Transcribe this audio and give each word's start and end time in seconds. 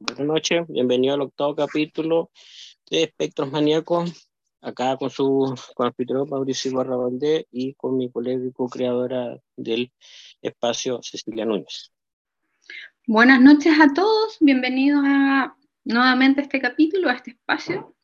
Buenas 0.00 0.26
noches, 0.26 0.66
bienvenido 0.68 1.14
al 1.14 1.20
octavo 1.20 1.54
capítulo 1.54 2.30
de 2.90 3.04
Espectros 3.04 3.52
Maníacos, 3.52 4.28
acá 4.60 4.96
con 4.96 5.10
su 5.10 5.54
confitrión 5.76 6.28
Mauricio 6.28 6.74
Barra 6.74 6.96
y 7.52 7.74
con 7.74 7.96
mi 7.96 8.10
colega 8.10 8.44
y 8.44 8.50
co-creadora 8.50 9.38
del 9.56 9.92
espacio 10.42 11.00
Cecilia 11.04 11.44
Núñez. 11.44 11.92
Buenas 13.06 13.40
noches 13.40 13.72
a 13.80 13.94
todos, 13.94 14.38
bienvenidos 14.40 15.04
nuevamente 15.84 16.40
a 16.40 16.44
este 16.44 16.60
capítulo, 16.60 17.08
a 17.08 17.12
este 17.12 17.30
espacio. 17.30 17.94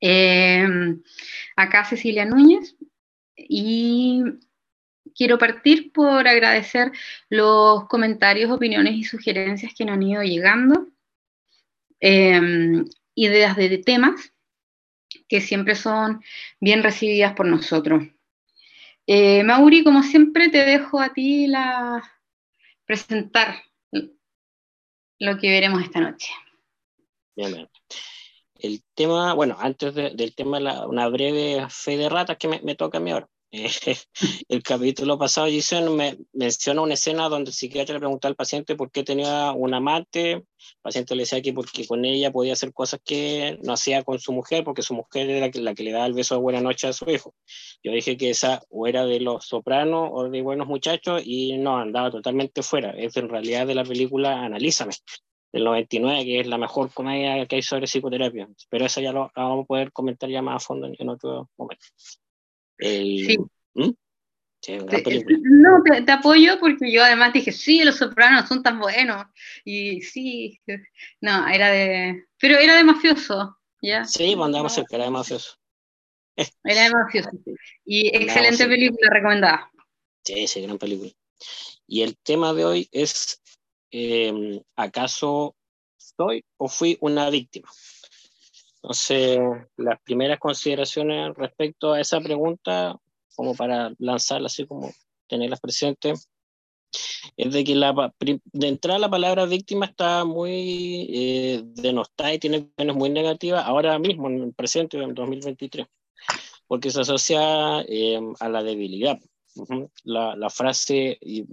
Eh, 0.00 0.68
acá 1.56 1.84
Cecilia 1.84 2.24
Núñez 2.24 2.76
y 3.36 4.22
quiero 5.16 5.38
partir 5.38 5.92
por 5.92 6.28
agradecer 6.28 6.92
los 7.28 7.86
comentarios, 7.88 8.50
opiniones 8.50 8.94
y 8.94 9.04
sugerencias 9.04 9.72
que 9.74 9.84
nos 9.84 9.94
han 9.94 10.02
ido 10.02 10.22
llegando, 10.22 10.88
em, 12.00 12.84
ideas 13.14 13.56
de, 13.56 13.78
temas 13.78 14.32
que 15.28 15.40
siempre 15.40 15.74
son 15.74 16.22
bien 16.60 16.82
recibidas 16.82 17.32
por 17.32 17.46
nosotros. 17.46 18.04
Eh, 19.06 19.42
Mauri, 19.42 19.82
como 19.82 20.02
siempre, 20.02 20.50
te 20.50 20.64
dejo 20.64 21.00
a 21.00 21.12
ti 21.12 21.46
la 21.46 22.02
presentar 22.84 23.62
lo 25.18 25.38
que 25.38 25.50
veremos 25.50 25.82
esta 25.82 26.00
noche. 26.00 26.30
Bien, 27.34 27.68
El 28.58 28.82
tema, 28.94 29.32
bueno, 29.34 29.56
antes 29.58 29.94
del 29.94 30.34
tema, 30.34 30.86
una 30.86 31.08
breve 31.08 31.66
fe 31.70 31.96
de 31.96 32.08
ratas 32.08 32.36
que 32.36 32.48
me 32.48 32.74
toca 32.74 32.98
a 32.98 33.00
mí 33.00 33.10
ahora. 33.10 33.28
el 34.48 34.62
capítulo 34.62 35.18
pasado, 35.18 35.46
Giselle 35.46 35.90
me 35.90 36.18
menciona 36.32 36.82
una 36.82 36.94
escena 36.94 37.28
donde 37.28 37.50
el 37.50 37.54
psiquiatra 37.54 37.94
le 37.94 38.00
preguntó 38.00 38.28
al 38.28 38.36
paciente 38.36 38.76
por 38.76 38.90
qué 38.90 39.02
tenía 39.02 39.52
un 39.52 39.74
amante. 39.74 40.32
El 40.32 40.44
paciente 40.82 41.14
le 41.14 41.22
decía 41.22 41.42
que 41.42 41.52
porque 41.52 41.86
con 41.86 42.04
ella 42.04 42.30
podía 42.30 42.52
hacer 42.52 42.72
cosas 42.72 43.00
que 43.04 43.58
no 43.62 43.72
hacía 43.72 44.02
con 44.02 44.18
su 44.18 44.32
mujer, 44.32 44.64
porque 44.64 44.82
su 44.82 44.94
mujer 44.94 45.30
era 45.30 45.50
la 45.54 45.74
que, 45.74 45.82
le 45.82 45.92
daba 45.92 46.06
el 46.06 46.14
beso 46.14 46.34
de 46.34 46.40
buena 46.40 46.60
noche 46.60 46.88
a 46.88 46.92
su 46.92 47.08
hijo. 47.10 47.34
Yo 47.82 47.92
dije 47.92 48.16
que 48.16 48.30
esa 48.30 48.62
o 48.70 48.86
era 48.86 49.04
de 49.04 49.20
los 49.20 49.46
sopranos 49.46 50.10
o 50.12 50.28
de 50.28 50.42
buenos 50.42 50.66
muchachos 50.66 51.22
y 51.24 51.56
no, 51.58 51.78
andaba 51.78 52.10
totalmente 52.10 52.62
fuera. 52.62 52.90
Es 52.90 53.16
en 53.16 53.28
realidad 53.28 53.66
de 53.66 53.74
la 53.74 53.84
película 53.84 54.44
Analízame, 54.44 54.92
del 55.52 55.64
99, 55.64 56.24
que 56.24 56.40
es 56.40 56.46
la 56.46 56.58
mejor 56.58 56.92
comedia 56.92 57.46
que 57.46 57.56
hay 57.56 57.62
sobre 57.62 57.86
psicoterapia. 57.86 58.48
Pero 58.68 58.86
eso 58.86 59.00
ya 59.00 59.12
lo, 59.12 59.30
vamos 59.34 59.64
a 59.64 59.66
poder 59.66 59.92
comentar 59.92 60.28
ya 60.30 60.42
más 60.42 60.56
a 60.56 60.66
fondo 60.66 60.90
en 60.98 61.08
otro 61.08 61.48
momento. 61.56 61.86
Sí. 62.78 63.38
¿Mm? 63.74 63.92
no, 65.42 65.82
te, 66.04 66.12
apoyo 66.12 66.58
porque 66.58 66.90
yo 66.90 67.04
además 67.04 67.32
dije, 67.32 67.52
sí, 67.52 67.84
los 67.84 67.96
sopranos 67.96 68.48
son 68.48 68.62
tan 68.62 68.80
buenos. 68.80 69.26
Y 69.64 70.02
sí, 70.02 70.60
no, 71.20 71.46
era 71.48 71.70
de. 71.70 72.24
Pero 72.38 72.58
era 72.58 72.76
de 72.76 72.84
mafioso, 72.84 73.56
¿ya? 73.80 74.04
Sí, 74.04 74.34
mandamos 74.36 74.72
pues, 74.72 74.86
cerca, 74.86 74.96
era 74.96 75.04
de 75.04 75.10
mafioso. 75.10 75.56
Era 76.64 76.84
de 76.84 76.90
mafioso. 76.90 77.30
Y 77.84 78.08
excelente 78.08 78.66
película 78.66 79.08
recomendada. 79.10 79.70
Sí, 80.24 80.46
sí, 80.46 80.62
gran 80.62 80.78
película. 80.78 81.10
Y 81.86 82.02
el 82.02 82.16
tema 82.18 82.52
de 82.52 82.64
hoy 82.64 82.88
es: 82.92 83.40
em, 83.90 84.60
¿acaso 84.74 85.54
soy 85.96 86.44
o 86.56 86.68
fui 86.68 86.98
una 87.00 87.30
víctima? 87.30 87.68
Entonces, 88.86 89.40
las 89.78 90.00
primeras 90.02 90.38
consideraciones 90.38 91.34
respecto 91.34 91.92
a 91.92 92.00
esa 92.00 92.20
pregunta, 92.20 92.94
como 93.34 93.52
para 93.56 93.92
lanzarla 93.98 94.46
así 94.46 94.64
como 94.64 94.92
tenerlas 95.26 95.58
presentes, 95.58 96.28
es 97.36 97.52
de 97.52 97.64
que 97.64 97.74
la, 97.74 98.14
de 98.20 98.68
entrada 98.68 99.00
la 99.00 99.10
palabra 99.10 99.44
víctima 99.46 99.86
está 99.86 100.24
muy 100.24 101.08
eh, 101.12 101.62
denostada 101.64 102.32
y 102.32 102.38
tiene 102.38 102.70
menos 102.76 102.94
muy 102.94 103.10
negativa 103.10 103.60
ahora 103.62 103.98
mismo, 103.98 104.28
en 104.28 104.40
el 104.44 104.54
presente, 104.54 105.02
en 105.02 105.14
2023, 105.14 105.88
porque 106.68 106.92
se 106.92 107.00
asocia 107.00 107.80
eh, 107.88 108.20
a 108.38 108.48
la 108.48 108.62
debilidad. 108.62 109.18
la, 110.04 110.36
la, 110.36 110.48
frase, 110.48 111.18
y, 111.20 111.44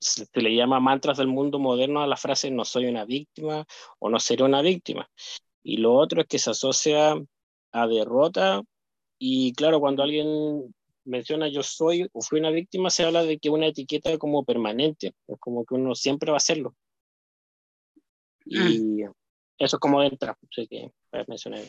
se 0.00 0.40
le 0.40 0.54
llama 0.54 0.80
mantras 0.80 1.18
del 1.18 1.28
mundo 1.28 1.58
moderno 1.58 2.00
a 2.00 2.06
la 2.06 2.16
frase 2.16 2.50
no 2.50 2.64
soy 2.64 2.86
una 2.86 3.04
víctima 3.04 3.66
o 3.98 4.08
no 4.08 4.18
seré 4.18 4.42
una 4.42 4.62
víctima. 4.62 5.06
Y 5.64 5.78
lo 5.78 5.94
otro 5.94 6.20
es 6.20 6.28
que 6.28 6.38
se 6.38 6.50
asocia 6.50 7.14
a 7.72 7.86
derrota 7.88 8.62
y 9.18 9.52
claro, 9.54 9.80
cuando 9.80 10.02
alguien 10.02 10.74
menciona 11.04 11.48
yo 11.48 11.62
soy 11.62 12.08
o 12.12 12.20
fui 12.20 12.38
una 12.38 12.50
víctima, 12.50 12.90
se 12.90 13.04
habla 13.04 13.24
de 13.24 13.38
que 13.38 13.50
una 13.50 13.66
etiqueta 13.66 14.16
como 14.18 14.44
permanente, 14.44 15.14
es 15.26 15.38
como 15.40 15.64
que 15.64 15.74
uno 15.74 15.94
siempre 15.94 16.30
va 16.30 16.36
a 16.36 16.38
hacerlo. 16.38 16.74
Y 18.44 19.04
mm. 19.04 19.12
eso 19.58 19.76
es 19.76 19.80
como 19.80 20.00
de 20.00 20.08
entrada, 20.08 20.38
que 20.54 20.90
mencioné. 21.26 21.64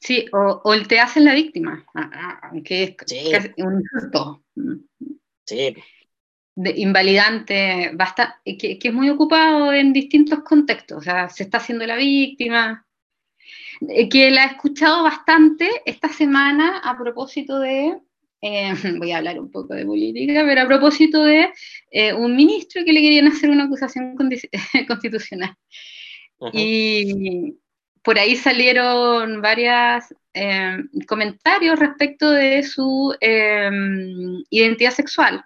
Sí, 0.00 0.24
o, 0.32 0.62
o, 0.64 0.72
el 0.72 0.88
te 0.88 0.98
hacen 0.98 1.26
la 1.26 1.34
víctima, 1.34 1.86
aunque 2.42 2.96
es 3.06 3.52
un 3.58 3.82
insulto. 3.82 4.42
Sí. 5.44 5.74
De 6.60 6.74
invalidante, 6.76 7.92
basta, 7.94 8.40
que, 8.44 8.80
que, 8.80 8.88
es 8.88 8.92
muy 8.92 9.08
ocupado 9.10 9.72
en 9.72 9.92
distintos 9.92 10.40
contextos, 10.40 10.98
o 10.98 11.00
sea, 11.00 11.28
se 11.28 11.44
está 11.44 11.58
haciendo 11.58 11.86
la 11.86 11.94
víctima, 11.94 12.84
eh, 13.86 14.08
que 14.08 14.30
la 14.30 14.44
he 14.44 14.46
escuchado 14.48 15.04
bastante 15.04 15.68
esta 15.84 16.08
semana 16.08 16.78
a 16.78 16.98
propósito 16.98 17.60
de, 17.60 17.96
eh, 18.40 18.72
voy 18.98 19.12
a 19.12 19.18
hablar 19.18 19.38
un 19.38 19.50
poco 19.50 19.74
de 19.74 19.86
política, 19.86 20.44
pero 20.46 20.62
a 20.62 20.66
propósito 20.66 21.24
de 21.24 21.52
eh, 21.90 22.12
un 22.12 22.34
ministro 22.34 22.84
que 22.84 22.92
le 22.92 23.02
querían 23.02 23.28
hacer 23.28 23.50
una 23.50 23.64
acusación 23.64 24.16
constitucional. 24.88 25.54
Y 26.52 27.56
por 28.02 28.18
ahí 28.18 28.36
salieron 28.36 29.42
varios 29.42 30.04
comentarios 31.08 31.80
respecto 31.80 32.30
de 32.30 32.62
su 32.62 33.12
identidad 34.50 34.92
sexual. 34.92 35.44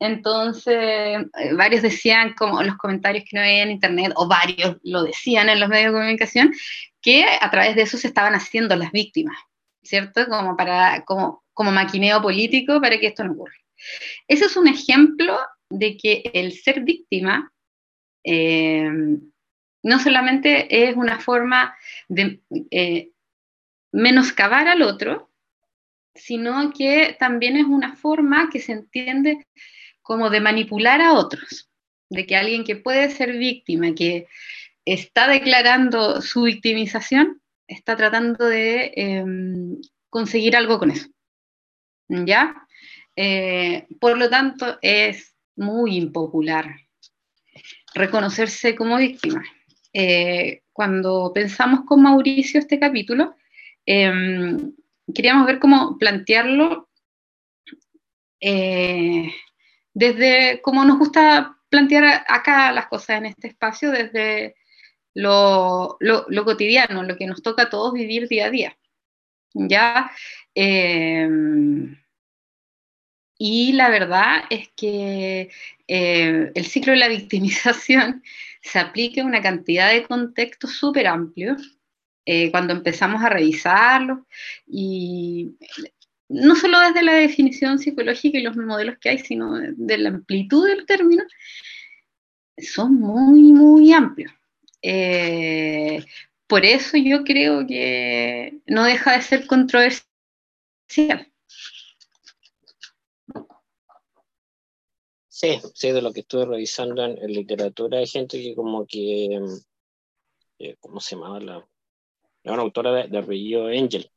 Entonces, 0.00 1.26
varios 1.54 1.82
decían, 1.82 2.32
como 2.32 2.62
los 2.62 2.76
comentarios 2.78 3.24
que 3.28 3.36
no 3.36 3.42
veían 3.42 3.68
en 3.68 3.74
internet, 3.74 4.12
o 4.16 4.26
varios 4.26 4.78
lo 4.82 5.04
decían 5.04 5.50
en 5.50 5.60
los 5.60 5.68
medios 5.68 5.92
de 5.92 5.98
comunicación, 5.98 6.52
que 7.02 7.26
a 7.40 7.50
través 7.50 7.76
de 7.76 7.82
eso 7.82 7.98
se 7.98 8.08
estaban 8.08 8.34
haciendo 8.34 8.74
las 8.76 8.92
víctimas, 8.92 9.36
¿cierto? 9.82 10.26
Como, 10.26 10.56
para, 10.56 11.04
como, 11.04 11.44
como 11.52 11.70
maquineo 11.70 12.22
político 12.22 12.80
para 12.80 12.98
que 12.98 13.08
esto 13.08 13.24
no 13.24 13.32
ocurra. 13.32 13.54
Ese 14.26 14.46
es 14.46 14.56
un 14.56 14.68
ejemplo 14.68 15.38
de 15.68 15.96
que 15.98 16.22
el 16.32 16.52
ser 16.52 16.80
víctima 16.80 17.52
eh, 18.24 18.90
no 19.82 19.98
solamente 19.98 20.88
es 20.88 20.96
una 20.96 21.20
forma 21.20 21.74
de 22.08 22.40
eh, 22.70 23.10
menoscabar 23.92 24.66
al 24.66 24.82
otro, 24.82 25.30
sino 26.14 26.72
que 26.72 27.16
también 27.18 27.56
es 27.56 27.64
una 27.64 27.96
forma 27.96 28.48
que 28.50 28.60
se 28.60 28.72
entiende 28.72 29.46
como 30.10 30.28
de 30.28 30.40
manipular 30.40 31.00
a 31.00 31.12
otros, 31.12 31.70
de 32.08 32.26
que 32.26 32.34
alguien 32.34 32.64
que 32.64 32.74
puede 32.74 33.10
ser 33.10 33.38
víctima, 33.38 33.94
que 33.94 34.26
está 34.84 35.28
declarando 35.28 36.20
su 36.20 36.42
victimización, 36.42 37.40
está 37.68 37.96
tratando 37.96 38.44
de 38.44 38.92
em, 38.96 39.80
conseguir 40.08 40.56
algo 40.56 40.80
con 40.80 40.90
eso. 40.90 41.08
¿Ya? 42.08 42.56
Eh, 43.14 43.86
por 44.00 44.18
lo 44.18 44.28
tanto, 44.28 44.78
es 44.82 45.36
muy 45.54 45.96
impopular 45.96 46.74
reconocerse 47.94 48.74
como 48.74 48.96
víctima. 48.96 49.44
Eh, 49.92 50.62
cuando 50.72 51.30
pensamos 51.32 51.82
con 51.86 52.02
Mauricio 52.02 52.58
este 52.58 52.80
capítulo, 52.80 53.36
em, 53.86 54.72
queríamos 55.14 55.46
ver 55.46 55.60
cómo 55.60 55.96
plantearlo 55.98 56.88
eh, 58.40 59.30
desde 59.94 60.60
cómo 60.62 60.84
nos 60.84 60.98
gusta 60.98 61.56
plantear 61.68 62.24
acá 62.28 62.72
las 62.72 62.86
cosas 62.86 63.18
en 63.18 63.26
este 63.26 63.48
espacio, 63.48 63.90
desde 63.90 64.56
lo, 65.14 65.98
cotidiano, 66.44 67.02
lo 67.02 67.16
que 67.16 67.26
nos 67.26 67.42
toca 67.42 67.64
a 67.64 67.70
todos 67.70 67.92
vivir 67.92 68.28
día 68.28 68.46
a 68.46 68.50
día. 68.50 68.78
¿Ya? 69.54 70.10
Em, 70.54 71.96
y 73.38 73.72
la 73.72 73.88
verdad 73.88 74.44
es 74.50 74.68
que 74.76 75.50
eh, 75.88 76.52
el 76.54 76.66
ciclo 76.66 76.92
de 76.92 76.98
la 76.98 77.08
victimización 77.08 78.22
se 78.62 78.78
aplica 78.78 79.20
en 79.20 79.26
una 79.26 79.42
cantidad 79.42 79.90
de 79.90 80.04
contextos 80.04 80.72
súper 80.72 81.06
amplios. 81.06 81.78
Eh, 82.26 82.50
cuando 82.50 82.74
empezamos 82.74 83.24
a 83.24 83.30
revisarlo 83.30 84.26
y 84.66 85.56
no 86.30 86.54
solo 86.54 86.78
desde 86.78 87.02
la 87.02 87.14
definición 87.14 87.78
psicológica 87.80 88.38
y 88.38 88.42
los 88.42 88.56
modelos 88.56 88.96
que 89.00 89.08
hay, 89.10 89.18
sino 89.18 89.52
de 89.58 89.98
la 89.98 90.10
amplitud 90.10 90.64
del 90.66 90.86
término, 90.86 91.24
son 92.56 92.94
muy, 92.94 93.52
muy 93.52 93.92
amplios. 93.92 94.32
Eh, 94.80 96.04
por 96.46 96.64
eso 96.64 96.96
yo 96.96 97.24
creo 97.24 97.66
que 97.66 98.60
no 98.66 98.84
deja 98.84 99.16
de 99.16 99.22
ser 99.22 99.46
controversial. 99.48 100.06
Sí, 105.28 105.58
sí, 105.74 105.90
de 105.90 106.02
lo 106.02 106.12
que 106.12 106.20
estuve 106.20 106.44
revisando 106.44 107.04
en, 107.04 107.16
literatura 107.32 107.98
hay 107.98 108.06
gente 108.06 108.40
que 108.40 108.54
como 108.54 108.86
que, 108.86 109.40
eh, 110.60 110.76
¿cómo 110.78 111.00
se 111.00 111.16
llamaba 111.16 111.40
la? 111.40 111.68
Es 112.44 112.52
una 112.52 112.62
autora 112.62 112.92
de, 112.92 113.08
de 113.08 113.18
apellido 113.18 113.66
Angel, 113.66 114.10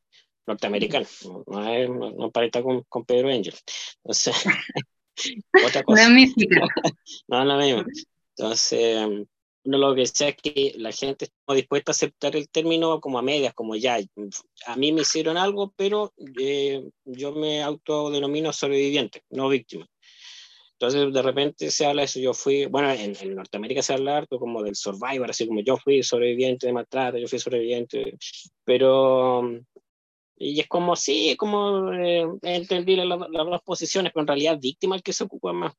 norteamericana, 0.45 1.07
no, 1.47 1.73
es, 1.73 1.89
no, 1.89 2.31
parece 2.31 2.61
con, 2.61 2.83
con 2.83 3.05
Pedro 3.05 3.29
Angel. 3.29 3.55
Entonces, 4.03 4.35
otra 5.65 5.83
cosa. 5.83 6.09
No 6.09 6.19
es 6.19 6.33
no, 7.27 7.45
no, 7.45 7.57
no, 7.57 7.85
Entonces, 8.35 9.25
uno 9.65 9.77
lo 9.77 9.95
que 9.95 10.01
decía 10.01 10.29
es 10.29 10.35
que 10.35 10.73
la 10.77 10.91
gente 10.91 11.25
está 11.25 11.53
dispuesta 11.53 11.91
a 11.91 11.93
aceptar 11.93 12.35
el 12.35 12.49
término 12.49 12.99
como 12.99 13.19
a 13.19 13.21
medias, 13.21 13.53
como 13.53 13.75
ya, 13.75 13.97
a 14.65 14.75
mí 14.75 14.91
me 14.91 15.01
hicieron 15.01 15.37
algo, 15.37 15.73
pero 15.77 16.13
eh, 16.39 16.83
yo 17.05 17.31
me 17.33 17.63
autodenomino 17.63 18.51
sobreviviente, 18.51 19.23
no 19.29 19.47
víctima. 19.49 19.87
Entonces, 20.73 21.13
de 21.13 21.21
repente 21.21 21.71
se 21.71 21.85
habla 21.85 22.01
de 22.01 22.07
eso. 22.07 22.19
Yo 22.19 22.33
fui, 22.33 22.65
bueno, 22.65 22.91
en, 22.91 23.35
Norteamérica 23.35 23.81
se 23.81 23.93
habla 23.93 24.17
harto 24.17 24.37
como 24.37 24.61
del 24.61 24.75
survivor, 24.75 25.29
así 25.29 25.47
como 25.47 25.61
yo 25.61 25.77
fui 25.77 26.03
sobreviviente 26.03 26.67
de 26.67 26.73
maltrato, 26.73 27.17
yo 27.17 27.27
fui 27.27 27.39
sobreviviente, 27.39 28.17
pero. 28.65 29.61
Y 30.37 30.59
es 30.59 30.67
como, 30.67 30.95
sí, 30.95 31.35
como 31.37 31.91
eh, 31.93 32.25
entendí 32.41 32.95
las, 32.95 33.19
dos 33.19 33.61
posiciones, 33.63 34.11
pero 34.13 34.23
en 34.23 34.27
realidad 34.27 34.59
víctima 34.59 34.95
el 34.95 35.03
que 35.03 35.13
se 35.13 35.23
ocupa 35.23 35.53
más. 35.53 35.73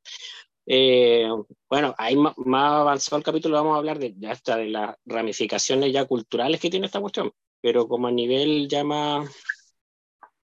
Eh, 0.67 1.29
bueno, 1.69 1.95
ahí 1.99 2.17
más, 2.17 2.35
avanzado 2.37 3.19
el 3.19 3.25
capítulo 3.25 3.56
vamos 3.56 3.75
a 3.75 3.79
hablar 3.79 3.99
de, 3.99 4.15
hasta 4.29 4.56
de 4.56 4.69
las 4.69 4.97
ramificaciones 5.05 5.93
ya 5.93 6.06
culturales 6.06 6.61
que 6.61 6.71
tiene 6.71 6.87
esta 6.87 7.01
cuestión, 7.01 7.33
pero 7.61 7.87
como 7.87 8.09
a 8.09 8.12
nivel 8.12 8.69
ya 8.69 8.83
más, 8.85 9.29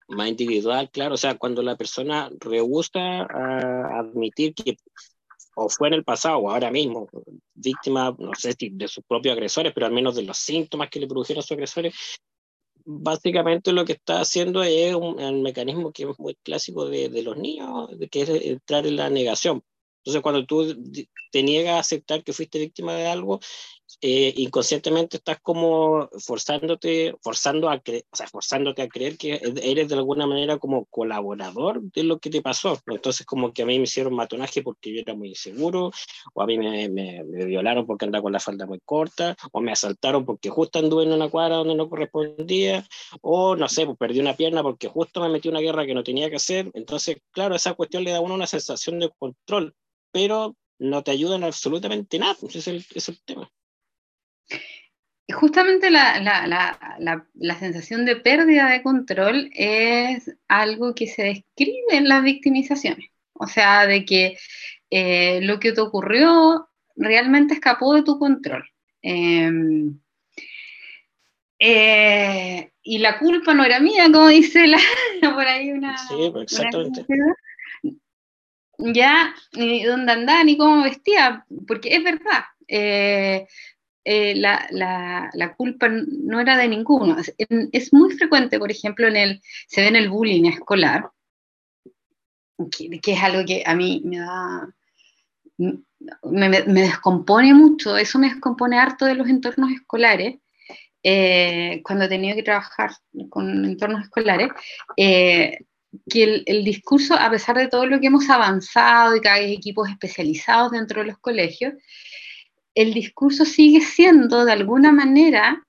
más 0.09 0.27
individual, 0.27 0.89
claro, 0.91 1.13
o 1.13 1.17
sea, 1.17 1.37
cuando 1.37 1.61
la 1.61 1.77
persona 1.77 2.29
rehúsa 2.39 3.21
a 3.21 3.99
admitir 3.99 4.53
que 4.53 4.75
o 5.59 5.69
fue 5.69 5.89
en 5.89 5.95
el 5.95 6.03
pasado 6.03 6.37
o 6.37 6.51
ahora 6.51 6.71
mismo 6.71 7.09
víctima, 7.53 8.15
no 8.17 8.33
sé 8.33 8.53
si 8.53 8.69
de 8.69 8.87
sus 8.87 9.03
propios 9.03 9.33
agresores, 9.33 9.73
pero 9.73 9.85
al 9.85 9.91
menos 9.91 10.15
de 10.15 10.23
los 10.23 10.37
síntomas 10.37 10.89
que 10.89 10.99
le 10.99 11.07
produjeron 11.07 11.43
sus 11.43 11.51
agresores, 11.51 11.93
básicamente 12.91 13.71
lo 13.71 13.85
que 13.85 13.93
está 13.93 14.21
haciendo 14.21 14.63
es 14.63 14.95
un, 14.95 15.43
mecanismo 15.43 15.91
que 15.91 16.03
es 16.03 16.19
muy 16.19 16.35
clásico 16.35 16.89
de, 16.89 17.09
de 17.09 17.21
los 17.21 17.37
niños, 17.37 17.89
que 18.09 18.21
es 18.21 18.29
entrar 18.29 18.87
en 18.87 18.95
la 18.95 19.09
negación. 19.11 19.63
Entonces, 19.99 20.23
cuando 20.23 20.45
tú 20.45 20.75
te 21.31 21.43
niegas 21.43 21.75
a 21.75 21.79
aceptar 21.79 22.23
que 22.23 22.33
fuiste 22.33 22.57
víctima 22.57 22.93
de 22.95 23.05
algo, 23.05 23.39
eh, 24.01 24.33
inconscientemente 24.37 25.17
estás 25.17 25.39
como 25.41 26.09
forzándote, 26.19 27.15
forzando 27.21 27.69
a 27.69 27.75
o 27.75 28.15
sea, 28.15 28.27
forzándote 28.27 28.81
a 28.81 28.87
creer 28.87 29.17
que 29.17 29.41
eres 29.63 29.89
de 29.89 29.95
alguna 29.95 30.27
manera 30.27 30.57
como 30.57 30.85
colaborador 30.85 31.81
de 31.81 32.03
lo 32.03 32.19
que 32.19 32.29
te 32.29 32.41
pasó. 32.41 32.79
Entonces, 32.87 33.25
como 33.25 33.53
que 33.53 33.63
a 33.63 33.65
mí 33.65 33.77
me 33.77 33.83
hicieron 33.83 34.13
matonaje 34.13 34.61
porque 34.61 34.93
yo 34.93 35.01
era 35.01 35.13
muy 35.15 35.29
inseguro, 35.29 35.91
o 36.33 36.41
a 36.41 36.45
mí 36.45 36.57
me, 36.57 36.89
me, 36.89 37.23
violaron 37.45 37.85
porque 37.85 38.05
andaba 38.05 38.23
con 38.23 38.33
la 38.33 38.39
falda 38.39 38.65
muy 38.65 38.79
corta, 38.85 39.35
o 39.51 39.61
me 39.61 39.71
asaltaron 39.71 40.25
porque 40.25 40.49
justo 40.49 40.79
anduve 40.79 41.03
en 41.03 41.13
una 41.13 41.29
cuadra 41.29 41.57
donde 41.57 41.75
no 41.75 41.89
correspondía, 41.89 42.85
o 43.21 43.55
no 43.55 43.67
sé, 43.69 43.85
pues 43.85 43.97
perdí 43.97 44.19
una 44.19 44.35
pierna 44.35 44.63
porque 44.63 44.87
justo 44.87 45.21
me 45.21 45.29
metí 45.29 45.49
una 45.49 45.59
guerra 45.59 45.85
que 45.85 45.93
no 45.93 46.03
tenía 46.03 46.29
que 46.29 46.37
hacer. 46.37 46.69
Entonces, 46.73 47.17
claro, 47.31 47.55
esa 47.55 47.73
cuestión 47.73 48.03
le 48.03 48.11
da 48.11 48.17
a 48.17 48.21
uno 48.21 48.35
una 48.35 48.47
sensación 48.47 48.99
de 48.99 49.09
control 49.17 49.75
pero 50.11 50.55
no 50.79 51.03
te 51.03 51.11
ayudan 51.11 51.43
absolutamente 51.43 52.19
nada, 52.19 52.35
ese 52.41 52.59
es 52.59 52.67
el, 52.67 52.85
es 52.93 53.09
el 53.09 53.21
tema. 53.23 53.51
Justamente 55.31 55.91
la, 55.91 56.19
la, 56.19 56.47
la, 56.97 57.27
la, 57.35 57.59
sensación 57.59 58.05
de 58.05 58.15
pérdida 58.15 58.69
de 58.69 58.81
control 58.81 59.51
es 59.53 60.35
algo 60.47 60.95
que 60.95 61.05
se 61.05 61.23
describe 61.23 61.97
en 61.97 62.07
las 62.07 62.23
victimizaciones, 62.23 63.11
o 63.33 63.45
sea, 63.45 63.85
de 63.85 64.05
que 64.05 64.37
eh, 64.89 65.39
lo 65.41 65.59
que 65.59 65.71
te 65.71 65.81
ocurrió 65.81 66.67
realmente 66.95 67.53
escapó 67.53 67.93
de 67.93 68.03
tu 68.03 68.17
control. 68.17 68.67
Em, 69.03 69.99
eh, 71.59 72.71
y 72.81 72.97
la 72.97 73.19
culpa 73.19 73.53
no 73.53 73.63
era 73.63 73.79
mía, 73.79 74.05
como 74.11 74.29
dice 74.29 74.65
la, 74.65 74.79
por 75.35 75.45
ahí 75.45 75.71
una... 75.71 75.97
Sí, 75.97 76.31
exactamente. 76.41 77.05
ya 78.77 79.35
ni 79.53 79.83
dónde 79.83 80.11
andaba 80.13 80.43
ni 80.43 80.57
cómo 80.57 80.83
vestía, 80.83 81.45
porque 81.67 81.95
es 81.95 82.03
verdad, 82.03 82.45
eh, 82.67 83.47
eh, 84.03 84.35
la, 84.35 84.67
la, 85.33 85.53
culpa 85.55 85.87
no 85.89 86.39
era 86.39 86.57
de 86.57 86.67
ninguno. 86.67 87.17
Es, 87.37 87.93
muy 87.93 88.11
frecuente, 88.13 88.57
por 88.57 88.71
ejemplo, 88.71 89.07
en 89.07 89.17
el, 89.17 89.41
se 89.67 89.81
ve 89.81 89.87
en 89.87 89.95
el 89.95 90.09
bullying 90.09 90.45
escolar, 90.45 91.09
que, 92.71 92.99
es 93.11 93.23
algo 93.23 93.45
que 93.45 93.63
a 93.65 93.75
mí 93.75 94.01
me 94.05 94.19
da, 94.19 94.69
me, 96.23 96.49
descompone 96.81 97.53
mucho, 97.53 97.97
eso 97.97 98.19
me 98.19 98.29
descompone 98.29 98.79
harto 98.79 99.05
de 99.05 99.15
los 99.15 99.27
entornos 99.27 99.71
escolares, 99.71 100.39
eh, 101.03 101.81
cuando 101.83 102.05
he 102.05 102.09
tenido 102.09 102.35
que 102.35 102.43
trabajar 102.43 102.91
con 103.29 103.65
entornos 103.65 104.03
escolares, 104.03 104.49
que 106.07 106.43
el, 106.45 106.63
discurso, 106.63 107.15
a 107.15 107.29
pesar 107.29 107.57
de 107.57 107.67
todo 107.67 107.85
lo 107.85 107.99
que 107.99 108.07
hemos 108.07 108.29
avanzado 108.29 109.15
y 109.15 109.21
que 109.21 109.29
hay 109.29 109.53
equipos 109.53 109.89
especializados 109.89 110.71
dentro 110.71 111.01
de 111.01 111.07
los 111.07 111.17
colegios, 111.19 111.73
el 112.75 112.93
discurso 112.93 113.45
sigue 113.45 113.81
siendo 113.81 114.45
de 114.45 114.51
alguna 114.51 114.91
manera 114.91 115.65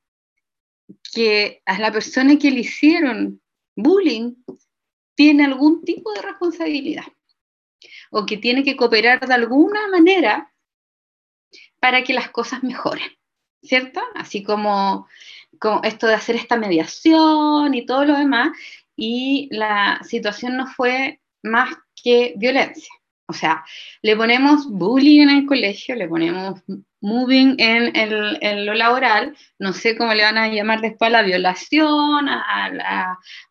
que 1.13 1.63
a 1.67 1.79
la 1.79 1.93
persona 1.93 2.39
que 2.39 2.51
le 2.51 2.61
hicieron 2.61 3.41
bullying 3.77 4.35
tiene 5.15 5.45
algún 5.45 5.85
tipo 5.85 6.13
de 6.13 6.23
responsabilidad 6.23 7.05
o 8.11 8.27
que 8.27 8.37
tiene 8.37 8.63
que 8.63 8.77
cooperar 8.77 9.27
de 9.27 9.35
alguna 9.35 9.89
manera 9.89 10.53
para 11.79 12.05
que 12.05 12.13
las 12.13 12.31
cosas 12.31 12.63
mejoren, 12.63 13.11
¿cierto? 13.63 14.01
Así 14.15 14.43
como, 14.43 15.09
como 15.59 15.83
esto 15.83 16.07
de 16.07 16.15
hacer 16.15 16.37
esta 16.37 16.57
mediación 16.57 17.75
y 17.75 17.87
todo 17.87 18.05
lo 18.05 18.19
demás, 18.19 18.51
y 18.97 19.49
la 19.51 20.01
situación 20.03 20.57
no 20.57 20.67
fue 20.67 21.21
más 21.43 21.75
que 22.03 22.35
violencia. 22.37 22.93
O 23.31 23.33
sea, 23.33 23.65
le 24.03 24.17
ponemos 24.17 24.67
bullying 24.69 25.21
en 25.23 25.31
el 25.31 25.47
colegio, 25.47 25.95
le 25.95 26.09
ponemos 26.09 26.61
moving 27.01 27.55
en, 27.59 28.67
lo 28.67 28.75
laboral, 28.75 29.37
no 29.61 29.73
sé 29.73 29.97
cómo 29.97 30.13
le 30.15 30.25
van 30.25 30.37
a 30.37 30.49
llamar 30.49 30.81
después 30.81 31.09
a 31.09 31.13
la 31.13 31.23
violación, 31.23 32.27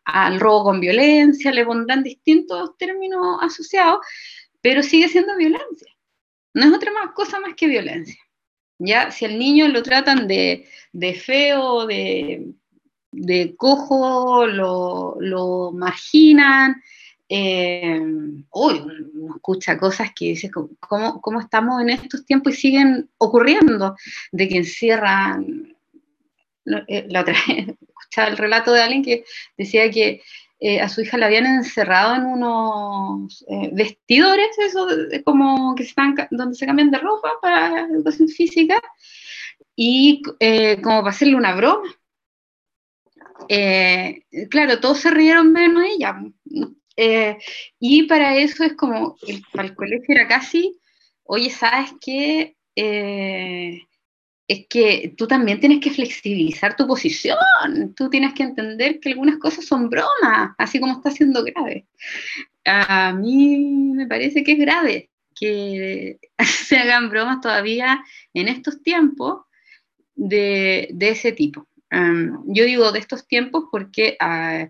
al 0.04 0.38
robo 0.38 0.64
con 0.64 0.80
violencia, 0.80 1.50
le 1.50 1.64
pondrán 1.64 2.02
distintos 2.02 2.76
términos 2.76 3.38
asociados, 3.40 4.00
pero 4.60 4.82
sigue 4.82 5.08
siendo 5.08 5.34
violencia. 5.36 5.90
No 6.52 6.66
es 6.66 6.72
otra 6.74 6.92
cosa 7.14 7.40
más 7.40 7.54
que 7.54 7.66
violencia. 7.66 8.20
Ya, 8.78 9.10
si 9.10 9.24
al 9.24 9.38
niño 9.38 9.66
lo 9.68 9.82
tratan 9.82 10.28
de, 10.28 10.66
feo, 11.24 11.86
de 11.86 13.54
cojo, 13.56 14.46
lo 14.46 15.72
marginan. 15.72 16.82
Eh, 17.32 18.00
uy, 18.52 18.82
uno 19.14 19.36
escucha 19.36 19.78
cosas 19.78 20.10
que 20.16 20.26
dices, 20.26 20.50
¿cómo, 20.80 21.20
¿cómo, 21.20 21.40
estamos 21.40 21.80
en 21.80 21.90
estos 21.90 22.26
tiempos 22.26 22.54
y 22.54 22.56
siguen 22.56 23.08
ocurriendo? 23.18 23.94
De 24.32 24.48
que 24.48 24.56
encierran. 24.58 25.76
Eh, 26.88 27.06
la 27.08 27.20
otra 27.22 27.34
vez 27.48 27.68
escuchaba 27.68 28.28
el 28.28 28.36
relato 28.36 28.72
de 28.72 28.82
alguien 28.82 29.04
que 29.04 29.24
decía 29.56 29.90
que 29.90 30.22
eh, 30.58 30.80
a 30.80 30.88
su 30.88 31.00
hija 31.00 31.16
la 31.16 31.26
habían 31.26 31.46
encerrado 31.46 32.16
en 32.16 32.26
unos 32.26 33.44
vestidores, 33.72 34.58
eso, 34.58 34.88
como 35.24 35.74
que 35.74 35.84
están, 35.84 36.14
donde 36.30 36.56
se 36.56 36.66
cambian 36.66 36.90
de 36.90 36.98
ropa 36.98 37.30
para 37.40 37.86
educación 37.86 38.28
física, 38.28 38.80
y 39.74 40.20
como 40.82 41.00
para 41.00 41.10
hacerle 41.10 41.36
una 41.36 41.54
broma 41.54 41.88
eh, 43.48 44.24
claro, 44.48 44.80
todos 44.80 45.00
se 45.00 45.10
rieron 45.10 45.52
menos 45.52 45.84
ella. 45.84 46.22
Eh, 47.02 47.38
y 47.78 48.02
para 48.02 48.36
eso 48.36 48.62
es 48.62 48.74
como, 48.74 49.16
para 49.54 49.68
el 49.68 49.74
colegio 49.74 50.14
era 50.14 50.28
casi, 50.28 50.78
oye, 51.24 51.48
¿sabes 51.48 51.92
qué? 51.98 52.56
Eh, 52.76 53.80
es 54.46 54.66
que 54.68 55.14
tú 55.16 55.26
también 55.26 55.60
tienes 55.60 55.80
que 55.80 55.90
flexibilizar 55.90 56.76
tu 56.76 56.86
posición, 56.86 57.38
tú 57.96 58.10
tienes 58.10 58.34
que 58.34 58.42
entender 58.42 59.00
que 59.00 59.10
algunas 59.10 59.38
cosas 59.38 59.64
son 59.64 59.88
bromas, 59.88 60.54
así 60.58 60.78
como 60.78 60.94
está 60.94 61.10
siendo 61.10 61.42
grave. 61.42 61.86
A 62.66 63.14
mí 63.14 63.58
me 63.94 64.06
parece 64.06 64.44
que 64.44 64.52
es 64.52 64.58
grave 64.58 65.10
que 65.34 66.18
se 66.44 66.76
hagan 66.76 67.08
bromas 67.08 67.40
todavía 67.40 68.04
en 68.34 68.48
estos 68.48 68.82
tiempos 68.82 69.44
de, 70.14 70.88
de 70.92 71.10
ese 71.10 71.32
tipo 71.32 71.66
yo 72.46 72.64
digo 72.64 72.92
de 72.92 72.98
estos 72.98 73.26
tiempos 73.26 73.64
porque 73.70 74.16
ah, 74.20 74.68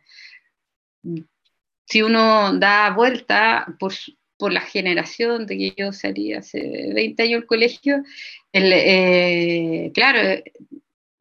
si 1.90 2.02
uno 2.02 2.56
da 2.56 2.90
vuelta 2.90 3.66
por, 3.78 3.92
por, 4.38 4.52
la 4.52 4.60
generación 4.60 5.46
de 5.46 5.58
que 5.58 5.74
yo 5.76 5.92
salí 5.92 6.32
hace 6.32 6.92
20 6.94 7.22
años 7.22 7.42
al 7.42 7.46
colegio, 7.46 8.02
eh, 8.52 9.90
claro, 9.92 10.42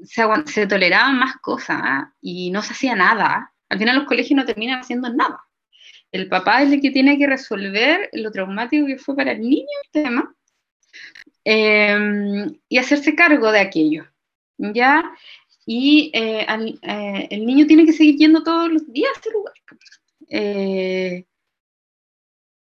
se, 0.04 0.68
toleraban 0.68 1.18
más 1.18 1.38
cosas 1.38 1.80
¿ah? 1.82 2.14
y 2.22 2.52
no 2.52 2.62
se 2.62 2.74
hacía 2.74 2.96
nada. 2.96 3.52
Al 3.68 3.80
final 3.80 3.96
los 3.96 4.06
colegios 4.06 4.38
no 4.38 4.46
terminan 4.46 4.80
haciendo 4.80 5.10
nada. 5.10 5.44
el 6.12 6.28
papá 6.28 6.62
es 6.62 6.72
el 6.72 6.82
que 6.82 6.92
tiene 6.92 7.18
que 7.18 7.28
resolver 7.28 8.10
lo 8.14 8.32
traumático 8.32 8.86
que 8.86 8.98
fue 8.98 9.16
para 9.16 9.32
el 9.32 9.42
niño 9.42 9.68
el 9.84 10.04
tema 10.04 10.36
em, 11.44 12.60
y 12.68 12.78
hacerse 12.78 13.16
cargo 13.16 13.52
de 13.52 13.60
aquello, 13.60 14.06
¿ya? 14.58 15.04
Y 15.66 16.12
eh, 16.14 16.46
eh, 16.82 17.28
el 17.30 17.46
niño 17.46 17.68
tiene 17.68 17.86
que 17.86 17.94
seguir 17.94 18.18
yendo 18.18 18.44
todos 18.44 18.72
los 18.72 18.92
días 18.92 19.12
a 19.16 19.20
ese 19.20 19.32
lugar. 19.32 19.54
Eh, 20.30 21.26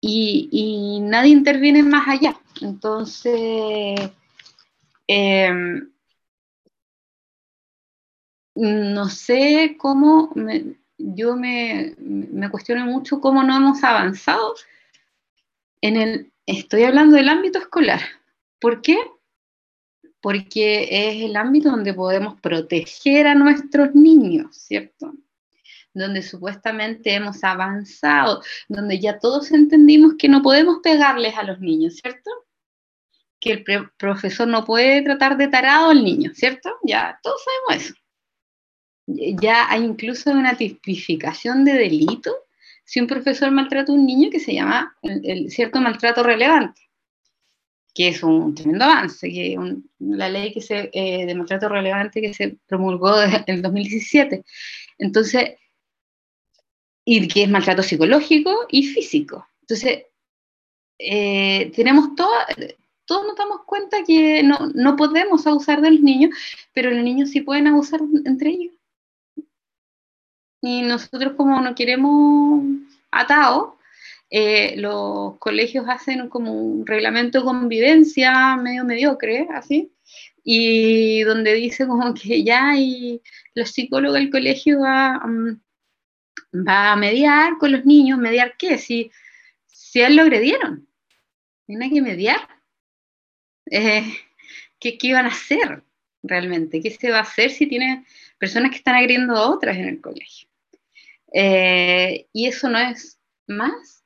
y, 0.00 1.00
nadie 1.02 1.30
interviene 1.32 1.82
más 1.82 2.09
allá. 2.09 2.37
Entonces, 2.61 4.00
em, 5.06 5.92
no 8.54 9.09
sé 9.09 9.76
cómo, 9.78 10.32
yo 10.99 11.37
me, 11.37 11.94
me, 11.99 12.50
cuestiono 12.50 12.87
mucho 12.87 13.21
cómo 13.21 13.42
no 13.42 13.56
hemos 13.56 13.82
avanzado 13.85 14.54
en 15.80 15.97
el, 15.97 16.32
estoy 16.47 16.85
hablando 16.85 17.16
del 17.16 17.28
ámbito 17.28 17.59
escolar. 17.59 18.00
¿Por 18.61 18.82
qué? 18.82 18.97
Porque 20.21 20.88
es 20.90 21.25
el 21.25 21.37
ámbito 21.37 21.71
donde 21.71 21.94
podemos 21.94 22.40
proteger 22.40 23.26
a 23.26 23.35
nuestros 23.35 23.94
niños, 23.94 24.56
¿cierto? 24.56 25.12
Donde 25.95 26.23
supuestamente 26.23 27.15
hemos 27.15 27.45
avanzado, 27.45 28.43
donde 28.69 28.99
ya 28.99 29.19
todos 29.19 29.53
entendimos 29.53 30.15
que 30.19 30.29
no 30.29 30.43
podemos 30.43 30.79
pegarles 30.83 31.37
a 31.37 31.43
los 31.43 31.61
niños, 31.61 31.97
¿cierto? 31.97 32.31
Que 33.41 33.53
el 33.53 33.91
profesor 33.99 34.49
no 34.49 34.65
puede 34.65 35.03
tratar 35.03 35.37
de 35.37 35.49
tarado 35.49 35.91
al 35.91 36.03
niño, 36.03 36.31
¿cierto? 36.35 36.71
Ya 36.85 37.19
todos 37.23 37.41
sabemos 37.45 37.85
eso 37.85 38.03
ya 39.07 39.71
hay 39.71 39.85
incluso 39.85 40.31
una 40.31 40.57
tipificación 40.57 41.65
de 41.65 41.75
delito 41.75 42.35
si 42.85 43.01
un 43.01 43.07
profesor 43.07 43.51
maltrata 43.51 43.93
a 43.93 43.95
un 43.95 44.07
niño 44.07 44.31
que 44.31 44.41
se 44.41 44.55
llama 44.55 44.97
el, 45.03 45.51
cierto 45.51 45.81
maltrato 45.81 46.23
relevante, 46.23 46.81
que 47.95 48.09
es 48.09 48.23
un 48.23 48.55
tremendo 48.55 48.85
avance, 48.85 49.29
que 49.29 49.57
la 50.01 50.29
ley 50.29 50.53
que 50.53 50.61
se, 50.61 50.91
eh, 50.93 51.25
de 51.25 51.35
maltrato 51.35 51.69
relevante 51.69 52.21
que 52.21 52.35
se 52.35 52.59
promulgó 52.67 53.23
en 53.23 53.45
el 53.47 53.63
2017. 53.63 54.45
Entonces, 54.99 55.53
y 57.04 57.26
que 57.28 57.44
es 57.44 57.50
maltrato 57.50 57.82
psicológico 57.82 58.66
y 58.71 58.85
físico. 58.85 59.47
Entonces, 59.62 60.04
eh, 60.99 61.73
tenemos 61.75 62.14
toda, 62.14 62.47
todos 63.04 63.26
nos 63.26 63.37
damos 63.37 63.62
cuenta 63.66 64.04
que 64.04 64.42
no, 64.42 64.71
no 64.75 64.97
podemos 64.97 65.47
abusar 65.47 65.80
de 65.80 65.90
los 65.92 66.00
niños, 66.00 66.37
pero 66.73 66.90
los 66.90 67.02
niños 67.02 67.30
sí 67.30 67.40
pueden 67.40 67.66
abusar 67.66 68.00
entre 68.25 68.50
ellos 68.50 68.75
y 70.62 70.82
nosotros 70.82 71.35
como 71.37 71.61
no 71.61 71.75
queremos 71.75 72.64
atados, 73.11 73.75
eh, 74.30 74.76
los 74.78 75.37
colegios 75.38 75.85
hacen 75.88 76.28
como 76.28 76.52
un 76.52 76.87
reglamento 76.87 77.40
de 77.40 77.44
convivencia 77.44 78.56
medio 78.56 78.85
mediocre, 78.85 79.49
así, 79.52 79.92
y 80.44 81.23
donde 81.25 81.54
dice 81.54 81.87
como 81.87 82.14
que 82.14 82.44
ya 82.44 82.78
y 82.78 83.21
los 83.54 83.71
psicólogos 83.71 84.18
del 84.18 84.30
colegio 84.30 84.80
va, 84.80 85.18
mm, 85.18 85.61
va 86.52 86.92
a 86.92 86.97
mediar 86.97 87.59
con 87.59 87.73
los 87.73 87.85
niños, 87.85 88.18
¿mediar 88.18 88.56
qué? 88.56 88.78
Si, 88.78 89.11
si 89.66 90.02
a 90.02 90.09
él 90.09 90.16
lo 90.16 90.23
agredieron, 90.23 90.88
tiene 91.66 91.90
que 91.90 92.02
mediar. 92.02 92.49
Eh, 93.71 94.14
¿qué, 94.78 94.99
¿Qué 94.99 95.09
iban 95.09 95.26
a 95.26 95.30
hacer 95.30 95.82
realmente? 96.23 96.80
¿Qué 96.80 96.90
se 96.90 97.11
va 97.11 97.18
a 97.18 97.23
hacer 97.23 97.50
si 97.50 97.66
tiene 97.66 98.04
personas 98.38 98.71
que 98.71 98.78
están 98.78 98.97
agrediendo 98.97 99.35
a 99.37 99.50
otras 99.50 99.76
en 99.76 99.88
el 99.88 100.00
colegio? 100.00 100.49
Eh, 101.32 102.26
y 102.32 102.47
eso 102.47 102.68
no 102.68 102.78
es 102.78 103.18
más 103.47 104.04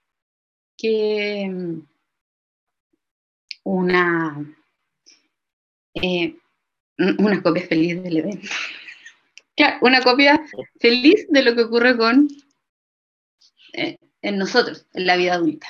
que 0.77 1.49
mm, 1.51 1.81
una, 3.65 4.57
eh, 5.95 6.37
una 7.19 7.43
copia 7.43 7.67
feliz 7.67 8.03
del 8.03 8.19
evento. 8.19 8.49
Claro, 9.57 9.79
una 9.81 10.03
copia 10.03 10.45
feliz 10.79 11.27
de 11.31 11.43
lo 11.43 11.55
que 11.55 11.63
ocurre 11.63 11.97
con 11.97 12.29
eh, 13.73 13.99
en 14.23 14.39
nosotros, 14.39 14.87
en 14.93 15.07
la 15.07 15.17
vida 15.17 15.35
adulta. 15.35 15.67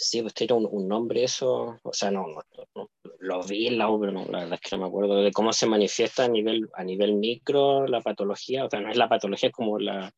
Sí, 0.00 0.22
pues 0.22 0.32
tiene 0.32 0.54
un, 0.54 0.86
nombre 0.86 1.24
eso, 1.24 1.78
o 1.82 1.92
sea, 1.92 2.12
no, 2.12 2.26
no, 2.74 2.90
lo 3.18 3.42
vi 3.42 3.66
en 3.66 3.78
la 3.78 3.88
obra, 3.88 4.12
no, 4.12 4.24
la 4.26 4.40
verdad 4.40 4.54
es 4.54 4.60
que 4.60 4.76
no 4.76 4.82
me 4.82 4.88
acuerdo 4.88 5.22
de 5.22 5.32
cómo 5.32 5.52
se 5.52 5.66
manifiesta 5.66 6.24
a 6.24 6.28
nivel, 6.28 6.68
a 6.74 6.84
nivel 6.84 7.14
micro 7.14 7.84
la 7.88 8.00
patología, 8.00 8.64
o 8.64 8.70
sea, 8.70 8.80
no 8.80 8.90
es 8.90 8.96
la 8.96 9.08
patología, 9.08 9.48
es 9.48 9.54
como 9.54 9.80
la, 9.80 10.14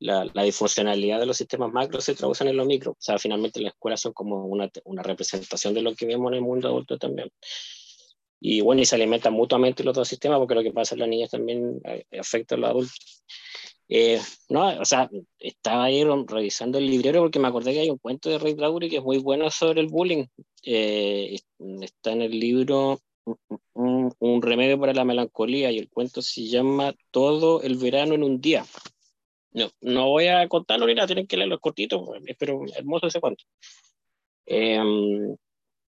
la, 0.00 0.26
la 0.34 0.42
disfuncionalidad 0.42 1.18
de 1.18 1.24
los 1.24 1.38
sistemas 1.38 1.72
macro 1.72 2.02
se 2.02 2.14
traducen 2.14 2.48
en 2.48 2.58
lo 2.58 2.66
micro, 2.66 2.92
o 2.92 2.96
sea, 2.98 3.18
finalmente 3.18 3.60
las 3.60 3.72
escuelas 3.72 4.02
son 4.02 4.12
como 4.12 4.44
una, 4.44 4.70
una 4.84 5.02
representación 5.02 5.72
de 5.72 5.80
lo 5.80 5.94
que 5.94 6.04
vemos 6.04 6.30
en 6.32 6.34
el 6.34 6.42
mundo 6.42 6.68
adulto 6.68 6.98
también. 6.98 7.30
Y 8.48 8.60
bueno, 8.60 8.80
y 8.80 8.86
se 8.86 8.94
alimentan 8.94 9.32
mutuamente 9.32 9.82
los 9.82 9.92
dos 9.92 10.06
sistemas, 10.06 10.38
porque 10.38 10.54
lo 10.54 10.62
que 10.62 10.70
pasa 10.70 10.94
en 10.94 11.00
las 11.00 11.08
niñas 11.08 11.30
también 11.30 11.80
eh, 11.84 12.06
afecta 12.16 12.54
a 12.54 12.58
los 12.58 12.70
adultos. 12.70 13.24
Eh, 13.88 14.20
no, 14.50 14.80
o 14.80 14.84
sea, 14.84 15.10
estaba 15.40 15.82
ahí 15.82 16.04
revisando 16.04 16.78
el 16.78 16.86
librero 16.86 17.22
porque 17.22 17.40
me 17.40 17.48
acordé 17.48 17.72
que 17.72 17.80
hay 17.80 17.90
un 17.90 17.98
cuento 17.98 18.30
de 18.30 18.38
Ray 18.38 18.54
Bradbury 18.54 18.88
que 18.88 18.98
es 18.98 19.02
muy 19.02 19.18
bueno 19.18 19.50
sobre 19.50 19.80
el 19.80 19.88
bullying. 19.88 20.26
Eh, 20.62 21.40
está 21.80 22.12
en 22.12 22.22
el 22.22 22.38
libro 22.38 23.00
un, 23.74 24.42
remedio 24.42 24.78
para 24.78 24.94
la 24.94 25.04
melancolía 25.04 25.72
y 25.72 25.78
el 25.78 25.90
cuento 25.90 26.22
se 26.22 26.46
llama 26.46 26.94
Todo 27.10 27.62
el 27.62 27.76
verano 27.78 28.14
en 28.14 28.22
un 28.22 28.40
día. 28.40 28.64
No, 29.50 29.70
no 29.80 30.08
voy 30.08 30.28
a 30.28 30.46
contarlo 30.46 30.86
ni 30.86 30.94
nada, 30.94 31.08
tienen 31.08 31.26
que 31.26 31.36
leerlo 31.36 31.58
cortito, 31.58 32.12
pero 32.38 32.60
hermoso 32.76 33.08
ese 33.08 33.20
cuento. 33.20 33.42
Eh, 34.46 34.78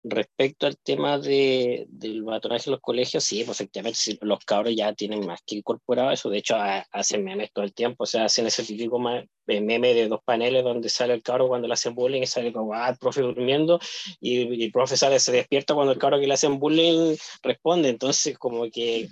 Respecto 0.10 0.68
al 0.68 0.78
tema 0.78 1.18
de, 1.18 1.86
del 1.90 2.24
patronaje 2.24 2.70
en 2.70 2.72
los 2.72 2.82
colegios, 2.82 3.24
sí, 3.24 3.44
pues 3.44 3.60
efectivamente 3.60 4.00
los 4.22 4.40
cabros 4.46 4.74
ya 4.76 4.94
tienen 4.94 5.26
más 5.26 5.42
que 5.46 5.56
incorporado 5.56 6.12
eso. 6.12 6.30
De 6.30 6.38
hecho, 6.38 6.56
hacen 6.92 7.24
memes 7.24 7.52
todo 7.52 7.66
el 7.66 7.74
tiempo, 7.74 8.04
o 8.04 8.08
sea, 8.08 8.26
hacen 8.26 8.48
ese 8.48 8.64
típico 8.64 9.00
meme 9.00 9.94
de 9.94 10.08
dos 10.08 10.22
paneles 10.24 10.64
donde 10.64 10.90
sale 10.90 11.14
el 11.14 11.24
cabro 11.24 11.48
cuando 11.48 11.68
le 11.68 11.74
hacen 11.74 11.96
bullying 11.96 12.22
y 12.22 12.28
sale 12.28 12.54
como, 12.54 12.74
ah, 12.74 12.90
el 12.90 12.98
profe 12.98 13.22
durmiendo, 13.22 13.80
y, 14.20 14.64
el 14.64 14.72
profe 14.72 14.96
sale, 14.98 15.20
se 15.20 15.32
despierta 15.32 15.74
cuando 15.74 15.94
el 15.94 16.00
cabro 16.00 16.20
que 16.20 16.28
le 16.28 16.34
hacen 16.34 16.60
bullying 16.60 17.16
responde. 17.44 17.90
Entonces, 17.90 18.38
como 18.38 18.70
que 18.72 19.10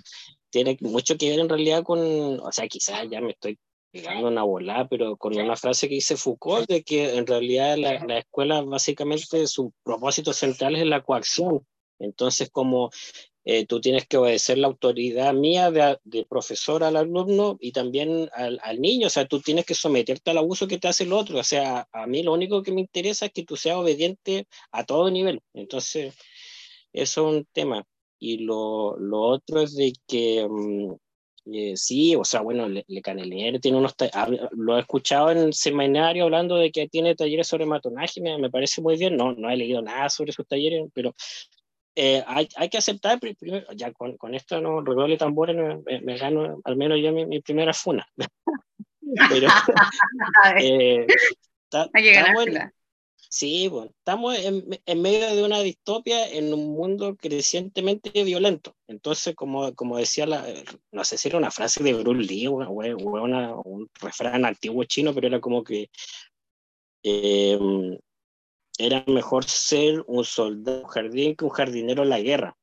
tiene 0.50 0.76
mucho 0.80 1.16
que 1.18 1.30
ver 1.30 1.40
en 1.40 1.48
realidad 1.48 1.82
con, 1.82 2.00
o 2.40 2.52
sea, 2.52 2.66
quizás 2.68 3.06
ya 3.10 3.20
me 3.20 3.32
estoy 3.32 3.58
pegando 3.92 4.28
una 4.28 4.42
volada, 4.42 4.88
pero 4.88 5.16
con 5.16 5.38
una 5.38 5.56
frase 5.56 5.88
que 5.88 5.94
dice 5.94 6.16
Foucault, 6.16 6.68
de 6.68 6.82
que 6.82 7.16
en 7.16 7.26
realidad 7.26 7.76
la, 7.76 8.04
la 8.04 8.18
escuela 8.18 8.60
básicamente 8.62 9.46
su 9.46 9.72
propósito 9.82 10.32
central 10.32 10.76
es 10.76 10.86
la 10.86 11.02
coacción. 11.02 11.66
Entonces, 11.98 12.50
como 12.50 12.90
eh, 13.48 13.64
tú 13.64 13.80
tienes 13.80 14.06
que 14.08 14.16
obedecer 14.16 14.58
la 14.58 14.66
autoridad 14.66 15.32
mía 15.32 15.70
de, 15.70 15.98
de 16.02 16.26
profesor 16.26 16.82
al 16.82 16.96
alumno 16.96 17.56
y 17.60 17.72
también 17.72 18.28
al, 18.34 18.58
al, 18.62 18.80
niño, 18.80 19.06
o 19.06 19.10
sea, 19.10 19.28
tú 19.28 19.40
tienes 19.40 19.64
que 19.64 19.74
someterte 19.74 20.32
al 20.32 20.38
abuso 20.38 20.66
que 20.66 20.78
te 20.78 20.88
hace 20.88 21.04
el 21.04 21.12
otro, 21.12 21.38
o 21.38 21.44
sea, 21.44 21.86
a 21.92 22.06
mí 22.08 22.24
lo 22.24 22.32
único 22.32 22.62
que 22.64 22.72
me 22.72 22.80
interesa 22.80 23.26
es 23.26 23.32
que 23.32 23.44
tú 23.44 23.56
seas 23.56 23.76
obediente 23.76 24.48
a 24.72 24.84
todo 24.84 25.10
nivel. 25.10 25.40
Entonces, 25.54 26.14
eso 26.92 27.28
es 27.28 27.36
un 27.36 27.46
tema. 27.52 27.84
Y 28.18 28.38
lo, 28.38 28.96
lo 28.98 29.20
otro 29.20 29.60
es 29.62 29.76
de 29.76 29.92
que 30.08 30.46
mm, 30.48 30.94
eh, 31.52 31.76
sí, 31.76 32.16
o 32.16 32.24
sea, 32.24 32.40
bueno, 32.40 32.68
Le, 32.68 32.84
Le 32.88 33.60
tiene 33.60 33.78
unos, 33.78 33.94
lo 34.52 34.76
he 34.76 34.80
escuchado 34.80 35.30
en 35.30 35.38
el 35.38 35.54
seminario 35.54 36.24
hablando 36.24 36.56
de 36.56 36.72
que 36.72 36.88
tiene 36.88 37.14
talleres 37.14 37.46
sobre 37.46 37.66
matonaje, 37.66 38.20
me, 38.20 38.36
me, 38.38 38.50
parece 38.50 38.82
muy 38.82 38.96
bien, 38.96 39.16
no, 39.16 39.32
no 39.32 39.48
he 39.50 39.56
leído 39.56 39.80
nada 39.82 40.08
sobre 40.08 40.32
sus 40.32 40.46
talleres, 40.46 40.88
pero 40.92 41.14
eh, 41.94 42.22
hay, 42.26 42.48
hay, 42.56 42.68
que 42.68 42.78
aceptar, 42.78 43.18
primero, 43.20 43.66
ya 43.74 43.92
con, 43.92 44.16
con 44.16 44.34
esto 44.34 44.60
no 44.60 44.80
redoble 44.82 45.16
tambores, 45.16 45.56
me, 45.56 46.00
me, 46.00 46.18
gano 46.18 46.60
al 46.64 46.76
menos 46.76 46.98
yo 47.00 47.12
mi, 47.12 47.26
mi 47.26 47.40
primera 47.40 47.72
funa. 47.72 48.06
pero 49.30 49.48
eh, 50.60 51.06
está 51.64 51.88
bueno, 52.34 52.70
Sí, 53.38 53.68
bueno, 53.68 53.90
estamos 53.98 54.34
en, 54.38 55.02
medio 55.02 55.36
de 55.36 55.42
una 55.44 55.60
distopia 55.60 56.26
en 56.26 56.54
un 56.54 56.72
mundo 56.72 57.16
crecientemente 57.16 58.24
violento. 58.24 58.74
Entonces, 58.86 59.34
como, 59.34 59.74
como 59.74 59.98
decía, 59.98 60.26
la, 60.26 60.46
no 60.90 61.04
sé 61.04 61.18
si 61.18 61.28
era 61.28 61.36
una 61.36 61.50
frase 61.50 61.84
de 61.84 61.92
Bruce 61.92 62.22
Lee 62.22 62.46
o, 62.46 62.54
una, 62.54 63.54
un 63.56 63.90
refrán 64.00 64.46
antiguo 64.46 64.84
chino, 64.84 65.14
pero 65.14 65.26
era 65.26 65.38
como 65.40 65.62
que 65.62 65.90
eh, 67.02 67.58
era 68.78 69.04
mejor 69.06 69.44
ser 69.44 70.02
un 70.06 70.24
soldado 70.24 70.84
un 70.84 70.88
jardín 70.88 71.36
que 71.36 71.44
un 71.44 71.50
jardinero 71.50 72.04
en 72.04 72.08
la 72.08 72.20
guerra. 72.20 72.56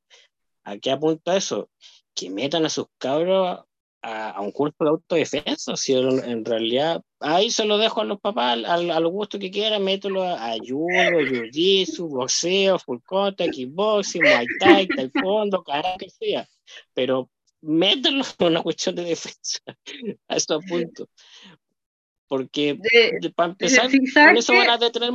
¿A 0.64 0.80
qué 0.80 0.90
apunta 0.90 1.38
eso? 1.38 1.70
Que 2.16 2.32
metan 2.32 2.66
a 2.66 2.70
sus 2.70 2.88
cabros 2.98 3.64
a, 4.04 4.42
un 4.42 4.52
curso 4.52 4.76
de 4.84 4.90
autodefensa, 4.90 5.76
si 5.78 5.94
en, 5.94 6.44
realidad 6.44 7.02
ahí 7.22 7.50
se 7.50 7.66
lo 7.66 7.78
dejo 7.78 8.02
a 8.02 8.06
los 8.06 8.20
papás 8.20 8.60
al, 8.66 8.92
al 8.92 9.08
gusto 9.08 9.40
que 9.40 9.50
quieran, 9.50 9.84
mételo 9.84 10.24
a, 10.24 10.54
judo, 10.60 11.22
jiu-jitsu, 11.22 12.10
boxeo, 12.10 12.78
full 12.80 13.00
contact, 13.06 13.54
kickboxing, 13.54 14.22
muay 14.22 14.46
thai, 14.60 14.88
taekwondo, 14.88 15.64
que 15.98 16.10
sea, 16.10 16.48
pero 16.94 17.30
mételo 17.62 18.24
en 18.40 18.48
una 18.48 18.62
cuestión 18.62 18.96
de 18.96 19.06
defensa, 19.06 19.60
a 20.28 20.36
este 20.36 20.56
punto. 20.68 21.08
porque 22.28 22.78
para 23.36 23.52
empezar, 23.52 23.90
con 23.90 24.38
eso 24.38 24.54
van 24.54 24.70
a 24.70 24.78
detener 24.78 25.12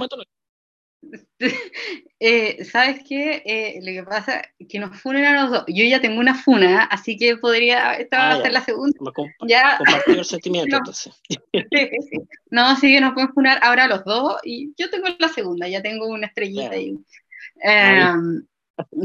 eh, 2.21 2.64
¿Sabes 2.64 3.00
qué? 3.09 3.43
Eh, 3.45 3.78
lo 3.81 3.93
que 3.93 4.02
pasa 4.09 4.43
es 4.59 4.69
que 4.69 4.78
nos 4.78 5.00
funen 5.00 5.25
a 5.25 5.43
los 5.43 5.50
dos. 5.50 5.64
Yo 5.69 5.85
ya 5.85 6.00
tengo 6.00 6.21
una 6.21 6.35
funa, 6.35 6.85
así 6.85 7.17
que 7.17 7.37
podría, 7.37 7.95
esta 7.95 8.19
va 8.19 8.31
a 8.31 8.35
ah, 8.35 8.43
ser 8.43 8.52
la 8.52 8.64
segunda. 8.64 8.99
ya. 9.47 9.78
el 10.07 10.25
sentimiento, 10.25 10.71
no. 10.76 10.78
entonces. 10.78 11.14
No, 12.50 12.76
sí 12.76 12.93
que 12.93 13.00
nos 13.00 13.14
pueden 13.14 13.33
funar 13.33 13.59
ahora 13.62 13.87
los 13.87 14.05
dos, 14.05 14.37
y 14.45 14.73
yo 14.76 14.90
tengo 14.90 15.09
la 15.19 15.28
segunda, 15.28 15.69
ya 15.69 15.83
tengo 15.83 16.07
una 16.09 16.26
estrellita 16.26 16.71
ahí. 16.71 16.99
Em, 17.62 18.47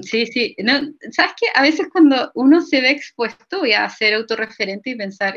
sí, 0.01 0.25
sí. 0.27 0.55
No, 0.59 0.81
¿Sabes 1.11 1.33
qué? 1.39 1.47
A 1.53 1.61
veces 1.61 1.87
cuando 1.91 2.31
uno 2.35 2.61
se 2.61 2.81
ve 2.81 2.91
expuesto, 2.91 3.59
voy 3.59 3.73
a 3.73 3.89
ser 3.89 4.15
autorreferente 4.15 4.91
y 4.91 4.95
pensar, 4.95 5.35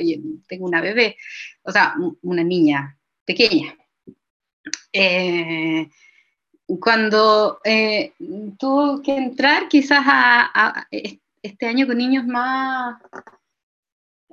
tengo 0.49 0.67
una 0.67 0.81
bebé, 0.81 1.17
o 1.63 1.73
sea, 1.73 1.95
una 2.23 2.43
niña 2.43 2.99
pequeña. 3.25 3.77
Eh, 4.93 5.89
cuando 6.67 7.61
eh, 7.65 8.13
tuvo 8.59 9.01
que 9.03 9.17
entrar 9.17 9.69
quizás 9.69 10.01
a, 10.05 10.87
este 11.43 11.67
año 11.67 11.87
con 11.87 11.97
niños 11.97 12.27
más, 12.27 13.01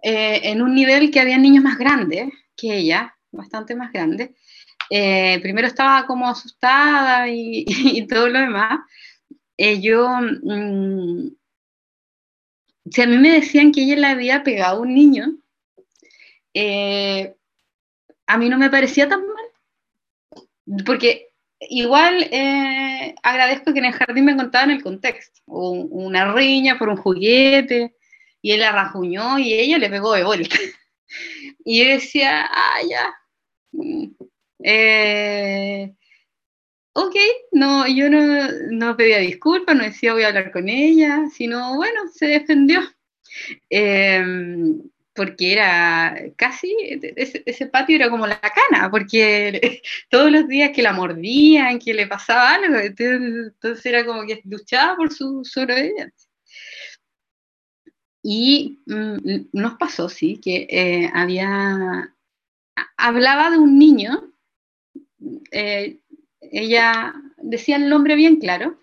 eh, 0.02 0.42
en 0.44 0.62
un 0.62 0.74
nivel 0.74 1.12
que 1.12 1.20
había 1.20 1.38
niños 1.38 1.64
más 1.64 1.78
grandes 1.78 2.34
que 2.58 2.76
ella, 2.78 3.16
bastante 3.32 3.76
más 3.76 3.92
grandes. 3.92 4.32
Eh, 4.90 5.40
primero 5.42 5.68
estaba 5.68 6.06
como 6.08 6.28
asustada 6.28 7.28
y, 7.30 7.66
todo 8.10 8.28
lo 8.30 8.40
demás. 8.40 8.80
yo, 9.58 10.10
mm, 10.44 11.28
si 12.92 13.02
a 13.02 13.08
mí 13.08 13.18
me 13.18 13.32
decían 13.32 13.72
que 13.72 13.84
ella 13.84 13.96
le 13.96 14.08
había 14.08 14.44
pegado 14.44 14.78
a 14.78 14.82
un 14.82 14.94
niño, 14.94 15.38
a 18.28 18.38
mí 18.38 18.50
no 18.50 18.58
me 18.58 18.70
parecía 18.70 19.08
tan 19.08 19.22
mal, 19.22 20.86
porque 20.86 21.33
igual 21.70 22.28
eh, 22.32 23.16
agradezco 23.24 23.74
que 23.74 23.80
en 23.80 23.86
el 23.86 23.94
jardín 23.94 24.26
me 24.26 24.36
contaban 24.36 24.72
el 24.72 24.84
contexto. 24.84 25.42
una 25.46 26.34
riña 26.34 26.78
por 26.78 26.90
un 26.90 26.98
juguete, 26.98 27.96
y 28.44 28.52
él 28.52 28.64
arrajuñó 28.64 29.40
y 29.40 29.54
ella 29.54 29.80
le 29.80 29.90
pegó 29.90 30.14
de 30.14 30.24
vuelta. 30.24 30.56
y 31.66 31.84
yo 31.84 31.90
decía, 31.90 32.46
ah, 32.52 32.80
ya. 32.88 33.16
Eh, 34.64 35.94
ok, 36.94 37.16
no, 37.54 37.88
yo 37.88 38.10
no, 38.10 38.48
no, 38.72 38.98
pedía 38.98 39.20
disculpas, 39.20 39.76
no 39.76 39.84
decía 39.84 40.14
voy 40.14 40.24
a 40.24 40.28
hablar 40.28 40.52
con 40.52 40.70
ella, 40.70 41.28
sino 41.34 41.76
bueno, 41.76 42.02
se 42.14 42.28
defendió. 42.28 42.82
Eh, 43.70 44.24
porque 45.16 45.54
era 45.54 46.16
casi, 46.36 46.76
ese, 47.16 47.68
patio 47.68 47.96
era 47.96 48.10
como 48.10 48.26
la 48.28 48.40
cana, 48.40 48.90
porque 48.90 49.82
todos 50.10 50.32
los 50.32 50.48
días 50.48 50.72
que 50.72 50.82
la 50.82 50.94
mordían, 50.94 51.80
que 51.80 51.94
le 51.94 52.08
pasaba 52.08 52.56
algo, 52.56 52.78
entonces, 52.78 53.86
era 53.86 54.06
como 54.06 54.26
que 54.26 54.42
luchaba 54.46 54.96
por 54.96 55.14
su 55.14 55.44
sobrevivencia. 55.46 56.30
Y 58.24 58.80
mm, 58.86 59.50
nos 59.54 59.76
pasó, 59.76 60.10
sí, 60.10 60.40
que 60.42 60.68
eh, 60.70 61.12
había, 61.14 62.16
hablaba 62.98 63.52
de 63.52 63.58
un 63.58 63.78
niño, 63.78 64.34
eh, 65.52 66.00
ella 66.40 67.14
decía 67.38 67.76
el 67.76 67.90
nombre 67.90 68.16
bien 68.16 68.38
claro, 68.38 68.80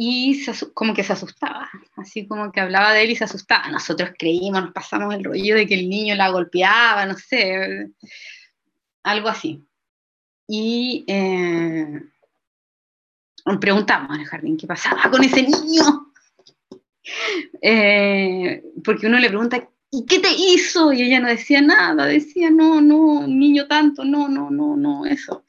y 0.00 0.40
como 0.74 0.94
que 0.94 1.02
se 1.02 1.12
asustaba, 1.12 1.68
así 1.96 2.28
como 2.28 2.52
que 2.52 2.60
hablaba 2.60 2.92
de 2.92 3.02
él 3.02 3.10
y 3.10 3.16
se 3.16 3.24
asustaba. 3.24 3.68
Nosotros 3.68 4.10
creímos, 4.16 4.62
nos 4.62 4.72
pasamos 4.72 5.12
el 5.12 5.24
rollo 5.24 5.56
de 5.56 5.66
que 5.66 5.74
el 5.74 5.88
niño 5.88 6.14
la 6.14 6.28
golpeaba, 6.28 7.04
no 7.04 7.16
sé, 7.16 7.90
algo 9.02 9.28
así. 9.28 9.66
Y 10.46 11.04
eh, 11.08 12.00
preguntamos 13.60 14.16
el 14.16 14.26
jardín 14.26 14.56
qué 14.56 14.68
pasaba 14.68 15.10
con 15.10 15.24
ese 15.24 15.42
niño. 15.42 15.82
Eh, 17.62 18.62
porque 18.84 19.06
uno 19.06 19.18
le 19.18 19.30
pregunta, 19.30 19.66
¿y 19.90 20.04
qué 20.04 20.18
te 20.18 20.28
hizo? 20.30 20.92
Y 20.92 21.00
ella 21.00 21.20
no 21.20 21.28
decía 21.28 21.62
nada, 21.62 22.04
decía, 22.04 22.50
no, 22.50 22.82
no, 22.82 23.26
niño 23.26 23.66
tanto, 23.66 24.04
no, 24.04 24.28
no, 24.28 24.50
no, 24.50 24.76
no, 24.76 25.06
eso. 25.06 25.46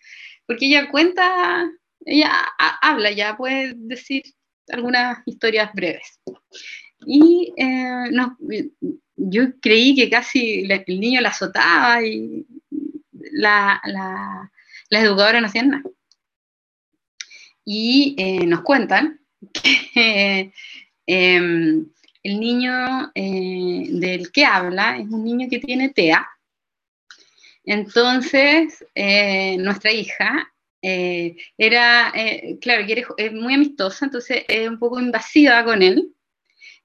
Porque 0.48 0.68
ella 0.68 0.90
cuenta, 0.90 1.70
ella 2.06 2.32
habla, 2.82 3.12
ya 3.12 3.36
puede 3.36 3.74
decir 3.76 4.24
algunas 4.72 5.20
historias 5.26 5.72
breves. 5.74 6.20
Y 7.06 7.54
eh, 7.58 8.10
no, 8.12 8.38
yo 9.16 9.44
creí 9.62 9.96
que 9.96 10.10
casi 10.10 10.66
el 10.70 11.00
niño 11.00 11.22
la 11.22 11.30
azotaba 11.30 12.04
y 12.04 12.46
la, 13.12 13.82
la, 13.86 14.52
las 14.90 15.04
educadoras 15.04 15.42
no 15.42 15.48
hacían 15.48 15.70
nada. 15.70 15.84
Y 17.66 18.16
eh, 18.18 18.46
nos 18.46 18.62
cuentan 18.62 19.20
que 19.94 20.52
em, 21.06 21.86
el 22.24 22.40
niño 22.40 23.12
eh, 23.16 23.86
del 23.92 24.32
que 24.32 24.46
habla 24.46 24.98
es 24.98 25.08
un 25.08 25.24
niño 25.24 25.48
que 25.50 25.60
tiene 25.60 25.90
TEA. 25.90 26.28
Entonces, 27.66 28.84
nuestra 29.60 29.92
hija 29.92 30.52
eh, 30.82 31.36
era, 31.58 32.12
eh, 32.16 32.58
claro, 32.62 32.86
que 32.86 33.06
es 33.18 33.34
muy 33.34 33.54
amistosa, 33.54 34.06
entonces 34.06 34.44
es 34.48 34.68
un 34.68 34.80
poco 34.80 35.00
invasiva 35.00 35.64
con 35.64 35.82
él. 35.82 36.14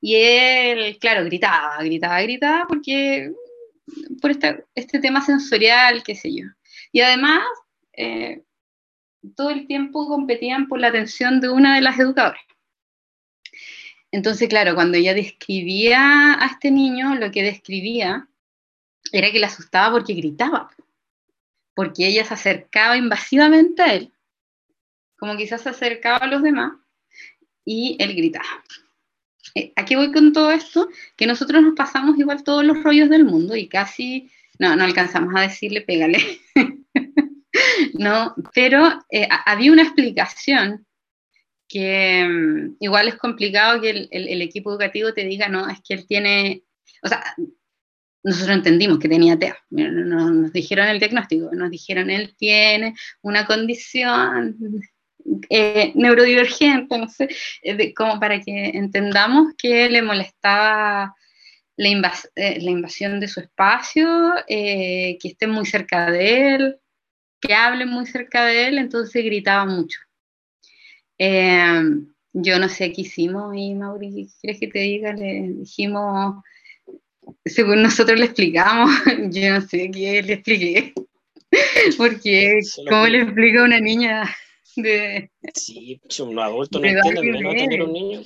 Y 0.01 0.17
él, 0.17 0.99
claro, 0.99 1.25
gritaba, 1.25 1.83
gritaba, 1.83 2.21
gritaba, 2.23 2.67
porque 2.69 3.33
por 4.21 4.33
este 4.75 4.99
tema 4.99 5.21
sensorial, 5.23 6.03
qué 6.03 6.15
sé 6.15 6.35
yo. 6.35 6.45
Y 6.93 7.01
además, 7.01 7.43
eh, 7.93 8.43
todo 9.37 9.51
el 9.51 9.67
tiempo 9.67 10.07
competían 10.07 10.69
por 10.69 10.81
la 10.81 10.89
atención 10.89 11.41
de 11.41 11.49
una 11.49 11.77
de 11.77 11.81
las 11.81 11.99
educadoras. 11.99 12.43
Entonces, 14.11 14.49
claro, 14.49 14.75
cuando 14.75 14.99
ella 14.99 15.15
describía 15.15 16.35
a 16.35 16.47
este 16.47 16.71
niño, 16.71 17.15
lo 17.17 17.31
que 17.31 17.43
describía 17.43 18.29
era 19.13 19.31
que 19.33 19.41
le 19.41 19.47
asustaba 19.47 19.93
porque 19.93 20.15
gritaba 20.15 20.71
porque 21.75 22.07
ella 22.07 22.25
se 22.25 22.35
acercaba 22.35 22.97
invasivamente 22.97 23.83
a 23.83 23.95
él, 23.95 24.13
como 25.19 25.37
quizás 25.37 25.63
se 25.63 25.71
acercaba 25.71 26.19
a 26.19 26.27
los 26.27 26.43
demás, 26.43 26.73
y 27.65 27.97
él 27.99 28.15
gritaba. 28.15 28.63
Eh, 29.55 29.73
aquí 29.77 29.95
voy 29.95 30.13
con 30.13 30.33
todo 30.33 30.51
esto? 30.51 30.89
Que 31.17 31.27
nosotros 31.27 31.63
nos 31.63 31.75
pasamos 31.75 32.19
igual 32.19 32.45
todos 32.45 32.65
los 32.65 32.83
rollos 32.83 33.09
del 33.09 33.25
mundo 33.25 33.57
y 33.57 33.69
casi 33.69 34.31
no, 34.59 34.75
no 34.77 34.85
alcanzamos 34.85 35.35
a 35.37 35.43
decirle 35.43 35.83
pégale. 35.83 36.19
no, 37.95 38.35
pero 38.55 39.05
eh, 39.11 39.29
había 39.47 39.73
una 39.73 39.83
explicación 39.83 40.87
que 41.69 42.27
mm, 42.29 42.77
igual 42.81 43.09
es 43.09 43.17
complicado 43.17 43.81
que 43.81 43.91
el, 43.91 44.09
el, 44.11 44.43
equipo 44.43 44.71
educativo 44.71 45.13
te 45.13 45.25
diga, 45.25 45.49
no, 45.49 45.69
es 45.69 45.81
que 45.87 45.95
él 45.95 46.07
tiene, 46.07 46.63
o 47.03 47.09
sea, 47.09 47.23
nosotros 48.25 48.57
entendimos 48.57 48.99
que 48.99 49.09
tenía 49.09 49.39
TEA, 49.39 49.57
nos 49.71 50.53
dijeron 50.53 50.89
el 50.89 50.99
diagnóstico, 50.99 51.51
nos 51.53 51.71
dijeron 51.71 52.09
él 52.09 52.35
tiene 52.39 52.95
una 53.21 53.47
condición 53.47 54.57
eh, 55.51 55.93
neurodivergente, 55.95 56.99
no 56.99 57.09
sé, 57.09 57.29
eh, 57.63 57.95
como 57.95 58.19
para 58.19 58.41
que 58.41 58.71
entendamos 58.75 59.55
que 59.59 59.89
le 59.91 60.03
molestaba 60.03 61.15
la, 61.77 62.13
eh, 62.37 62.59
invasión 62.61 63.21
de 63.21 63.29
su 63.29 63.41
espacio, 63.41 64.35
que 64.49 65.19
esté 65.23 65.47
muy 65.47 65.67
cerca 65.67 66.11
de 66.11 66.55
él, 66.55 66.77
que 67.41 67.55
hable 67.55 67.85
muy 67.85 68.07
cerca 68.07 68.47
de 68.47 68.69
él, 68.69 68.79
entonces 68.79 69.25
gritaba 69.25 69.67
mucho. 69.67 69.99
yo 71.19 72.59
no 72.59 72.69
sé 72.69 72.93
qué 72.93 73.03
hicimos 73.03 73.55
y 73.57 73.75
Mauri, 73.75 74.29
¿quieres 74.41 74.61
que 74.61 74.69
te 74.69 74.79
diga? 74.81 75.13
Le 75.13 75.53
dijimos 75.59 76.43
según 77.45 77.83
nosotros 77.83 78.19
le 78.19 78.27
explicamos, 78.27 78.91
yo 79.31 79.55
no 79.55 79.61
sé 79.61 79.91
qué 79.91 80.23
le 80.23 80.33
expliqué, 80.35 80.95
porque 81.99 82.61
¿cómo 82.89 83.07
le 83.07 83.23
explica 83.23 83.61
a 83.61 83.65
una 83.65 83.81
niña 83.81 84.37
de... 84.77 85.31
Sí, 85.55 86.01
pues, 86.03 86.21
un 86.21 86.39
adulto 86.39 86.81
no 86.81 86.87
entiende, 86.87 87.41
no 87.41 87.51
tener 87.51 87.83
un 87.83 87.93
niño. 87.93 88.23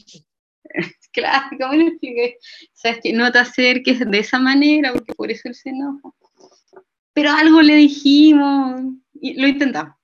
Claro, 1.10 1.56
¿cómo 1.58 1.72
le 1.72 1.86
expliqué? 1.88 2.36
Sabes 2.74 3.00
que 3.02 3.12
no 3.14 3.32
te 3.32 3.38
acerques 3.38 3.98
de 3.98 4.18
esa 4.18 4.38
manera, 4.38 4.92
porque 4.92 5.14
por 5.14 5.30
eso 5.30 5.48
él 5.48 5.54
se 5.54 5.70
enoja. 5.70 6.10
Pero 7.14 7.30
algo 7.30 7.62
le 7.62 7.74
dijimos 7.74 8.82
y 9.14 9.40
lo 9.40 9.48
intentamos. 9.48 9.96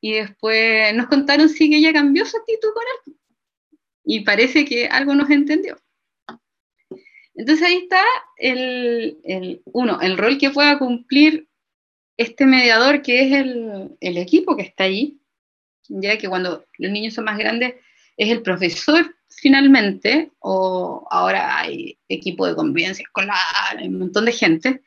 Y 0.00 0.12
después 0.12 0.94
nos 0.94 1.08
contaron 1.08 1.48
sí 1.48 1.68
que 1.68 1.76
ella 1.76 1.92
cambió 1.92 2.24
su 2.24 2.36
actitud 2.36 2.68
con 2.72 2.84
él. 3.06 3.16
Y 4.04 4.20
parece 4.20 4.64
que 4.64 4.86
algo 4.86 5.14
nos 5.14 5.28
entendió. 5.28 5.76
Entonces 7.38 7.64
ahí 7.64 7.76
está 7.76 8.02
el, 8.36 9.62
uno, 9.66 10.00
el 10.00 10.18
rol 10.18 10.38
que 10.38 10.50
pueda 10.50 10.76
cumplir 10.76 11.48
este 12.16 12.46
mediador 12.46 13.00
que 13.00 13.22
es 13.22 13.32
el, 13.32 14.16
equipo 14.18 14.56
que 14.56 14.64
está 14.64 14.84
ahí, 14.84 15.20
ya 15.88 16.18
que 16.18 16.28
cuando 16.28 16.66
los 16.78 16.90
niños 16.90 17.14
son 17.14 17.26
más 17.26 17.38
grandes 17.38 17.76
es 18.16 18.30
el 18.30 18.42
profesor 18.42 19.14
finalmente, 19.28 20.32
o 20.40 21.06
ahora 21.12 21.60
hay 21.60 21.96
equipo 22.08 22.44
de 22.44 22.56
convivencia 22.56 23.04
escolar, 23.04 23.36
hay 23.78 23.86
un 23.86 24.00
montón 24.00 24.24
de 24.24 24.32
gente, 24.32 24.82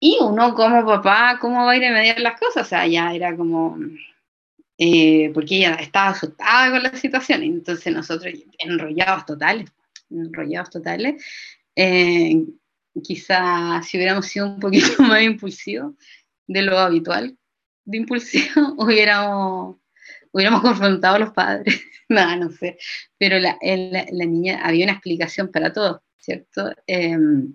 y 0.00 0.18
uno 0.20 0.52
como 0.56 0.84
papá, 0.84 1.38
¿cómo 1.40 1.64
va 1.64 1.72
a 1.72 1.76
ir 1.76 1.84
a 1.84 1.92
mediar 1.92 2.18
las 2.18 2.40
cosas? 2.40 2.66
O 2.66 2.68
sea, 2.68 2.88
ya 2.88 3.14
era 3.14 3.36
como, 3.36 3.78
eh, 4.78 5.30
porque 5.32 5.58
ella 5.58 5.74
estaba 5.74 6.08
asustada 6.08 6.72
con 6.72 6.82
la 6.82 6.96
situación, 6.96 7.44
entonces 7.44 7.94
nosotros 7.94 8.34
enrollados 8.58 9.26
totales, 9.26 9.70
enrollados 10.10 10.70
totales, 10.70 11.24
eh, 11.76 12.44
quizá 13.02 13.80
si 13.82 13.96
hubiéramos 13.96 14.26
sido 14.26 14.46
un 14.46 14.60
poquito 14.60 14.86
más 15.02 15.22
impulsivos 15.22 15.94
de 16.46 16.62
lo 16.62 16.78
habitual 16.78 17.36
de 17.84 17.98
impulsivo, 17.98 18.74
hubiéramos, 18.78 19.76
hubiéramos 20.32 20.62
confrontado 20.62 21.16
a 21.16 21.20
los 21.20 21.32
padres, 21.32 21.82
nada, 22.08 22.36
no 22.36 22.50
sé, 22.50 22.78
pero 23.18 23.38
la, 23.38 23.58
niña, 24.12 24.60
había 24.62 24.84
una 24.84 24.92
explicación 24.92 25.48
para 25.48 25.72
todo, 25.72 26.02
¿cierto? 26.18 26.72
Em, 26.86 27.54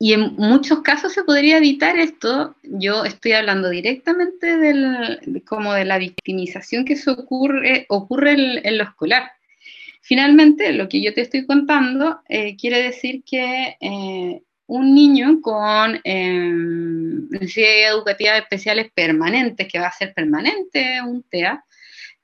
y 0.00 0.12
en 0.12 0.36
muchos 0.36 0.82
casos 0.82 1.12
se 1.12 1.24
podría 1.24 1.56
evitar 1.56 1.98
esto. 1.98 2.54
Yo 2.62 3.04
estoy 3.04 3.32
hablando 3.32 3.68
directamente 3.68 4.56
del, 4.56 5.42
como 5.44 5.72
de 5.72 5.84
la 5.84 5.98
victimización 5.98 6.84
que 6.84 6.94
se 6.94 7.10
ocurre, 7.10 7.84
ocurre 7.88 8.60
en, 8.62 8.78
lo 8.78 8.84
escolar. 8.84 9.32
Finalmente, 10.08 10.72
lo 10.72 10.88
que 10.88 11.02
yo 11.02 11.12
te 11.12 11.20
estoy 11.20 11.44
contando 11.44 12.22
eh, 12.30 12.56
quiere 12.56 12.82
decir 12.82 13.22
que 13.24 13.76
eh, 13.78 14.42
un 14.66 14.94
niño 14.94 15.42
con 15.42 16.00
em, 16.02 17.28
necesidades 17.28 17.90
educativas 17.90 18.38
especiales 18.38 18.90
permanentes, 18.94 19.68
que 19.70 19.78
va 19.78 19.88
a 19.88 19.92
ser 19.92 20.14
permanente 20.14 21.02
un 21.02 21.22
TEA, 21.24 21.62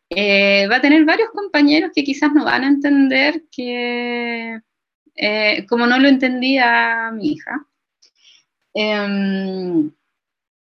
eh, 0.08 0.66
va 0.66 0.76
a 0.76 0.80
tener 0.80 1.04
varios 1.04 1.28
compañeros 1.28 1.90
que 1.94 2.04
quizás 2.04 2.32
no 2.32 2.46
van 2.46 2.64
a 2.64 2.68
entender 2.68 3.42
que 3.52 4.58
eh, 5.16 5.66
como 5.68 5.86
no 5.86 5.98
lo 5.98 6.08
entendía 6.08 7.10
mi 7.12 7.32
hija. 7.32 7.66
Em, 8.72 9.92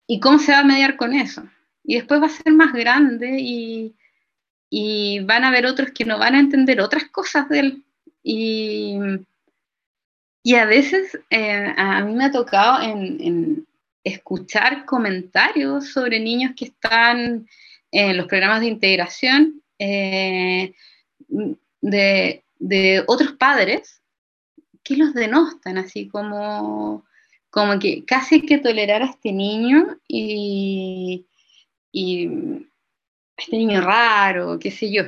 ¿Y 0.05 0.19
cómo 0.19 0.37
se 0.37 0.51
va 0.51 0.59
a 0.59 0.63
mediar 0.63 0.95
con 0.95 1.13
eso? 1.13 1.41
Y 1.83 1.95
después 1.95 2.21
va 2.21 2.27
a 2.27 2.29
ser 2.29 2.53
más 2.53 2.71
grande 2.71 3.39
y, 3.39 3.95
van 5.25 5.43
a 5.43 5.49
haber 5.49 5.65
otros 5.65 5.91
que 5.91 6.05
no 6.05 6.17
van 6.17 6.35
a 6.35 6.39
entender 6.39 6.81
otras 6.81 7.05
cosas 7.09 7.49
de 7.49 7.59
él. 7.59 7.83
Y, 8.23 8.97
a 10.55 10.65
veces 10.65 11.17
eh, 11.29 11.73
a 11.77 12.03
mí 12.03 12.13
me 12.13 12.25
ha 12.25 12.31
tocado 12.31 12.81
en, 12.81 13.65
escuchar 14.03 14.85
comentarios 14.85 15.89
sobre 15.89 16.19
niños 16.19 16.53
que 16.55 16.65
están 16.65 17.47
en 17.91 18.17
los 18.17 18.27
programas 18.27 18.61
de 18.61 18.67
integración 18.67 19.61
eh, 19.77 20.73
de, 21.81 22.43
de 22.59 23.03
otros 23.07 23.33
padres 23.33 24.01
que 24.83 24.97
los 24.97 25.13
denostan, 25.13 25.77
así 25.77 26.07
como, 26.07 27.05
como 27.49 27.77
que 27.79 28.05
casi 28.05 28.35
hay 28.35 28.41
que 28.41 28.57
tolerar 28.57 29.01
a 29.01 29.05
este 29.05 29.31
niño 29.31 29.99
y, 30.07 31.25
y 31.91 32.67
este 33.39 33.57
niño 33.57 33.81
raro, 33.81 34.59
qué 34.59 34.71
sé 34.71 34.91
yo. 34.91 35.03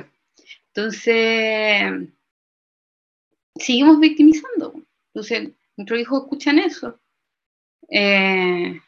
Entonces, 0.74 2.08
seguimos 3.56 4.00
victimizando. 4.00 4.74
Entonces, 5.14 5.50
nuestros 5.76 6.00
hijos 6.00 6.22
escuchan 6.22 6.58
eso. 6.58 6.98
Eh, 7.90 8.80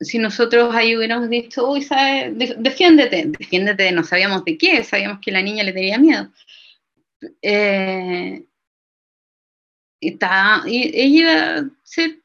si 0.00 0.18
nosotros 0.18 0.74
ahí 0.74 0.96
hubiéramos 0.96 1.28
dicho, 1.28 1.68
uy, 1.70 1.82
¿sabes? 1.82 2.32
defiéndete, 2.58 3.26
defiéndete, 3.26 3.92
no 3.92 4.04
sabíamos 4.04 4.44
de 4.44 4.58
qué, 4.58 4.82
sabíamos 4.84 5.20
que 5.20 5.32
la 5.32 5.42
niña 5.42 5.64
le 5.64 5.72
tenía 5.72 5.98
miedo. 5.98 6.30
Eh, 7.40 8.44
está, 10.00 10.62
ella 10.66 11.04
iba 11.04 11.54
a 11.58 11.70
ser 11.84 12.18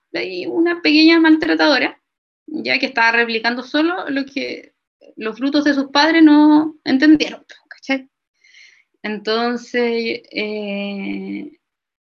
una 0.48 0.82
pequeña 0.82 1.20
maltratadora, 1.20 2.02
ya 2.48 2.80
que 2.80 2.88
estaba 2.88 3.12
replicando 3.12 3.62
solo 3.62 4.10
lo 4.10 4.26
que 4.26 4.74
los 5.18 5.38
frutos 5.38 5.66
de 5.66 5.74
sus 5.74 5.88
padres 5.88 6.24
no 6.24 6.76
entendieron, 6.84 7.44
¿cachai? 7.68 8.10
Entonces, 9.02 10.22
eh, 10.32 11.60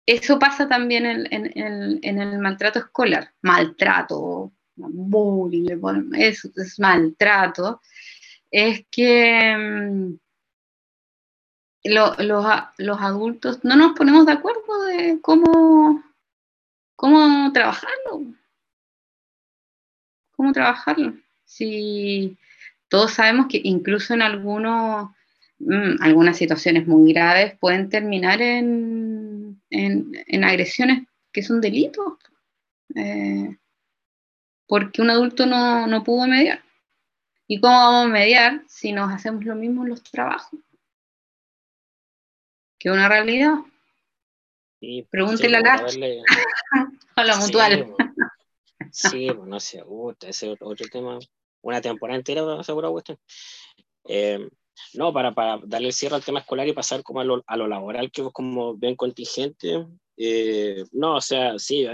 eso 0.05 0.39
pasa 0.39 0.67
también 0.67 1.05
en, 1.05 1.99
el 2.03 2.39
maltrato 2.39 2.79
escolar, 2.79 3.33
maltrato, 3.41 4.51
bullying, 4.75 5.77
eso 6.15 6.49
es 6.55 6.79
maltrato, 6.79 7.81
es 8.51 8.85
que 8.91 9.55
mm, 9.57 10.19
los 11.83 13.01
adultos 13.01 13.63
no 13.63 13.75
nos 13.75 13.93
ponemos 13.93 14.25
de 14.25 14.31
acuerdo 14.31 14.83
de 14.85 15.19
cómo, 15.21 16.03
cómo 16.95 17.51
trabajarlo. 17.53 18.33
¿Cómo 20.31 20.53
trabajarlo? 20.53 21.13
Si 21.43 22.37
todos 22.89 23.13
sabemos 23.13 23.47
que 23.49 23.61
incluso 23.63 24.13
en 24.13 24.21
algunos, 24.21 25.09
mm, 25.59 26.01
algunas 26.01 26.37
situaciones 26.37 26.87
muy 26.87 27.13
graves 27.13 27.57
pueden 27.59 27.89
terminar 27.89 28.41
en, 28.41 29.61
en, 29.69 30.43
agresiones 30.43 31.07
que 31.31 31.43
son 31.43 31.61
delitos, 31.61 32.13
eh, 32.95 33.57
porque 34.67 35.01
un 35.01 35.09
adulto 35.09 35.45
no, 35.45 35.87
no 35.87 36.03
pudo 36.03 36.27
mediar. 36.27 36.61
¿Y 37.47 37.59
cómo 37.59 37.73
vamos 37.73 38.05
a 38.05 38.13
mediar 38.13 38.63
si 38.67 38.91
nos 38.91 39.11
hacemos 39.11 39.45
lo 39.45 39.55
mismo 39.55 39.83
en 39.83 39.89
los 39.89 40.03
trabajos? 40.03 40.59
que 42.79 42.89
una 42.89 43.09
realidad. 43.09 43.55
Sí, 44.79 45.05
Pregúntele 45.11 45.57
a 45.57 45.61
la, 45.61 45.85
a 47.15 47.23
la 47.23 47.37
mutual. 47.37 47.93
Sí, 48.91 49.27
pues 49.35 49.47
no 49.47 49.59
sé, 49.59 49.83
ese 50.21 50.49
otro, 50.49 50.67
otro 50.67 50.87
tema, 50.87 51.19
una 51.61 51.81
temporada 51.81 52.17
entera, 52.17 52.63
seguro, 52.63 52.91
cuestión. 52.91 53.17
Eh, 54.05 54.49
no, 54.93 55.13
para, 55.13 55.33
para 55.33 55.59
darle 55.65 55.87
el 55.87 55.93
cierre 55.93 56.15
al 56.15 56.23
tema 56.23 56.39
escolar 56.39 56.67
y 56.67 56.73
pasar 56.73 57.03
como 57.03 57.19
a 57.19 57.23
lo, 57.23 57.43
a 57.45 57.57
lo 57.57 57.67
laboral, 57.67 58.11
que 58.11 58.23
como 58.31 58.75
bien 58.75 58.95
contingente, 58.95 59.85
eh, 60.17 60.83
no, 60.91 61.15
o 61.15 61.21
sea, 61.21 61.57
sí, 61.59 61.85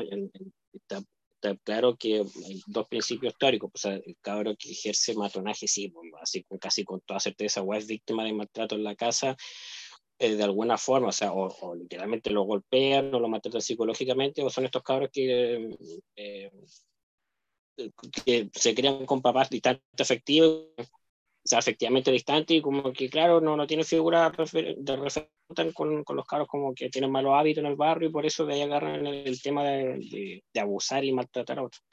está, 0.74 1.02
está, 1.36 1.56
claro 1.64 1.96
que 1.98 2.18
hay 2.18 2.62
dos 2.68 2.88
principios 2.88 3.34
históricos, 3.34 3.72
o 3.74 3.78
sea, 3.78 3.94
el 3.94 4.18
cabro 4.22 4.56
que 4.58 4.72
ejerce 4.72 5.16
matronaje, 5.16 5.68
sí, 5.68 5.90
pues, 5.90 6.12
así 6.22 6.46
casi 6.60 6.84
con 6.84 7.02
toda 7.02 7.20
certeza, 7.20 7.62
o 7.62 7.74
es 7.74 7.88
víctima 7.88 8.24
de 8.24 8.34
maltrato 8.34 8.76
en 8.76 8.84
la 8.84 8.96
casa, 8.96 9.36
eh, 10.18 10.36
de 10.36 10.44
alguna 10.44 10.78
forma, 10.78 11.10
o 11.10 11.12
sea, 11.12 11.34
o, 11.34 11.76
literalmente 11.76 12.30
lo 12.30 12.44
golpean 12.44 13.14
o 13.14 13.20
lo 13.20 13.28
maltratan 13.28 13.62
psicológicamente, 13.62 14.44
o 14.44 14.50
son 14.50 14.66
estos 14.66 14.84
cabros 14.84 15.10
que, 15.12 15.70
eh, 16.16 16.52
que 18.26 18.50
se 18.54 18.76
crean 18.76 19.06
con 19.06 19.22
papás 19.22 19.50
distantes 19.50 19.84
afectivos, 20.00 20.68
o 20.78 21.48
sea, 21.48 21.60
efectivamente 21.60 22.12
distantes, 22.12 22.58
y 22.58 22.62
como 22.62 22.92
que, 22.92 23.10
claro, 23.10 23.40
no, 23.40 23.56
no 23.56 23.68
tiene 23.68 23.84
figura 23.84 24.32
de 24.32 24.96
referencia 24.96 25.30
con, 25.76 26.04
con, 26.04 26.16
los 26.16 26.26
cabros 26.26 26.48
como 26.48 26.74
que 26.74 26.90
tienen 26.90 27.12
malos 27.12 27.34
hábitos 27.36 27.64
en 27.64 27.70
el 27.70 27.76
barrio, 27.76 28.10
y 28.10 28.12
por 28.12 28.26
eso 28.26 28.46
de 28.46 28.56
ahí 28.56 28.62
agarran 28.62 29.06
el, 29.06 29.42
tema 29.42 29.64
de, 29.64 30.42
de, 30.52 30.60
abusar 30.60 31.04
y 31.06 31.12
maltratar 31.12 31.60
a 31.60 31.64
otros. 31.64 31.84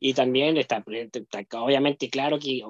Y 0.00 0.14
también 0.14 0.56
está, 0.56 0.84
está 1.12 1.62
obviamente 1.62 2.10
claro 2.10 2.38
que 2.40 2.60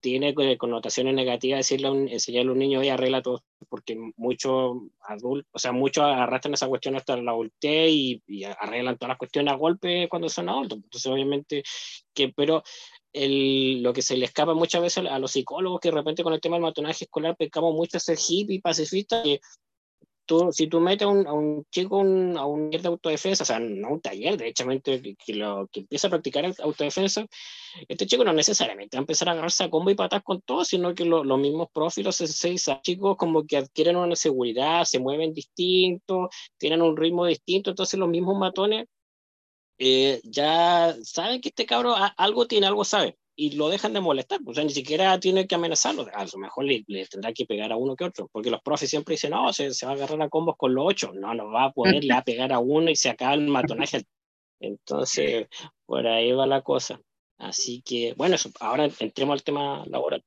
tiene 0.00 0.34
connotaciones 0.56 1.14
negativas 1.14 1.58
decirle 1.58 1.88
a 1.88 1.92
un, 1.92 2.08
enseñarle 2.08 2.50
a 2.50 2.52
un 2.52 2.58
niño, 2.58 2.82
y 2.82 2.88
arregla 2.88 3.22
todo, 3.22 3.42
porque 3.68 3.96
muchos 4.16 4.76
adultos, 5.00 5.50
o 5.52 5.58
sea, 5.58 5.72
muchos 5.72 6.04
arrastran 6.04 6.54
esa 6.54 6.68
cuestión 6.68 6.96
hasta 6.96 7.16
la 7.16 7.32
adultez 7.32 7.90
y, 7.90 8.22
y, 8.26 8.44
arreglan 8.44 8.96
todas 8.96 9.10
las 9.10 9.18
cuestiones 9.18 9.52
a 9.52 9.56
golpe 9.56 10.08
cuando 10.08 10.28
son 10.28 10.48
adultos. 10.48 10.78
Entonces, 10.82 11.12
obviamente, 11.12 11.62
que, 12.14 12.28
pero 12.30 12.62
el, 13.12 13.82
lo 13.82 13.92
que 13.92 14.02
se 14.02 14.16
le 14.16 14.26
escapa 14.26 14.54
muchas 14.54 14.82
veces 14.82 15.06
a 15.06 15.18
los 15.18 15.32
psicólogos, 15.32 15.80
que 15.80 15.90
de 15.90 15.96
repente 15.96 16.22
con 16.22 16.32
el 16.32 16.40
tema 16.40 16.56
del 16.56 16.62
matonaje 16.62 17.04
escolar 17.04 17.36
pecamos 17.36 17.74
mucho 17.74 17.96
a 17.96 18.00
ser 18.00 18.18
hippie, 18.18 18.60
pacifista, 18.60 19.22
que 19.22 19.40
si 20.52 20.66
tú 20.66 20.80
metes 20.80 21.06
a 21.06 21.10
un, 21.10 21.26
a 21.26 21.32
un 21.32 21.64
chico 21.70 22.00
a 22.00 22.46
un 22.46 22.70
taller 22.70 22.82
de 22.82 22.88
autodefensa, 22.88 23.44
o 23.44 23.46
sea, 23.46 23.58
no 23.58 23.90
un 23.90 24.00
taller, 24.00 24.36
derechamente, 24.36 25.00
que, 25.00 25.16
que, 25.16 25.34
lo, 25.34 25.68
que 25.68 25.80
empieza 25.80 26.08
a 26.08 26.10
practicar 26.10 26.44
autodefensa, 26.62 27.26
este 27.88 28.06
chico 28.06 28.24
no 28.24 28.32
necesariamente 28.32 28.96
va 28.96 29.00
a 29.00 29.02
empezar 29.02 29.28
a 29.28 29.32
agarrarse 29.32 29.64
a 29.64 29.70
combo 29.70 29.90
y 29.90 29.94
patas 29.94 30.22
con 30.22 30.40
todo, 30.42 30.64
sino 30.64 30.94
que 30.94 31.04
lo, 31.04 31.24
los 31.24 31.38
mismos 31.38 31.68
profilos, 31.72 32.16
seis 32.16 32.66
chicos 32.82 33.16
como 33.16 33.46
que 33.46 33.56
adquieren 33.56 33.96
una 33.96 34.16
seguridad, 34.16 34.84
se 34.84 34.98
mueven 34.98 35.34
distinto, 35.34 36.28
tienen 36.58 36.82
un 36.82 36.96
ritmo 36.96 37.26
distinto, 37.26 37.70
entonces 37.70 37.98
los 37.98 38.08
mismos 38.08 38.36
matones 38.36 38.86
eh, 39.78 40.20
ya 40.24 40.96
saben 41.02 41.40
que 41.40 41.50
este 41.50 41.66
cabro 41.66 41.94
algo 42.16 42.46
tiene, 42.46 42.66
algo 42.66 42.84
sabe 42.84 43.16
y 43.40 43.52
lo 43.52 43.68
dejan 43.68 43.92
de 43.92 44.00
molestar, 44.00 44.40
o 44.44 44.52
sea, 44.52 44.64
ni 44.64 44.70
siquiera 44.70 45.20
tiene 45.20 45.46
que 45.46 45.54
amenazarlo, 45.54 46.08
a 46.12 46.24
lo 46.24 46.38
mejor 46.38 46.64
le, 46.64 46.84
tendrá 47.08 47.32
que 47.32 47.46
pegar 47.46 47.70
a 47.70 47.76
uno 47.76 47.94
que 47.94 48.02
otro, 48.02 48.28
porque 48.32 48.50
los 48.50 48.60
profes 48.62 48.90
siempre 48.90 49.12
dicen, 49.12 49.30
no, 49.30 49.52
se, 49.52 49.72
se 49.72 49.86
va 49.86 49.92
a 49.92 49.94
agarrar 49.94 50.20
a 50.22 50.28
combos 50.28 50.56
con 50.58 50.74
los 50.74 50.84
ocho, 50.84 51.12
no, 51.14 51.32
no 51.34 51.48
va 51.48 51.66
a 51.66 51.72
ponerle 51.72 52.12
a 52.14 52.22
pegar 52.22 52.52
a 52.52 52.58
uno 52.58 52.90
y 52.90 52.96
se 52.96 53.10
acaba 53.10 53.34
el 53.34 53.46
matonaje. 53.46 54.02
Entonces, 54.58 55.46
por 55.86 56.04
ahí 56.08 56.32
va 56.32 56.48
la 56.48 56.62
cosa. 56.62 57.00
Así 57.38 57.80
que, 57.82 58.12
bueno, 58.16 58.34
ahora 58.58 58.88
entremos 58.98 59.34
al 59.34 59.44
tema 59.44 59.84
laboral. 59.86 60.24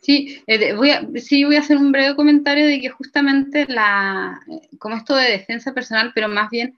Sí, 0.00 0.40
eh, 0.46 0.74
voy 0.74 0.90
a, 0.90 1.04
sí, 1.16 1.42
voy 1.42 1.56
a 1.56 1.60
hacer 1.60 1.76
un 1.76 1.90
breve 1.90 2.14
comentario 2.14 2.66
de 2.66 2.80
que 2.80 2.90
justamente 2.90 3.66
la, 3.66 4.40
como 4.78 4.94
esto 4.94 5.16
de 5.16 5.32
defensa 5.32 5.74
personal, 5.74 6.12
pero 6.14 6.28
más 6.28 6.50
bien 6.50 6.76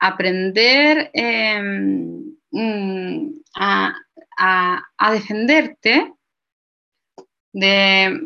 aprender 0.00 1.12
em, 1.14 2.36
mm, 2.50 3.36
a, 4.36 5.12
defenderte 5.12 6.12
eh, 7.54 8.20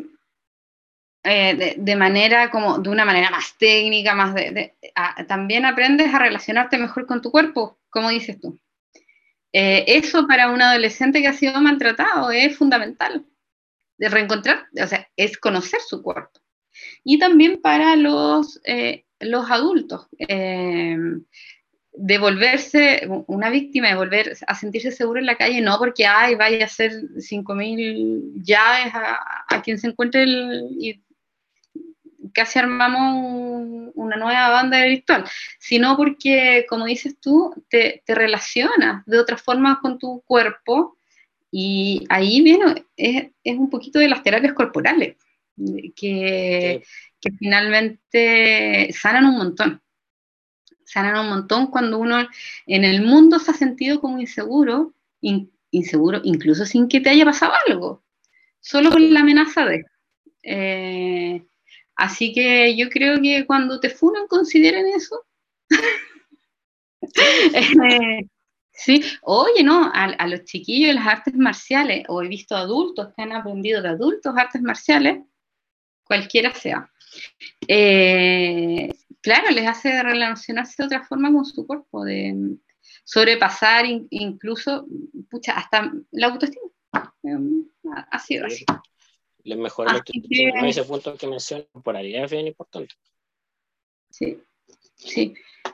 de, 1.23 1.75
de, 1.77 1.95
manera 1.95 2.49
como 2.49 2.79
de 2.79 2.89
una 2.89 3.05
manera 3.05 3.29
más 3.29 3.57
técnica, 3.57 4.15
más 4.15 4.33
de, 4.33 4.75
también 5.27 5.65
aprendes 5.65 6.13
a 6.13 6.19
relacionarte 6.19 6.77
mejor 6.77 7.05
con 7.05 7.21
tu 7.21 7.31
cuerpo, 7.31 7.79
como 7.89 8.09
dices 8.09 8.39
tú. 8.39 8.59
Eh, 9.53 9.83
eso 9.87 10.27
para 10.27 10.49
un 10.49 10.61
adolescente 10.61 11.21
que 11.21 11.27
ha 11.27 11.33
sido 11.33 11.59
maltratado 11.61 12.31
es 12.31 12.57
fundamental, 12.57 13.25
de 13.97 14.09
reencontrar, 14.09 14.67
o 14.81 14.87
sea, 14.87 15.07
es 15.15 15.37
conocer 15.37 15.79
su 15.81 16.01
cuerpo. 16.01 16.39
Y 17.03 17.19
también 17.19 17.61
para 17.61 17.95
los, 17.95 18.61
eh, 18.65 19.05
los 19.19 19.51
adultos, 19.51 20.07
de 21.93 22.17
volverse 22.17 23.07
una 23.27 23.49
víctima, 23.49 23.89
de 23.89 23.95
volver 23.95 24.37
a 24.47 24.55
sentirse 24.55 24.91
seguro 24.91 25.19
en 25.19 25.25
la 25.25 25.35
calle, 25.35 25.61
no 25.61 25.77
porque 25.77 26.05
ay, 26.05 26.35
vaya 26.35 26.63
a 26.63 26.65
hacer 26.65 26.91
5.000 26.91 28.43
llaves 28.43 28.93
a, 28.93 29.45
a, 29.49 29.61
quien 29.61 29.77
se 29.77 29.87
encuentre 29.87 30.23
el, 30.23 31.01
casi 32.33 32.59
armamos 32.59 33.91
una 33.95 34.17
nueva 34.17 34.49
banda 34.49 34.83
virtual, 34.85 35.25
sino 35.59 35.97
porque, 35.97 36.65
como 36.67 36.85
dices 36.85 37.19
tú, 37.19 37.53
te, 37.69 38.03
relacionas 38.07 39.05
de 39.05 39.19
otra 39.19 39.37
forma 39.37 39.79
con 39.81 39.97
tu 39.99 40.21
cuerpo 40.25 40.97
y 41.51 42.05
ahí 42.09 42.41
viene, 42.41 42.85
es, 42.95 43.27
un 43.45 43.69
poquito 43.69 43.99
de 43.99 44.07
las 44.07 44.23
terapias 44.23 44.53
corporales, 44.53 45.17
que, 45.95 46.83
finalmente 47.37 48.91
sanan 48.93 49.25
un 49.25 49.37
montón. 49.37 49.81
Sanan 50.91 51.19
un 51.19 51.29
montón 51.29 51.67
cuando 51.67 51.97
uno 51.97 52.27
en 52.67 52.83
el 52.83 53.01
mundo 53.01 53.39
se 53.39 53.51
ha 53.51 53.53
sentido 53.53 54.01
como 54.01 54.19
inseguro, 54.19 54.93
inseguro 55.71 56.21
incluso 56.23 56.65
sin 56.65 56.87
que 56.87 56.99
te 56.99 57.09
haya 57.09 57.25
pasado 57.25 57.53
algo, 57.67 58.03
solo 58.59 58.91
con 58.91 59.13
la 59.13 59.21
amenaza 59.21 59.65
de... 59.65 59.85
Eh, 60.43 61.45
Así 62.01 62.33
que 62.33 62.75
yo 62.75 62.89
creo 62.89 63.21
que 63.21 63.45
cuando 63.45 63.79
te 63.79 63.91
funan, 63.91 64.27
consideren 64.27 64.87
eso. 64.87 65.23
Eh, 67.13 68.27
sí, 68.71 69.03
oye, 69.23 69.63
no, 69.63 69.91
a, 69.91 70.27
los 70.27 70.43
chiquillos 70.43 70.89
de 70.89 70.93
las 70.93 71.07
artes 71.07 71.33
marciales, 71.33 72.05
o 72.07 72.21
he 72.21 72.27
visto 72.27 72.55
adultos 72.55 73.11
que 73.15 73.23
han 73.23 73.31
aprendido 73.31 73.81
de 73.81 73.89
adultos 73.89 74.33
artes 74.37 74.61
marciales, 74.61 75.19
cualquiera 76.03 76.53
sea. 76.53 76.89
Eh, 77.67 78.93
claro, 79.21 79.49
les 79.51 79.67
hace 79.67 80.03
relacionarse 80.03 80.75
de 80.77 80.85
otra 80.85 81.03
forma 81.03 81.31
con 81.31 81.45
su 81.45 81.65
cuerpo, 81.65 82.03
de 82.03 82.57
sobrepasar 83.03 83.85
incluso, 84.09 84.87
pucha, 85.29 85.53
hasta 85.53 85.91
la 86.11 86.27
autoestima. 86.27 86.71
Eh, 87.23 87.37
ha 88.11 88.19
sido 88.19 88.45
así 88.45 88.65
les 89.43 89.57
mejora 89.57 89.93
la 89.93 90.01
que... 90.01 90.13
ese 90.67 90.83
punto 90.83 91.15
que 91.15 91.27
menciona, 91.27 91.63
temporalidad 91.73 92.25
es 92.25 92.31
bien 92.31 92.47
importante. 92.47 92.93
Sí, 94.09 94.37
sí. 94.95 95.33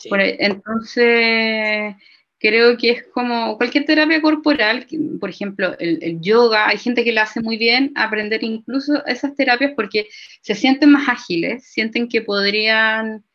entonces, 0.09 1.95
creo 2.39 2.77
que 2.77 2.91
es 2.91 3.07
como 3.07 3.57
cualquier 3.57 3.85
terapia 3.85 4.21
corporal, 4.21 4.85
por 5.19 5.29
ejemplo, 5.29 5.75
el, 5.79 6.21
yoga, 6.21 6.67
hay 6.67 6.77
gente 6.77 7.03
que 7.03 7.13
lo 7.13 7.21
hace 7.21 7.41
muy 7.41 7.57
bien, 7.57 7.91
aprender 7.95 8.43
incluso 8.43 9.03
esas 9.05 9.35
terapias 9.35 9.73
porque 9.75 10.07
se 10.41 10.55
sienten 10.55 10.91
más 10.91 11.09
ágiles, 11.09 11.63
sienten 11.65 12.07
que 12.07 12.21
podrían, 12.21 13.25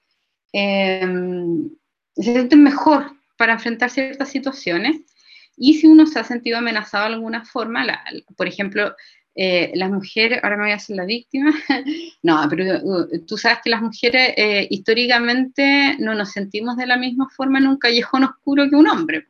em, 0.53 1.71
se 2.15 2.23
sienten 2.23 2.63
mejor 2.63 3.13
para 3.37 3.55
enfrentar 3.55 3.91
ciertas 3.91 4.29
situaciones. 4.29 5.01
Y 5.57 5.75
si 5.75 5.87
uno 5.87 6.07
se 6.07 6.19
ha 6.19 6.25
sentido 6.25 6.59
amenazado 6.59 7.09
de 7.09 7.15
alguna 7.15 7.45
forma, 7.45 7.87
por 8.37 8.47
ejemplo, 8.47 8.95
eh, 9.35 9.73
las 9.75 9.91
mujeres, 9.91 10.41
ahora 10.43 10.57
me 10.57 10.65
voy 10.65 10.73
a 10.73 10.77
hacer 10.77 10.97
la 10.97 11.07
víctima, 11.07 11.53
no, 12.23 12.47
pero 12.51 12.65
uh, 12.83 13.27
tú 13.27 13.39
sabes 13.39 13.61
que 13.65 13.71
las 13.71 13.81
mujeres 13.81 14.35
eh, 14.37 14.67
históricamente 14.69 15.97
no 15.99 16.15
nos 16.15 16.33
sentimos 16.33 16.77
de 16.77 16.87
la 16.87 16.99
misma 16.99 17.31
forma 17.31 17.59
en 17.59 17.69
un 17.69 17.79
callejón 17.79 18.25
oscuro 18.25 18.69
que 18.69 18.77
un 18.77 18.89
hombre, 18.89 19.27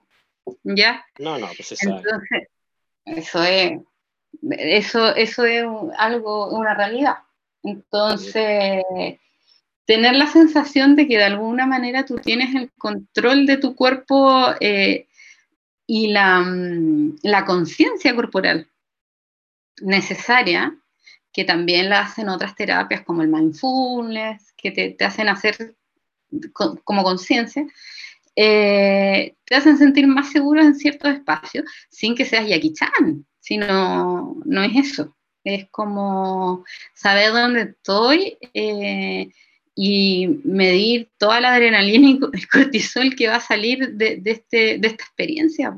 ¿ya? 0.65 1.05
No, 1.21 1.39
no, 1.39 1.47
pues 1.57 1.71
eso 1.73 1.89
Entonces, 1.89 2.49
eso 3.05 3.45
es, 3.45 3.81
eso, 4.51 5.15
eso 5.15 5.45
es 5.45 5.65
algo, 5.97 6.49
una 6.49 6.75
realidad. 6.75 7.19
Entonces, 7.63 8.83
tener 9.85 10.15
la 10.15 10.27
sensación 10.27 10.97
de 10.97 11.09
que 11.09 11.17
de 11.17 11.25
alguna 11.25 11.67
manera 11.67 12.05
tú 12.05 12.17
tienes 12.17 12.55
el 12.55 12.71
control 12.79 13.47
de 13.47 13.57
tu 13.57 13.75
cuerpo 13.75 14.47
eh, 14.61 15.07
y 15.87 16.09
la, 16.09 16.41
mm, 16.41 17.19
la 17.23 17.45
conciencia 17.45 18.15
corporal 18.15 18.69
necesaria, 19.81 20.77
que 21.33 21.45
también 21.45 21.89
la 21.89 22.01
hacen 22.01 22.29
otras 22.29 22.55
terapias 22.55 23.03
como 23.03 23.23
el 23.23 23.29
mindfulness, 23.29 24.53
que 24.57 24.71
te, 24.71 25.05
hacen 25.05 25.29
hacer 25.29 25.75
como 26.85 27.03
conciencia, 27.03 27.67
eh, 28.37 29.35
te 29.45 29.55
hacen 29.55 29.77
sentir 29.77 30.07
más 30.07 30.31
seguro 30.31 30.63
en 30.63 30.75
ciertos 30.75 31.13
espacios 31.13 31.65
sin 31.91 32.15
que 32.15 32.25
seas 32.25 32.49
Jackie 32.49 32.73
Chan, 32.73 33.27
sino 33.41 34.37
no 34.45 34.63
es 34.63 34.91
eso. 34.91 35.17
Es 35.45 35.69
como 35.71 36.65
saber 36.95 37.33
dónde 37.33 37.63
estoy 37.63 38.39
eh, 38.55 39.29
y 39.75 40.29
medir 40.45 41.11
toda 41.19 41.41
la 41.41 41.55
adrenalina 41.55 42.11
y 42.11 42.21
el 42.33 42.49
cortisol 42.49 43.15
que 43.17 43.29
va 43.29 43.37
a 43.37 43.41
salir 43.41 43.95
de, 43.95 44.21
este, 44.25 44.79
de 44.79 44.89
esta 44.89 45.05
experiencia. 45.05 45.75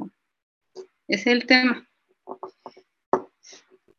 Ese 1.07 1.21
es 1.21 1.27
el 1.27 1.47
tema. 1.47 1.89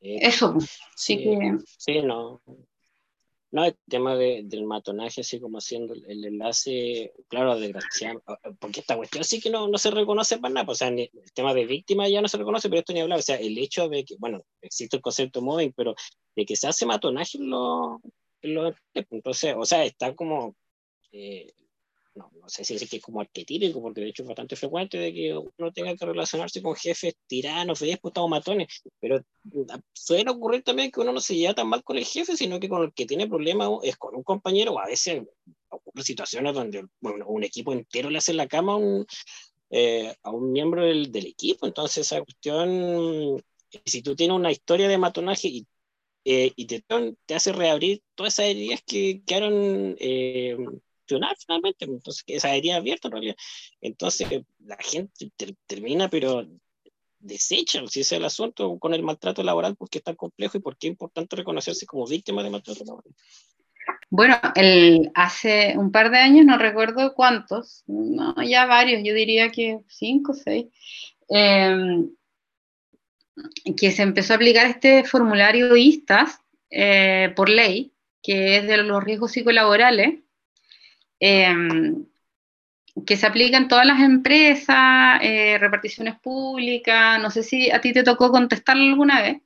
Eso, 0.01 0.58
sí, 0.95 1.17
que... 1.17 1.58
Sí, 1.77 2.01
no. 2.01 2.41
No, 3.51 3.63
el 3.63 3.77
tema 3.89 4.17
del 4.17 4.65
matonaje, 4.65 5.21
así 5.21 5.39
como 5.39 5.60
haciendo 5.60 5.93
el, 5.93 6.25
enlace, 6.25 7.13
claro, 7.29 7.58
desgraciado, 7.58 8.21
porque 8.60 8.81
esta 8.81 8.97
cuestión 8.97 9.23
sí 9.23 9.39
que 9.39 9.49
no, 9.49 9.69
no 9.69 9.77
se 9.77 9.91
reconoce 9.91 10.39
para 10.39 10.53
nada, 10.53 10.65
pues, 10.65 10.81
o 10.81 10.86
sea, 10.86 10.89
el 10.89 11.10
tema 11.34 11.53
de 11.53 11.65
víctima 11.65 12.10
ya 12.10 12.21
no 12.21 12.27
se 12.27 12.38
reconoce, 12.38 12.67
pero 12.67 12.79
esto 12.79 12.91
ni 12.91 12.99
hablar, 12.99 13.19
o 13.19 13.21
sea, 13.21 13.38
el 13.38 13.58
hecho 13.58 13.88
de 13.88 14.03
que, 14.03 14.15
bueno, 14.19 14.43
existe 14.62 14.97
el 14.97 15.01
concepto 15.01 15.41
móvil, 15.41 15.73
pero 15.73 15.95
de 16.36 16.45
que 16.45 16.58
se 16.58 16.67
hace 16.67 16.86
matonaje 16.86 17.38
lo, 17.39 18.01
lo 18.47 18.73
entonces, 18.93 19.55
o 19.58 19.65
sea, 19.65 19.84
está 19.86 20.15
como, 20.15 20.55
eh, 21.12 21.47
no, 22.15 22.31
no 22.34 22.49
sé 22.49 22.63
si 22.63 22.75
es 22.75 22.89
que 22.89 22.97
es 22.97 23.03
como 23.03 23.19
arquetípico, 23.21 23.81
porque 23.81 24.01
de 24.01 24.08
hecho 24.08 24.23
es 24.23 24.27
bastante 24.27 24.55
frecuente 24.55 24.97
de 24.97 25.13
que 25.13 25.36
uno 25.36 25.71
tenga 25.73 25.95
que 25.95 26.05
relacionarse 26.05 26.62
con 26.62 26.75
jefes 26.75 27.15
tiranos, 27.27 27.81
o 27.81 28.27
matones, 28.27 28.84
pero 28.99 29.21
ah, 29.69 29.79
suele 29.93 30.31
ocurrir 30.31 30.63
también 30.63 30.91
que 30.91 31.01
uno 31.01 31.12
no 31.12 31.19
se 31.19 31.36
lleva 31.36 31.53
tan 31.53 31.67
mal 31.67 31.84
con 31.84 31.97
el 31.97 32.05
jefe, 32.05 32.38
sino 32.38 32.60
que 32.60 32.69
con 32.69 32.84
el 32.84 32.93
que 32.93 33.05
tiene 33.05 33.27
problemas 33.27 33.69
es 33.84 33.97
con 33.97 34.15
un 34.15 34.23
compañero, 34.23 34.73
o 34.73 34.79
a 34.79 34.88
veces 34.88 35.23
ocurren 35.69 36.05
situaciones 36.05 36.53
donde 36.53 36.86
bueno, 37.01 37.25
un 37.27 37.43
equipo 37.43 37.73
entero 37.73 38.10
le 38.10 38.19
hace 38.19 38.34
la 38.34 38.47
cama 38.47 38.73
a 38.73 38.77
un, 38.77 39.05
eh, 39.69 40.15
a 40.23 40.31
un 40.31 40.51
miembro 40.51 40.86
del, 40.86 41.12
del, 41.12 41.25
equipo, 41.27 41.67
entonces 41.67 42.08
esa 42.08 42.23
cuestión, 42.23 43.43
si 43.86 44.01
tú 44.01 44.15
tienes 44.15 44.38
una 44.38 44.51
historia 44.51 44.88
de 44.88 44.97
matonaje 44.97 45.49
y 45.49 45.67
eh, 46.25 46.51
y 46.55 46.65
te, 46.65 46.83
te, 47.25 47.35
hace 47.35 47.53
reabrir 47.53 48.01
todas 48.15 48.33
esas 48.33 48.47
heridas 48.47 48.81
que 48.85 49.21
quedaron 49.25 49.95
eh, 49.99 50.57
finalmente, 51.07 51.85
entonces 51.85 52.23
esa 52.27 52.55
herida 52.55 52.77
abierta 52.77 53.07
en 53.07 53.11
realidad. 53.11 53.35
Entonces 53.79 54.27
la 54.59 54.77
gente 54.79 55.31
termina, 55.67 56.09
pero 56.09 56.47
desecha, 57.19 57.79
si 57.88 58.01
ese 58.01 58.15
es 58.15 58.19
el 58.19 58.25
asunto, 58.25 58.77
con 58.79 58.93
el 58.93 59.03
maltrato 59.03 59.43
laboral, 59.43 59.75
porque 59.75 59.99
es 59.99 60.03
tan 60.03 60.15
complejo 60.15 60.57
y 60.57 60.61
por 60.61 60.77
qué 60.77 60.88
es 60.88 60.91
importante 60.91 61.35
reconocerse 61.35 61.85
como 61.85 62.07
víctima 62.07 62.43
de 62.43 62.49
maltrato 62.49 62.83
laboral. 62.85 63.13
Bueno, 64.09 64.35
el, 64.55 65.11
hace 65.13 65.75
un 65.77 65.91
par 65.91 66.09
de 66.09 66.17
años, 66.17 66.45
no 66.45 66.57
recuerdo 66.57 67.13
cuántos, 67.13 67.83
no, 67.88 68.35
ya 68.43 68.65
varios, 68.65 69.01
yo 69.03 69.13
diría 69.13 69.51
que 69.51 69.79
cinco 69.88 70.31
o 70.31 70.35
seis, 70.35 70.67
em, 71.29 72.09
que 73.77 73.91
se 73.91 74.03
empezó 74.03 74.33
a 74.33 74.35
aplicar 74.37 74.67
este 74.67 75.03
formulario 75.03 75.75
ISTAS 75.75 76.39
eh, 76.69 77.33
por 77.35 77.49
ley, 77.49 77.93
que 78.21 78.57
es 78.57 78.67
de 78.67 78.77
los 78.77 79.03
riesgos 79.03 79.31
psicolaborales, 79.31 80.19
Em, 81.19 82.05
que 83.05 83.17
se 83.17 83.25
aplica 83.25 83.57
en 83.57 83.67
todas 83.67 83.85
las 83.85 83.99
empresas, 84.01 85.19
eh, 85.21 85.57
reparticiones 85.59 86.19
públicas, 86.19 87.21
no 87.21 87.29
sé 87.31 87.43
si 87.43 87.71
a 87.71 87.81
ti 87.81 87.93
te 87.93 88.03
tocó 88.03 88.31
contestarlo 88.31 88.83
alguna 88.83 89.21
vez, 89.21 89.41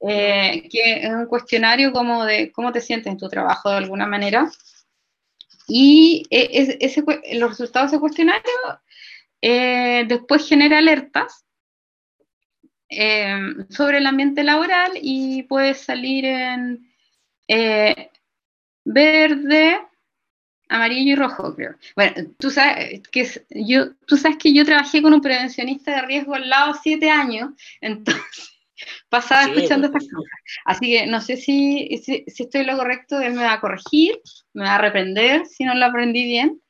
eh, 0.00 0.68
que 0.70 0.94
es 1.06 1.10
un 1.10 1.26
cuestionario 1.26 1.92
como 1.92 2.24
de 2.24 2.50
cómo 2.52 2.72
te 2.72 2.80
sientes 2.80 3.12
en 3.12 3.18
tu 3.18 3.28
trabajo 3.28 3.70
de 3.70 3.76
alguna 3.76 4.06
manera. 4.06 4.50
Y 5.68 6.26
e, 6.30 6.78
ese, 6.80 7.04
los 7.34 7.50
resultados 7.50 7.90
de 7.90 7.96
ese 7.96 8.00
cuestionario 8.00 8.52
eh, 9.40 10.04
después 10.08 10.48
genera 10.48 10.78
alertas 10.78 11.44
em, 12.92 13.66
sobre 13.70 13.98
el 13.98 14.06
ambiente 14.06 14.44
laboral 14.44 14.92
y 15.00 15.42
puede 15.44 15.74
salir 15.74 16.24
en 16.24 16.88
verde, 18.84 19.78
amarillo 20.68 21.12
y 21.12 21.16
rojo, 21.16 21.54
creo. 21.54 21.76
Bueno, 21.94 22.30
tú 22.38 22.50
sabes 22.50 23.02
que 23.08 23.28
yo, 23.50 23.94
tú 24.06 24.16
sabes 24.16 24.38
que 24.38 24.52
yo 24.52 24.64
trabajé 24.64 25.02
con 25.02 25.12
un 25.12 25.20
prevencionista 25.20 25.92
de 25.94 26.02
riesgo 26.02 26.34
al 26.34 26.48
lado 26.48 26.74
siete 26.82 27.10
años, 27.10 27.50
entonces 27.80 28.50
pasaba 29.08 29.44
escuchando 29.44 29.86
estas 29.86 30.04
cosas. 30.04 30.30
Así 30.64 30.86
que 30.86 31.06
no 31.06 31.20
sé 31.20 31.36
si, 31.36 32.00
si, 32.02 32.24
estoy 32.26 32.64
lo 32.64 32.76
correcto, 32.76 33.20
él 33.20 33.34
me 33.34 33.44
va 33.44 33.54
a 33.54 33.60
corregir, 33.60 34.20
me 34.54 34.64
va 34.64 34.76
a 34.76 34.78
reprender 34.78 35.46
si 35.46 35.64
no 35.64 35.74
lo 35.74 35.86
aprendí 35.86 36.24
bien. 36.24 36.60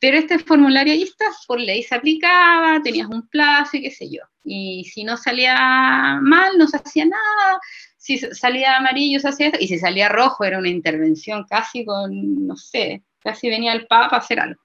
Pero 0.00 0.18
este 0.18 0.38
formulario 0.38 0.92
ahí 0.92 1.02
está, 1.02 1.26
por 1.46 1.60
ley 1.60 1.82
se 1.82 1.94
aplicaba, 1.94 2.82
tenías 2.82 3.08
un 3.08 3.28
plazo 3.28 3.76
y 3.76 3.82
qué 3.82 3.90
sé 3.90 4.10
yo. 4.10 4.22
Y 4.42 4.84
si 4.84 5.04
no 5.04 5.16
salía 5.16 6.18
mal, 6.22 6.56
no 6.58 6.66
se 6.66 6.76
hacía 6.78 7.04
nada. 7.04 7.60
Si 7.96 8.18
salía 8.18 8.76
amarillo, 8.76 9.20
se 9.20 9.28
hacía 9.28 9.52
Y 9.58 9.68
si 9.68 9.78
salía 9.78 10.08
rojo, 10.08 10.44
era 10.44 10.58
una 10.58 10.68
intervención 10.68 11.44
casi 11.48 11.84
con, 11.84 12.46
no 12.46 12.56
sé, 12.56 13.02
casi 13.20 13.48
venía 13.48 13.72
el 13.72 13.86
Papa 13.86 14.16
a 14.16 14.18
hacer 14.20 14.40
algo. 14.40 14.60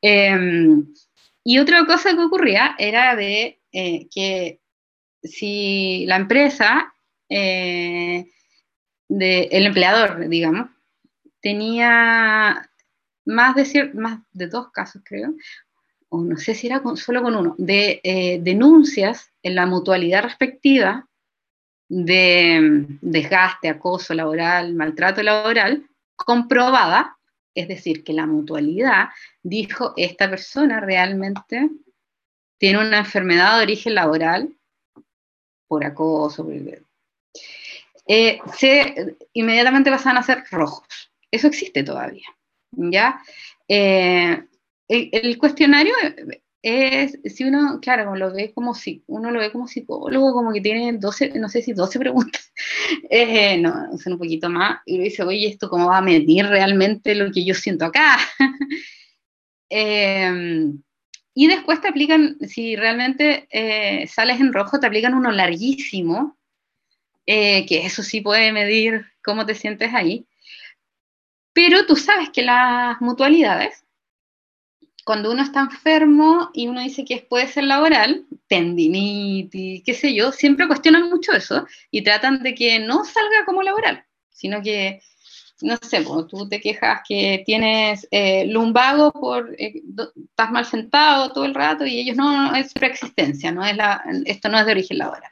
Em, 0.00 0.86
y 1.44 1.58
otra 1.58 1.84
cosa 1.86 2.14
que 2.14 2.22
ocurría 2.22 2.74
era 2.78 3.16
de 3.16 3.60
eh, 3.72 4.08
que 4.14 4.60
si 5.22 6.04
la 6.06 6.16
empresa, 6.16 6.92
eh, 7.28 8.24
el 9.08 9.66
empleador, 9.66 10.28
digamos, 10.28 10.70
tenía 11.40 12.70
más 13.24 13.54
de, 13.54 13.90
más 13.94 14.20
de 14.32 14.46
dos 14.48 14.70
casos, 14.70 15.02
creo, 15.04 15.34
o 16.08 16.22
no 16.22 16.36
sé 16.36 16.54
si 16.54 16.66
era 16.66 16.82
solo 16.96 17.22
con 17.22 17.34
uno, 17.34 17.54
de 17.58 18.00
eh, 18.04 18.38
denuncias 18.42 19.30
en 19.42 19.54
la 19.54 19.66
mutualidad 19.66 20.22
respectiva 20.22 21.08
de 21.88 22.60
mm, 22.60 22.98
desgaste, 23.00 23.68
acoso 23.68 24.14
laboral, 24.14 24.74
maltrato 24.74 25.22
laboral, 25.22 25.86
comprobada, 26.16 27.16
es 27.54 27.68
decir, 27.68 28.04
que 28.04 28.12
la 28.12 28.26
mutualidad 28.26 29.08
dijo, 29.42 29.92
esta 29.96 30.28
persona 30.28 30.80
realmente 30.80 31.70
tiene 32.58 32.78
una 32.78 32.98
enfermedad 32.98 33.58
de 33.58 33.64
origen 33.64 33.94
laboral 33.94 34.54
por 35.66 35.84
acoso, 35.84 36.46
eh, 38.06 38.38
se, 38.56 39.16
inmediatamente 39.32 39.90
pasan 39.90 40.18
a 40.18 40.22
ser 40.22 40.44
rojos. 40.50 41.10
Eso 41.30 41.46
existe 41.46 41.82
todavía. 41.82 42.26
¿Ya? 42.72 43.20
Eh, 43.68 44.42
el, 44.88 45.38
cuestionario 45.38 45.94
es, 46.62 47.18
si 47.24 47.44
uno, 47.44 47.80
claro, 47.80 48.14
lo 48.16 48.32
ve 48.32 48.52
como 48.52 48.74
si, 48.74 49.02
uno 49.06 49.30
lo 49.30 49.40
ve 49.40 49.50
como 49.50 49.66
psicólogo, 49.66 50.32
como 50.32 50.52
que 50.52 50.60
tiene 50.60 50.92
12, 50.94 51.32
no 51.38 51.48
sé 51.48 51.62
si 51.62 51.72
12 51.72 51.98
preguntas, 51.98 52.52
eh, 53.10 53.58
no, 53.58 53.96
son 53.98 54.14
un 54.14 54.18
poquito 54.18 54.48
más, 54.50 54.80
y 54.86 54.98
dice, 54.98 55.22
oye, 55.22 55.48
¿esto 55.48 55.68
cómo 55.68 55.88
va 55.88 55.98
a 55.98 56.02
medir 56.02 56.46
realmente 56.46 57.14
lo 57.14 57.30
que 57.32 57.44
yo 57.44 57.54
siento 57.54 57.86
acá? 57.86 58.18
Em, 59.74 60.82
y 61.32 61.46
después 61.46 61.80
te 61.80 61.88
aplican, 61.88 62.36
si 62.46 62.76
realmente 62.76 63.48
eh, 63.50 64.06
sales 64.06 64.38
en 64.38 64.52
rojo, 64.52 64.78
te 64.78 64.86
aplican 64.86 65.14
uno 65.14 65.32
larguísimo, 65.32 66.36
que 67.24 67.64
eso 67.86 68.02
sí 68.02 68.20
puede 68.20 68.52
medir 68.52 69.06
cómo 69.24 69.46
te 69.46 69.54
sientes 69.54 69.94
ahí. 69.94 70.26
Pero 71.52 71.86
tú 71.86 71.96
sabes 71.96 72.30
que 72.30 72.42
las 72.42 73.00
mutualidades, 73.00 73.84
cuando 75.04 75.32
uno 75.32 75.42
está 75.42 75.60
enfermo 75.60 76.50
y 76.54 76.68
uno 76.68 76.80
dice 76.80 77.04
que 77.04 77.26
puede 77.28 77.48
ser 77.48 77.64
laboral, 77.64 78.26
tendinitis, 78.46 79.82
qué 79.84 79.94
sé 79.94 80.14
yo, 80.14 80.32
siempre 80.32 80.66
cuestionan 80.66 81.08
mucho 81.10 81.32
eso 81.32 81.66
y 81.90 82.02
tratan 82.02 82.42
de 82.42 82.54
que 82.54 82.78
no 82.78 83.04
salga 83.04 83.44
como 83.44 83.62
laboral, 83.62 84.04
sino 84.30 84.62
que, 84.62 85.00
no 85.60 85.76
sé, 85.82 86.04
tú 86.28 86.48
te 86.48 86.60
quejas 86.60 87.00
que 87.06 87.42
tienes 87.44 88.06
eh, 88.10 88.46
lumbago 88.46 89.12
por, 89.12 89.54
eh, 89.58 89.82
estás 90.30 90.50
mal 90.50 90.64
sentado 90.64 91.32
todo 91.32 91.44
el 91.44 91.54
rato 91.54 91.84
y 91.84 91.98
ellos 91.98 92.16
no, 92.16 92.50
no 92.50 92.56
es 92.56 92.72
preexistencia, 92.72 93.50
no 93.52 93.64
es 93.64 93.76
esto 94.26 94.48
no 94.48 94.58
es 94.58 94.66
de 94.66 94.72
origen 94.72 94.98
laboral. 94.98 95.30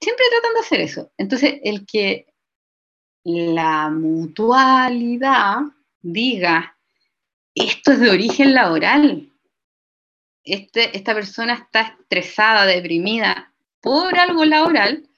Siempre 0.00 0.24
tratan 0.30 0.54
de 0.54 0.60
hacer 0.60 0.80
eso. 0.80 1.12
Entonces, 1.18 1.54
el 1.64 1.84
que 1.84 2.26
la 3.28 3.90
mutualidad 3.90 5.58
diga, 6.00 6.78
esto 7.54 7.92
es 7.92 8.00
de 8.00 8.10
origen 8.10 8.54
laboral, 8.54 9.30
este, 10.44 10.96
esta 10.96 11.12
persona 11.12 11.54
está 11.54 11.96
estresada, 12.00 12.64
deprimida 12.64 13.52
por 13.80 14.18
algo 14.18 14.46
laboral, 14.46 15.08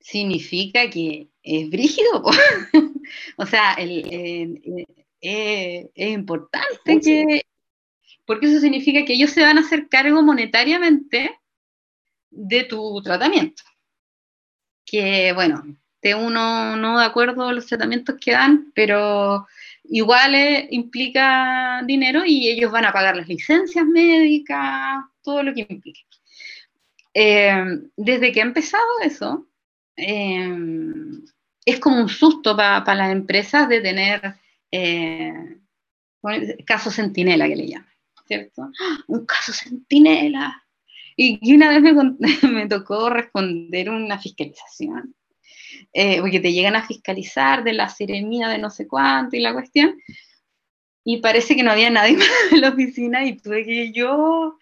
significa 0.00 0.90
que 0.90 1.28
es 1.44 1.70
brígido. 1.70 2.24
o 3.36 3.46
sea, 3.46 3.76
es 3.78 4.58
importante 5.94 7.00
que, 7.00 7.42
porque 8.24 8.46
eso 8.46 8.60
significa 8.60 9.04
que 9.04 9.12
ellos 9.12 9.30
se 9.30 9.42
van 9.42 9.58
a 9.58 9.60
hacer 9.60 9.88
cargo 9.88 10.22
monetariamente 10.22 11.38
de 12.30 12.64
tu 12.64 13.00
tratamiento. 13.02 13.62
Que 14.84 15.32
bueno, 15.34 15.62
uno 16.10 16.76
no 16.76 16.98
de 16.98 17.04
acuerdo 17.04 17.52
los 17.52 17.66
tratamientos 17.66 18.16
que 18.20 18.32
dan, 18.32 18.72
pero 18.74 19.46
igual 19.84 20.34
eh, 20.34 20.68
implica 20.70 21.82
dinero 21.84 22.24
y 22.26 22.48
ellos 22.48 22.72
van 22.72 22.84
a 22.84 22.92
pagar 22.92 23.16
las 23.16 23.28
licencias 23.28 23.86
médicas, 23.86 25.04
todo 25.22 25.42
lo 25.42 25.54
que 25.54 25.66
implique. 25.68 26.02
Eh, 27.14 27.54
desde 27.96 28.32
que 28.32 28.40
ha 28.40 28.44
empezado 28.44 28.84
eso, 29.02 29.46
eh, 29.96 30.50
es 31.64 31.78
como 31.78 32.00
un 32.00 32.08
susto 32.08 32.56
para 32.56 32.94
las 32.94 33.12
empresas 33.12 33.68
de 33.68 33.80
tener 33.80 34.36
caso 36.64 36.90
centinela 36.90 37.46
que 37.46 37.56
le 37.56 37.68
llaman, 37.68 37.92
¿cierto? 38.26 38.70
Un 39.06 39.26
caso 39.26 39.52
centinela. 39.52 40.64
Y, 41.14 41.54
una 41.54 41.68
vez 41.68 41.82
me, 41.82 41.92
me 42.50 42.66
tocó 42.66 43.10
responder 43.10 43.90
una 43.90 44.18
fiscalización 44.18 45.14
eh, 45.92 46.20
porque 46.20 46.40
te 46.40 46.52
llegan 46.52 46.76
a 46.76 46.86
fiscalizar 46.86 47.64
de 47.64 47.74
la 47.74 47.88
seremía 47.88 48.48
de 48.48 48.58
no 48.58 48.70
sé 48.70 48.86
cuánto 48.86 49.36
y 49.36 49.40
la 49.40 49.52
cuestión, 49.52 49.96
y 51.04 51.18
parece 51.18 51.56
que 51.56 51.62
no 51.62 51.72
había 51.72 51.90
nadie 51.90 52.16
más 52.18 52.28
en 52.50 52.60
la 52.60 52.70
oficina 52.70 53.24
y 53.24 53.36
tuve 53.36 53.64
que 53.64 53.92
yo... 53.92 54.58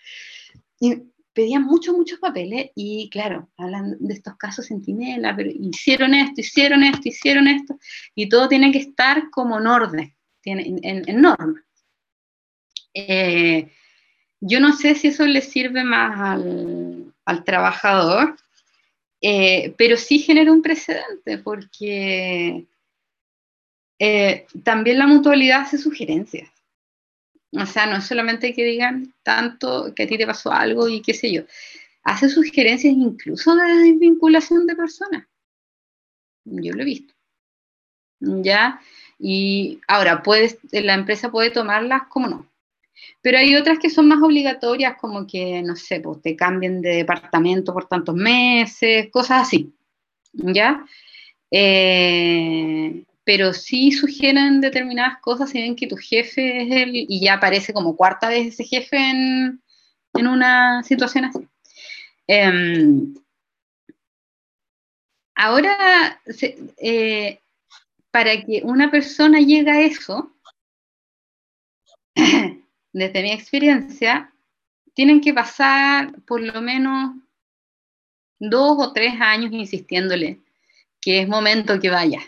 Y 0.83 1.11
pedían 1.33 1.65
muchos, 1.65 1.97
muchos 1.97 2.19
papeles 2.19 2.71
y 2.75 3.09
claro, 3.11 3.49
hablan 3.57 3.97
de 4.01 4.15
estos 4.15 4.37
casos 4.37 4.67
centinela, 4.67 5.35
pero 5.35 5.51
hicieron 5.51 6.15
esto, 6.15 6.41
hicieron 6.41 6.83
esto, 6.83 7.09
hicieron 7.09 7.49
esto, 7.49 7.79
y 8.15 8.29
todo 8.29 8.49
tiene 8.49 8.73
que 8.73 8.79
estar 8.79 9.31
como 9.31 9.59
en 9.59 9.67
orden, 9.67 10.17
en, 10.45 10.81
en, 10.83 11.21
norma. 11.21 11.65
Eh, 12.95 13.71
yo 14.41 14.61
no 14.61 14.73
sé 14.73 14.95
si 14.95 15.09
eso 15.09 15.25
le 15.27 15.41
sirve 15.41 15.85
más 15.85 16.19
al, 16.19 17.15
al 17.25 17.45
trabajador 17.45 18.37
eh, 19.21 19.75
pero 19.77 19.97
sí 19.97 20.19
genera 20.19 20.53
un 20.53 20.63
precedente 20.63 21.39
porque 21.39 22.67
eh, 23.99 24.47
también 24.65 24.99
la 24.99 25.07
mutualidad 25.07 25.63
hace 25.63 25.79
sugerencias. 25.79 26.51
O 27.53 27.67
sea, 27.67 27.87
no 27.87 27.97
es 27.97 28.07
solamente 28.07 28.55
que 28.55 28.65
digan 28.65 29.13
tanto 29.23 29.93
que 29.95 30.05
a 30.05 30.07
ti 30.07 30.17
te 30.17 30.27
pasó 30.27 30.53
algo 30.53 30.89
y 30.89 31.03
qué 31.03 31.15
sé 31.15 31.33
yo. 31.33 31.43
Hace 32.05 32.29
sugerencias 32.29 32.95
incluso 32.95 33.55
de 33.57 33.67
desvinculación 33.67 34.67
de 34.67 34.77
personas. 34.77 35.27
Yo 36.45 36.73
lo 36.73 36.83
he 36.83 36.85
visto. 36.85 37.15
¿Ya? 38.21 38.81
Y 39.19 39.81
ahora, 39.89 40.23
puedes, 40.23 40.59
la 40.73 40.95
empresa 40.95 41.31
puede 41.31 41.51
tomarlas 41.51 42.05
como 42.09 42.29
no. 42.29 42.50
Pero 43.23 43.39
hay 43.39 43.55
otras 43.57 43.79
que 43.79 43.91
son 43.91 44.09
más 44.09 44.23
obligatorias, 44.23 44.97
como 44.99 45.27
que, 45.27 45.63
no 45.63 45.77
sé, 45.77 46.01
pues 46.01 46.23
te 46.23 46.37
cambien 46.37 46.81
de 46.81 46.97
departamento 46.97 47.73
por 47.73 47.87
tantos 47.87 48.15
meses, 48.15 49.09
cosas 49.11 49.43
así, 49.43 49.75
¿ya? 50.33 50.85
Eh, 51.51 53.05
pero 53.25 53.53
sí 53.53 53.93
sugieren 53.93 54.61
determinadas 54.61 55.21
cosas 55.21 55.51
si 55.51 55.61
ven 55.61 55.77
que 55.77 55.87
tu 55.87 55.97
jefe 55.97 56.63
es 56.63 56.71
él 56.71 56.91
y 56.95 57.21
ya 57.21 57.35
aparece 57.35 57.73
como 57.73 57.97
cuarta 57.97 58.29
vez 58.29 58.49
ese 58.49 58.65
jefe 58.65 58.97
en, 58.97 59.61
una 60.15 60.83
situación 60.83 61.27
así. 61.27 61.47
Em, 62.27 63.15
ahora, 65.35 66.21
eh, 66.79 67.41
para 68.11 68.43
que 68.45 68.63
una 68.65 68.91
persona 68.91 69.39
llegue 69.41 69.71
a 69.71 69.81
eso, 69.83 70.33
desde 72.93 73.23
mi 73.23 73.33
experiencia, 73.33 74.33
tienen 74.95 75.21
que 75.21 75.33
pasar 75.33 76.13
por 76.23 76.41
lo 76.41 76.61
menos 76.61 77.15
dos 78.39 78.77
o 78.79 78.93
tres 78.93 79.15
años 79.21 79.53
insistiéndole 79.53 80.39
que 81.01 81.21
es 81.21 81.29
momento 81.29 81.81
que 81.81 81.91
vaya. 81.91 82.21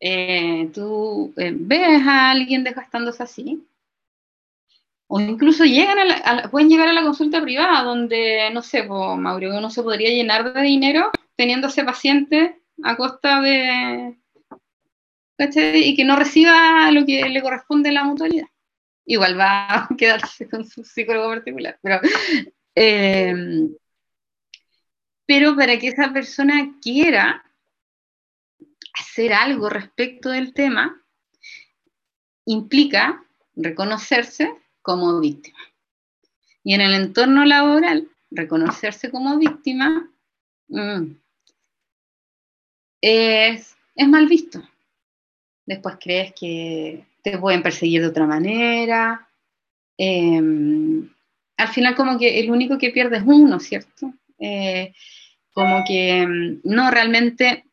Eh, 0.00 0.70
tú 0.72 1.32
eh, 1.36 1.52
ves 1.54 2.06
a 2.06 2.30
alguien 2.30 2.62
desgastándose 2.62 3.22
así, 3.22 3.66
o 5.08 5.18
incluso 5.20 5.64
llegan 5.64 5.98
a 5.98 6.50
pueden 6.50 6.68
llegar 6.68 6.88
a 6.88 6.92
la 6.92 7.02
consulta 7.02 7.40
privada, 7.42 7.82
donde, 7.82 8.50
no 8.52 8.62
sé, 8.62 8.84
Mauricio, 8.84 9.56
uno 9.56 9.70
se 9.70 9.82
podría 9.82 10.10
llenar 10.10 10.52
de 10.52 10.62
dinero 10.62 11.10
teniendo 11.34 11.68
ese 11.68 11.82
paciente 11.82 12.60
a 12.84 12.96
costa 12.96 13.40
de, 13.40 14.14
Y 15.38 15.94
que 15.96 16.04
no 16.04 16.16
reciba 16.16 16.90
lo 16.90 17.06
que 17.06 17.28
le 17.28 17.42
corresponde 17.42 17.90
a 17.90 17.92
la 17.92 18.04
mutualidad. 18.04 18.48
Igual 19.04 19.38
va 19.38 19.74
a 19.74 19.88
quedarse 19.96 20.48
con 20.48 20.66
su 20.66 20.84
psicólogo 20.84 21.28
particular, 21.28 21.78
pero, 21.82 22.00
eh, 22.74 23.68
pero 25.26 25.56
para 25.56 25.78
que 25.78 25.88
esa 25.88 26.12
persona 26.12 26.76
quiera 26.82 27.44
hacer 28.92 29.32
algo 29.32 29.68
respecto 29.70 30.30
del 30.30 30.52
tema, 30.52 31.02
implica 32.44 33.24
reconocerse 33.54 34.52
como 34.82 35.20
víctima. 35.20 35.58
Y 36.64 36.74
en 36.74 36.80
el 36.80 36.94
entorno 36.94 37.44
laboral, 37.44 38.08
reconocerse 38.30 39.10
como 39.10 39.38
víctima 39.38 40.10
mm, 40.68 41.12
es, 43.00 43.76
mal 43.96 44.26
visto. 44.26 44.62
Después 45.68 45.96
crees 46.00 46.32
que 46.32 47.04
te 47.22 47.36
pueden 47.36 47.62
perseguir 47.62 48.00
de 48.00 48.06
otra 48.06 48.26
manera. 48.26 49.28
Em, 49.98 51.06
al 51.58 51.68
final 51.68 51.94
como 51.94 52.18
que 52.18 52.40
el 52.40 52.50
único 52.50 52.78
que 52.78 52.88
pierde 52.88 53.18
es 53.18 53.22
uno, 53.26 53.60
¿cierto? 53.60 54.14
Eh, 54.38 54.94
como 55.52 55.84
que 55.86 56.26
mm, 56.26 56.60
no 56.64 56.90
realmente, 56.90 57.66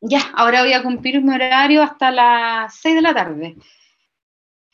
ya, 0.00 0.32
ahora 0.34 0.62
voy 0.62 0.72
a 0.72 0.82
cumplir 0.82 1.22
mi 1.22 1.32
horario 1.32 1.80
hasta 1.80 2.10
las 2.10 2.74
6 2.74 2.96
de 2.96 3.02
la 3.02 3.14
tarde 3.14 3.54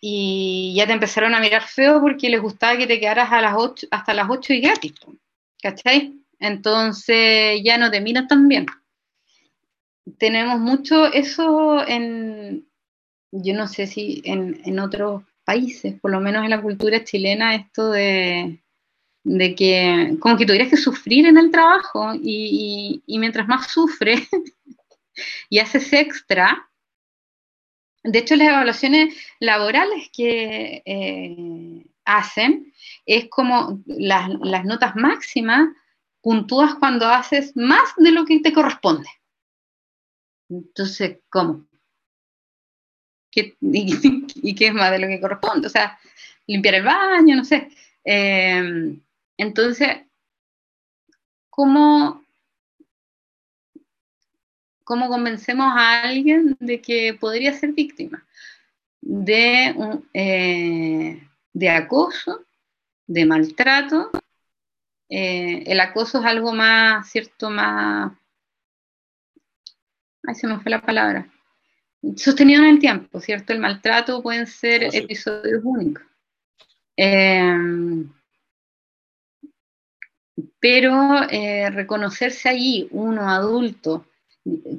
y 0.01 0.73
ya 0.75 0.87
te 0.87 0.95
empezaron 0.95 1.35
a 1.35 1.41
mirar 1.41 1.63
feo 1.65 2.01
porque 2.01 2.31
les 2.31 2.41
gustaba 2.41 2.79
que 2.79 2.87
te 2.87 2.99
quedaras 2.99 3.31
a 3.31 3.43
las 3.43 3.55
8, 3.59 3.89
hasta 3.91 4.15
las 4.15 4.31
8 4.31 4.55
y 4.55 4.61
gratis, 4.61 4.95
¿cachai? 5.61 6.15
Entonces 6.39 7.61
ya 7.63 7.77
no 7.77 7.91
te 7.91 8.01
miras 8.01 8.27
tan 8.27 8.49
bien. 8.49 8.65
Tenemos 10.19 10.59
mucho 10.59 11.07
eso 11.07 11.87
en, 11.87 12.67
yo 13.31 13.55
no 13.55 13.69
sé 13.69 13.87
si 13.87 14.23
en, 14.25 14.79
otros 14.79 15.23
países, 15.45 15.99
por 16.01 16.11
lo 16.11 16.21
menos 16.21 16.45
en 16.45 16.51
la 16.51 16.63
cultura 16.63 17.05
chilena, 17.05 17.55
esto 17.55 17.91
de, 17.91 18.61
que 19.57 20.17
como 20.21 20.37
que 20.37 20.47
tuvieras 20.47 20.69
que 20.69 20.77
sufrir 20.77 21.27
en 21.27 21.39
el 21.39 21.51
trabajo 21.51 22.13
y, 22.15 23.03
y 23.07 23.19
mientras 23.19 23.47
más 23.47 23.71
sufres 23.71 24.29
y 25.49 25.59
haces 25.59 25.93
extra, 25.93 26.69
de 28.05 28.19
hecho, 28.19 28.35
las 28.35 28.49
evaluaciones 28.49 29.15
laborales 29.39 30.11
que 30.13 30.83
eh, 30.85 31.87
hacen 32.05 32.73
es 33.07 33.29
como 33.29 33.81
las, 33.87 34.29
notas 34.65 34.97
máximas 34.97 35.69
puntúas 36.21 36.75
cuando 36.77 37.09
haces 37.09 37.57
más 37.57 37.95
de 37.97 38.11
lo 38.11 38.25
que 38.25 38.41
te 38.41 38.53
corresponde. 38.53 39.09
Entonces, 40.59 41.19
¿cómo? 41.29 41.67
y, 43.35 44.55
qué 44.55 44.67
es 44.67 44.75
más 44.75 44.91
de 44.91 44.99
lo 44.99 45.09
que 45.09 45.21
corresponde? 45.21 45.67
O 45.67 45.71
sea, 45.71 45.99
limpiar 46.47 46.75
el 46.77 46.85
baño, 46.85 47.37
no 47.37 47.45
sé. 47.45 47.71
Eh, 48.05 48.97
entonces, 49.37 49.89
¿cómo 51.49 52.23
¿Cómo 54.85 55.09
convencemos 55.09 55.73
a 55.75 56.03
alguien 56.03 56.57
de 56.59 56.81
que 56.81 57.15
podría 57.15 57.53
ser 57.53 57.73
víctima? 57.73 58.27
De, 59.01 59.75
eh, 60.13 61.27
de 61.53 61.71
acoso, 61.71 62.45
de 63.07 63.25
maltrato. 63.25 64.11
Eh, 65.09 65.65
el 65.67 65.81
acoso 65.81 66.19
es 66.21 66.25
algo 66.27 66.53
más, 66.53 67.09
¿cierto? 67.11 67.49
Más... 67.49 68.13
Ay, 70.27 70.35
se 70.35 70.47
me 70.47 70.61
fue 70.61 70.71
la 70.71 70.81
palabra. 70.81 71.29
Sostenido 72.17 72.63
en 72.63 72.71
el 72.71 72.79
tiempo, 72.79 73.21
¿cierto? 73.21 73.53
El 73.53 73.61
maltrato 73.61 74.23
pueden 74.23 74.47
ser 74.47 74.95
episodios 74.95 75.63
únicos. 75.65 76.03
Eh, 76.97 78.05
pero 80.61 81.27
reconocerse 81.71 82.49
allí, 82.49 82.89
uno 82.91 83.29
adulto, 83.29 84.07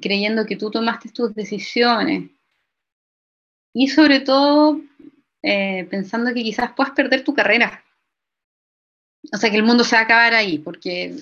creyendo 0.01 0.45
que 0.45 0.55
tú 0.55 0.69
tomaste 0.69 1.09
tus 1.09 1.33
decisiones 1.33 2.29
y 3.73 3.87
sobre 3.87 4.19
todo 4.19 4.79
eh, 5.41 5.85
pensando 5.89 6.33
que 6.33 6.43
quizás 6.43 6.71
puedas 6.73 6.93
perder 6.93 7.23
tu 7.23 7.33
carrera. 7.33 7.83
O 9.31 9.37
sea, 9.37 9.49
que 9.49 9.57
el 9.57 9.63
mundo 9.63 9.83
se 9.83 9.95
va 9.95 10.01
a 10.01 10.05
acabar 10.05 10.33
ahí, 10.33 10.59
porque 10.59 11.15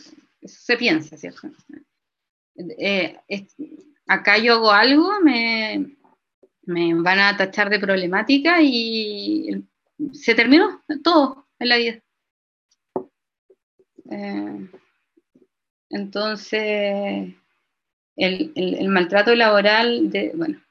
se 0.43 0.78
piensa, 0.78 1.17
¿cierto? 1.17 1.49
Eh, 2.55 3.17
acá 4.12 4.38
yo 4.38 4.55
hago 4.55 4.72
algo, 4.72 5.09
me, 5.22 5.95
van 6.66 7.20
a 7.20 7.38
tachar 7.38 7.70
de 7.70 7.80
problemática 7.80 8.62
y 8.62 9.64
se 10.12 10.36
terminó 10.36 10.82
todo 11.03 11.47
en 11.59 11.70
la 11.70 11.78
vida. 11.78 12.01
Eh, 14.09 14.70
entonces, 15.89 17.34
el, 18.18 18.88
maltrato 18.89 19.34
laboral, 19.34 20.09
de, 20.09 20.34
bueno, 20.36 20.62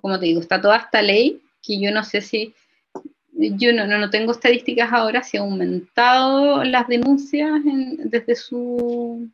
como 0.00 0.18
te 0.18 0.26
digo, 0.26 0.40
está 0.40 0.60
toda 0.60 0.76
esta 0.76 1.00
ley 1.00 1.42
que 1.62 1.80
yo 1.80 1.90
no 1.92 2.04
sé 2.04 2.20
si, 2.20 2.54
yo 3.32 3.72
no, 3.72 3.86
no, 3.86 4.10
tengo 4.10 4.32
estadísticas 4.32 4.92
ahora, 4.92 5.22
si 5.22 5.38
ha 5.38 5.40
aumentado 5.40 6.64
las 6.64 6.86
denuncias 6.86 7.62
desde 7.64 8.36
su... 8.36 9.30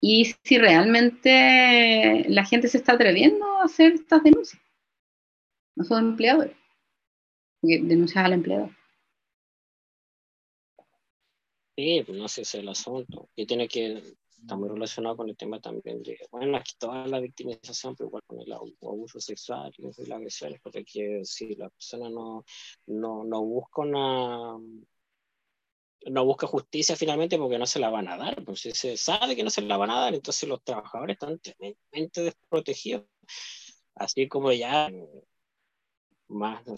Y 0.00 0.26
si 0.44 0.58
realmente 0.58 2.24
la 2.28 2.44
gente 2.44 2.68
se 2.68 2.78
está 2.78 2.92
atreviendo 2.92 3.44
a 3.44 3.64
hacer 3.64 3.94
estas 3.94 4.22
denuncias. 4.22 4.62
No 5.74 5.84
son 5.84 6.10
empleadores, 6.10 6.56
porque 7.60 7.80
denuncias 7.80 8.24
al 8.24 8.32
empleador. 8.32 8.70
Sí, 11.76 12.02
pues 12.04 12.18
no 12.18 12.28
sé, 12.28 12.42
es 12.42 12.54
el 12.56 12.68
asunto. 12.68 13.28
Y 13.36 13.46
tiene 13.46 13.68
que 13.68 14.02
está 14.40 14.56
muy 14.56 14.68
relacionado 14.68 15.16
con 15.16 15.28
el 15.28 15.36
tema 15.36 15.60
también 15.60 16.02
de, 16.02 16.18
bueno, 16.30 16.56
aquí 16.56 16.72
toda 16.78 17.06
la 17.06 17.20
victimización, 17.20 17.94
pero 17.96 18.08
igual 18.08 18.22
con 18.26 18.40
el 18.40 18.52
abuso 18.52 19.20
sexual 19.20 19.72
y 19.76 19.82
las 19.82 19.98
agresiones, 20.10 20.60
porque 20.62 21.20
si 21.24 21.54
la 21.56 21.68
persona 21.68 22.08
no, 22.08 22.44
no, 22.86 23.24
no 23.24 23.42
busca 23.42 23.82
una 23.82 24.56
no 26.06 26.24
busca 26.24 26.46
justicia 26.46 26.96
finalmente 26.96 27.38
porque 27.38 27.58
no 27.58 27.66
se 27.66 27.80
la 27.80 27.90
van 27.90 28.08
a 28.08 28.16
dar, 28.16 28.44
pues 28.44 28.60
se 28.60 28.96
sabe 28.96 29.36
que 29.36 29.42
no 29.42 29.50
se 29.50 29.62
la 29.62 29.76
van 29.76 29.90
a 29.90 30.00
dar, 30.00 30.14
entonces 30.14 30.48
los 30.48 30.62
trabajadores 30.62 31.14
están 31.14 31.38
tremendamente 31.38 32.22
desprotegidos, 32.22 33.04
así 33.94 34.28
como 34.28 34.52
ya 34.52 34.88
más, 36.28 36.66
no 36.66 36.74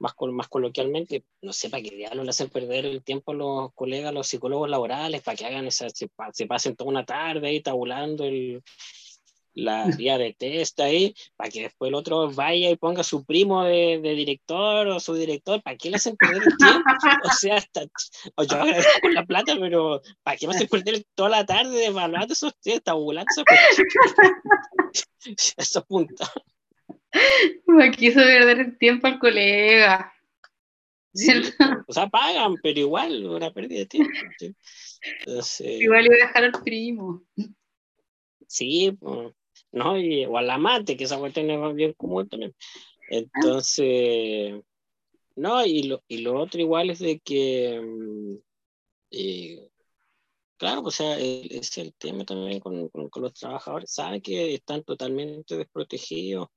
más, 0.00 0.14
más 0.32 0.48
coloquialmente, 0.48 1.24
no 1.42 1.52
sé, 1.52 1.68
para 1.68 1.82
que 1.82 1.94
diablos 1.94 2.24
le 2.24 2.30
hacen 2.30 2.48
perder 2.48 2.86
el 2.86 3.02
tiempo 3.04 3.32
a 3.32 3.34
los 3.34 3.74
colegas, 3.74 4.14
los 4.14 4.26
psicólogos 4.26 4.68
laborales, 4.68 5.22
para 5.22 5.36
que 5.36 5.46
hagan 5.46 5.66
esa, 5.66 5.88
se, 5.90 6.08
pasen 6.46 6.74
toda 6.74 6.90
una 6.90 7.04
tarde 7.04 7.48
ahí 7.48 7.60
tabulando 7.60 8.24
el, 8.24 8.62
la 9.54 9.84
guía 10.04 10.18
de 10.18 10.34
test 10.34 10.80
ahí, 10.80 11.14
para 11.36 11.50
que 11.50 11.62
después 11.62 11.88
el 11.88 11.94
otro 11.94 12.30
vaya 12.30 12.70
y 12.70 12.76
ponga 12.76 13.00
a 13.00 13.04
su 13.04 13.24
primo 13.24 13.64
de, 13.64 14.00
de, 14.02 14.14
director 14.14 14.86
o 14.88 15.00
su 15.00 15.14
director, 15.14 15.62
¿para 15.62 15.76
qué 15.76 15.90
le 15.90 15.96
hacen 15.96 16.16
perder 16.16 16.42
el 16.42 16.56
tiempo? 16.56 16.90
O 17.24 17.32
sea, 17.32 17.56
hasta, 17.56 17.82
o 18.36 18.44
yo 18.44 18.56
agradezco 18.56 18.90
con 19.02 19.14
la 19.14 19.24
plata, 19.24 19.56
pero 19.58 20.02
¿para 20.22 20.36
qué 20.36 20.46
me 20.46 20.54
hacen 20.54 20.68
perder 20.68 21.04
toda 21.14 21.30
la 21.30 21.46
tarde 21.46 21.86
evaluando 21.86 22.32
esos 22.32 22.54
tabulando 22.84 23.30
esos, 23.30 23.44
esos 25.56 25.84
puntos? 25.84 26.28
Me 27.66 27.90
quiso 27.90 28.20
perder 28.20 28.60
el 28.60 28.78
tiempo 28.78 29.06
al 29.06 29.18
colega. 29.18 30.12
o 31.86 31.92
sea, 31.92 32.08
pagan, 32.08 32.54
pero 32.62 32.80
igual, 32.80 33.26
una 33.26 33.52
pérdida 33.52 33.80
de 33.80 33.86
tiempo. 33.86 34.12
igual 35.58 36.06
iba 36.06 36.14
a 36.14 36.26
dejar 36.26 36.44
al 36.44 36.62
primo. 36.62 37.24
Sí, 38.46 38.96
no, 39.72 39.98
y, 39.98 40.24
o 40.26 40.36
al 40.38 40.50
amante, 40.50 40.96
que 40.96 41.04
esa 41.04 41.18
cuestión 41.18 41.50
es 41.50 41.74
bien 41.74 41.92
común 41.94 42.28
también. 42.28 42.54
Entonces, 43.10 44.60
no, 45.36 45.64
y 45.64 45.84
lo, 45.84 46.02
y 46.08 46.18
lo 46.18 46.38
otro 46.40 46.60
igual 46.60 46.90
es 46.90 47.00
de 47.00 47.20
que, 47.20 47.80
mm, 47.80 48.36
eh, 49.12 49.68
claro, 50.56 50.82
o 50.82 50.90
sea, 50.90 51.18
es 51.18 51.78
el 51.78 51.94
tema 51.94 52.24
también 52.24 52.60
con, 52.60 52.88
con, 52.90 53.08
con, 53.10 53.22
los 53.22 53.34
trabajadores, 53.34 53.92
saben 53.92 54.20
que 54.22 54.54
están 54.54 54.84
totalmente 54.84 55.56
desprotegidos 55.56 56.48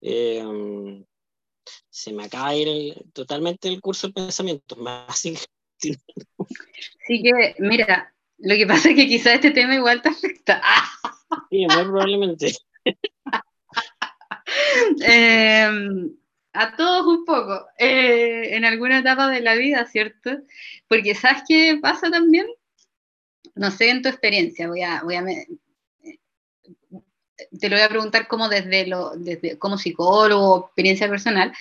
eh, 0.00 1.04
se 1.90 2.12
me 2.12 2.24
acaba 2.24 2.52
de 2.52 2.58
ir 2.58 3.04
totalmente 3.12 3.68
el 3.68 3.80
curso 3.80 4.08
de 4.08 4.14
pensamiento. 4.14 4.76
Más 4.76 5.18
sí 5.20 5.36
que, 7.06 7.54
mira, 7.58 8.14
lo 8.38 8.56
que 8.56 8.66
pasa 8.66 8.90
es 8.90 8.96
que 8.96 9.06
quizás 9.06 9.34
este 9.34 9.50
tema 9.50 9.74
igual 9.74 10.02
te 10.02 10.08
afecta. 10.08 10.62
Sí, 11.50 11.66
muy 11.66 11.84
probablemente. 11.84 12.52
Em, 15.00 16.16
a 16.54 16.74
todos 16.74 17.06
un 17.06 17.24
poco, 17.26 17.66
eh, 17.78 18.56
en 18.56 18.64
alguna 18.64 19.00
etapa 19.00 19.28
de 19.28 19.40
la 19.42 19.54
vida, 19.54 19.84
¿cierto? 19.86 20.30
Porque 20.88 21.14
¿sabes 21.14 21.42
qué 21.46 21.78
pasa 21.80 22.10
también? 22.10 22.46
No 23.54 23.70
sé 23.70 23.90
en 23.90 24.02
tu 24.02 24.08
experiencia, 24.08 24.68
voy 24.68 24.82
a, 24.82 25.02
voy 25.02 25.16
a 25.16 25.24
te 27.60 27.68
lo 27.68 27.76
voy 27.76 27.84
a 27.84 27.88
preguntar 27.88 28.26
como 28.26 28.48
desde, 28.48 28.86
lo, 28.86 29.10
desde 29.16 29.58
como 29.58 29.78
psicólogo, 29.78 30.66
experiencia 30.66 31.08
personal, 31.08 31.52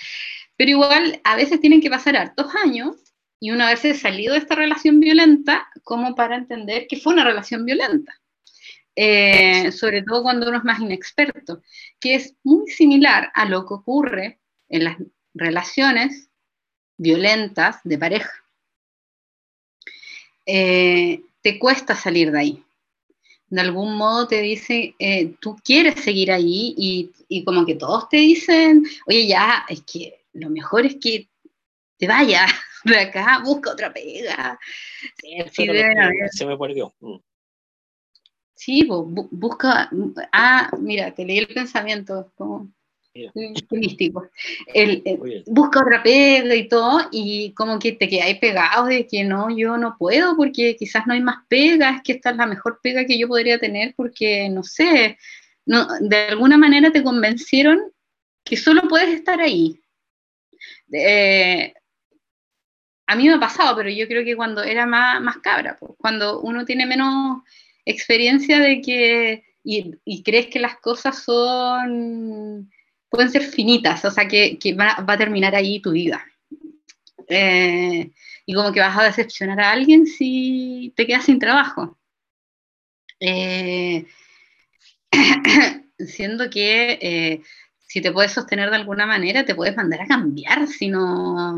pero 0.56 0.72
igual 0.72 1.22
a 1.24 1.36
veces 1.36 1.62
tienen 1.62 1.82
que 1.82 1.90
pasar 1.90 2.16
hartos 2.16 2.48
años 2.64 2.96
y 3.40 3.52
una 3.52 3.70
vez 3.70 4.00
salido 4.00 4.34
de 4.34 4.40
esta 4.40 4.56
relación 4.56 5.00
violenta 5.00 5.68
como 5.84 6.16
para 6.16 6.36
entender 6.36 6.88
que 6.88 6.98
fue 6.98 7.14
una 7.14 7.24
relación 7.24 7.66
violenta. 7.66 8.20
Eh, 9.00 9.72
sobre 9.74 10.02
todo 10.02 10.24
cuando 10.24 10.48
uno 10.48 10.58
es 10.58 10.64
más 10.64 10.80
inexperto, 10.80 11.62
que 12.00 12.16
es 12.16 12.34
muy 12.44 12.68
similar 12.72 13.30
a 13.36 13.46
lo 13.46 13.64
que 13.68 13.76
ocurre 13.76 14.40
en 14.70 14.86
las 14.86 14.98
relaciones 15.36 16.32
violentas 16.98 17.80
de 17.84 17.98
pareja. 18.00 18.32
Eh, 20.48 21.22
te 21.42 21.60
cuesta 21.60 21.94
salir 21.94 22.32
de 22.32 22.40
ahí. 22.40 22.64
De 23.50 23.62
algún 23.62 23.96
modo 23.96 24.28
te 24.28 24.42
dice, 24.42 24.96
eh, 24.98 25.36
tú 25.40 25.56
quieres 25.64 26.04
seguir 26.04 26.32
ahí 26.32 26.74
y, 26.76 27.12
y, 27.30 27.44
como 27.46 27.68
que 27.68 27.76
todos 27.76 28.10
te 28.10 28.18
dicen, 28.18 28.84
oye, 29.06 29.28
ya, 29.28 29.64
es 29.70 29.84
que 29.84 30.26
lo 30.34 30.50
mejor 30.50 30.88
es 30.88 30.96
que 30.96 31.30
te 31.98 32.08
vayas 32.08 32.52
de 32.84 32.98
acá, 32.98 33.44
busca 33.46 33.74
otra 33.74 33.94
pega. 33.94 34.60
se 36.32 36.46
me 36.48 36.58
perdió. 36.58 36.92
Mm. 37.00 37.27
Sí, 38.58 38.88
busca, 38.90 39.88
ah, 40.32 40.72
mira, 40.80 41.14
te 41.14 41.24
leí 41.24 41.38
el 41.38 41.48
pensamiento, 41.48 42.32
como 42.36 42.72
místico. 43.70 44.30
El, 44.74 45.04
busca 45.46 45.82
otra 45.82 46.02
pega 46.02 46.56
y 46.56 46.68
todo, 46.68 47.08
y 47.12 47.54
como 47.54 47.78
que 47.78 47.92
te 47.92 48.10
quedáis 48.10 48.40
pegado 48.40 48.86
de 48.86 49.06
que 49.06 49.24
no, 49.24 49.56
yo 49.56 49.78
no 49.78 49.96
puedo 50.00 50.36
porque 50.36 50.76
quizás 50.76 51.06
no 51.06 51.14
hay 51.14 51.22
más 51.22 51.46
pegas, 51.48 52.02
que 52.04 52.14
esta 52.14 52.32
es 52.32 52.38
la 52.38 52.48
mejor 52.48 52.80
pega 52.82 53.06
que 53.06 53.20
yo 53.20 53.28
podría 53.28 53.60
tener 53.60 53.94
porque, 53.96 54.50
no 54.50 54.64
sé, 54.64 55.20
no, 55.68 55.88
de 56.00 56.18
alguna 56.30 56.58
manera 56.58 56.92
te 56.92 57.04
convencieron 57.04 57.80
que 58.44 58.58
solo 58.58 58.88
puedes 58.90 59.10
estar 59.10 59.40
ahí. 59.40 59.80
Eh, 60.92 61.76
a 63.06 63.16
mí 63.16 63.28
me 63.28 63.36
ha 63.36 63.40
pasado, 63.40 63.76
pero 63.76 63.92
yo 63.92 64.08
creo 64.08 64.26
que 64.26 64.36
cuando 64.36 64.64
era 64.64 64.88
más, 64.88 65.22
más 65.22 65.38
cabra, 65.38 65.78
pues, 65.80 65.92
cuando 66.00 66.42
uno 66.42 66.66
tiene 66.66 66.88
menos 66.88 67.44
experiencia 67.88 68.60
de 68.60 68.82
que, 68.82 69.44
y, 69.64 70.24
crees 70.24 70.48
que 70.48 70.60
las 70.60 70.78
cosas 70.78 71.24
son, 71.24 72.70
pueden 73.10 73.32
ser 73.32 73.44
finitas, 73.44 74.04
o 74.06 74.12
sea, 74.12 74.28
que, 74.28 74.58
va, 74.80 74.96
a 74.98 75.18
terminar 75.18 75.56
ahí 75.56 75.82
tu 75.82 75.92
vida. 75.92 76.24
Eh, 77.30 78.12
y 78.46 78.54
como 78.54 78.72
que 78.72 78.80
vas 78.80 78.98
a 78.98 79.04
decepcionar 79.04 79.60
a 79.60 79.72
alguien 79.72 80.06
si 80.06 80.94
te 80.96 81.06
quedas 81.06 81.26
sin 81.26 81.40
trabajo. 81.40 81.98
Eh, 83.20 84.06
siendo 86.00 86.50
que 86.50 87.00
eh, 87.02 87.42
si 87.80 88.02
te 88.02 88.12
puedes 88.12 88.34
sostener 88.34 88.70
de 88.70 88.76
alguna 88.76 89.06
manera, 89.06 89.46
te 89.46 89.56
puedes 89.56 89.76
mandar 89.76 90.02
a 90.02 90.08
cambiar 90.08 90.68
si 90.68 90.90
no, 90.90 91.58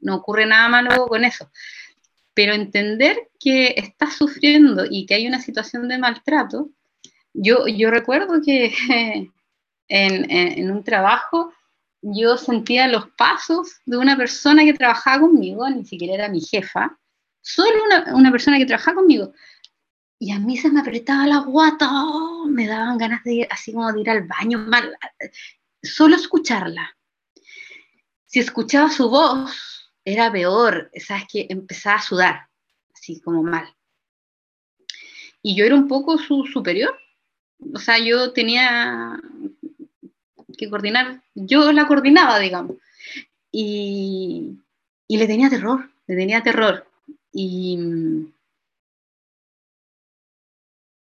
no 0.00 0.16
ocurre 0.16 0.46
nada 0.46 0.68
malo 0.68 1.06
con 1.06 1.24
eso 1.24 1.50
pero 2.40 2.54
entender 2.54 3.28
que 3.38 3.74
estás 3.76 4.14
sufriendo 4.14 4.86
y 4.90 5.04
que 5.04 5.12
hay 5.12 5.26
una 5.26 5.42
situación 5.42 5.88
de 5.88 5.98
maltrato, 5.98 6.70
yo, 7.34 7.66
yo 7.66 7.90
recuerdo 7.90 8.40
que 8.42 8.72
en, 9.88 10.30
en, 10.30 10.70
un 10.70 10.82
trabajo 10.82 11.52
yo 12.00 12.38
sentía 12.38 12.88
los 12.88 13.10
pasos 13.10 13.82
de 13.84 13.98
una 13.98 14.16
persona 14.16 14.64
que 14.64 14.72
trabajaba 14.72 15.20
conmigo, 15.20 15.68
ni 15.68 15.84
siquiera 15.84 16.14
era 16.14 16.28
mi 16.30 16.40
jefa, 16.40 16.98
solo 17.42 17.84
una, 17.84 18.14
una 18.14 18.30
persona 18.30 18.56
que 18.56 18.64
trabajaba 18.64 19.02
conmigo. 19.02 19.34
Y 20.18 20.32
a 20.32 20.38
mí 20.38 20.56
se 20.56 20.70
me 20.70 20.80
apretaba 20.80 21.26
la 21.26 21.40
guata, 21.40 21.90
me 22.46 22.66
daban 22.66 22.96
ganas 22.96 23.22
de 23.22 23.34
ir, 23.34 23.48
así 23.50 23.70
como 23.70 23.92
de 23.92 24.00
ir 24.00 24.08
al 24.08 24.26
baño, 24.26 24.60
mal, 24.60 24.96
solo 25.82 26.16
escucharla. 26.16 26.96
Si 28.24 28.40
escuchaba 28.40 28.88
su 28.88 29.10
voz, 29.10 29.79
era 30.04 30.30
peor, 30.32 30.90
¿sabes? 30.96 31.24
Que 31.30 31.46
empezaba 31.48 31.96
a 31.96 32.02
sudar, 32.02 32.48
así 32.94 33.20
como 33.20 33.42
mal. 33.42 33.74
Y 35.42 35.54
yo 35.54 35.64
era 35.64 35.74
un 35.74 35.88
poco 35.88 36.18
su 36.18 36.44
superior, 36.44 36.98
o 37.74 37.78
sea, 37.78 37.98
yo 37.98 38.32
tenía 38.32 39.20
que 40.56 40.68
coordinar, 40.68 41.22
yo 41.34 41.72
la 41.72 41.86
coordinaba, 41.86 42.38
digamos, 42.38 42.76
y, 43.50 44.58
y 45.08 45.16
le 45.16 45.26
tenía 45.26 45.48
terror, 45.48 45.90
le 46.06 46.16
tenía 46.16 46.42
terror. 46.42 46.86
Y, 47.32 47.78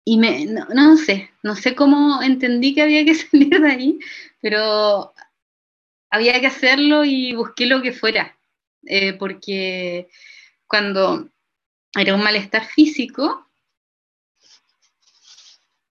y 0.05 0.19
me, 0.19 0.47
no, 0.47 0.67
no, 0.75 0.97
sé, 0.97 1.31
no 1.43 1.57
sé 1.57 1.75
cómo 1.75 2.23
entendí 2.23 2.75
que 2.75 2.83
había 2.83 3.05
que 3.05 3.15
salir 3.15 3.61
de 3.61 3.71
ahí, 3.71 3.99
pero 4.41 5.13
había 6.11 6.41
que 6.41 6.47
hacerlo 6.47 7.05
y 7.05 7.35
busqué 7.35 7.67
lo 7.67 7.83
que 7.83 7.93
fuera. 7.93 8.37
Eh, 8.85 9.15
porque 9.15 10.09
cuando 10.67 11.29
era 11.95 12.15
un 12.15 12.23
malestar 12.23 12.65
físico, 12.65 13.47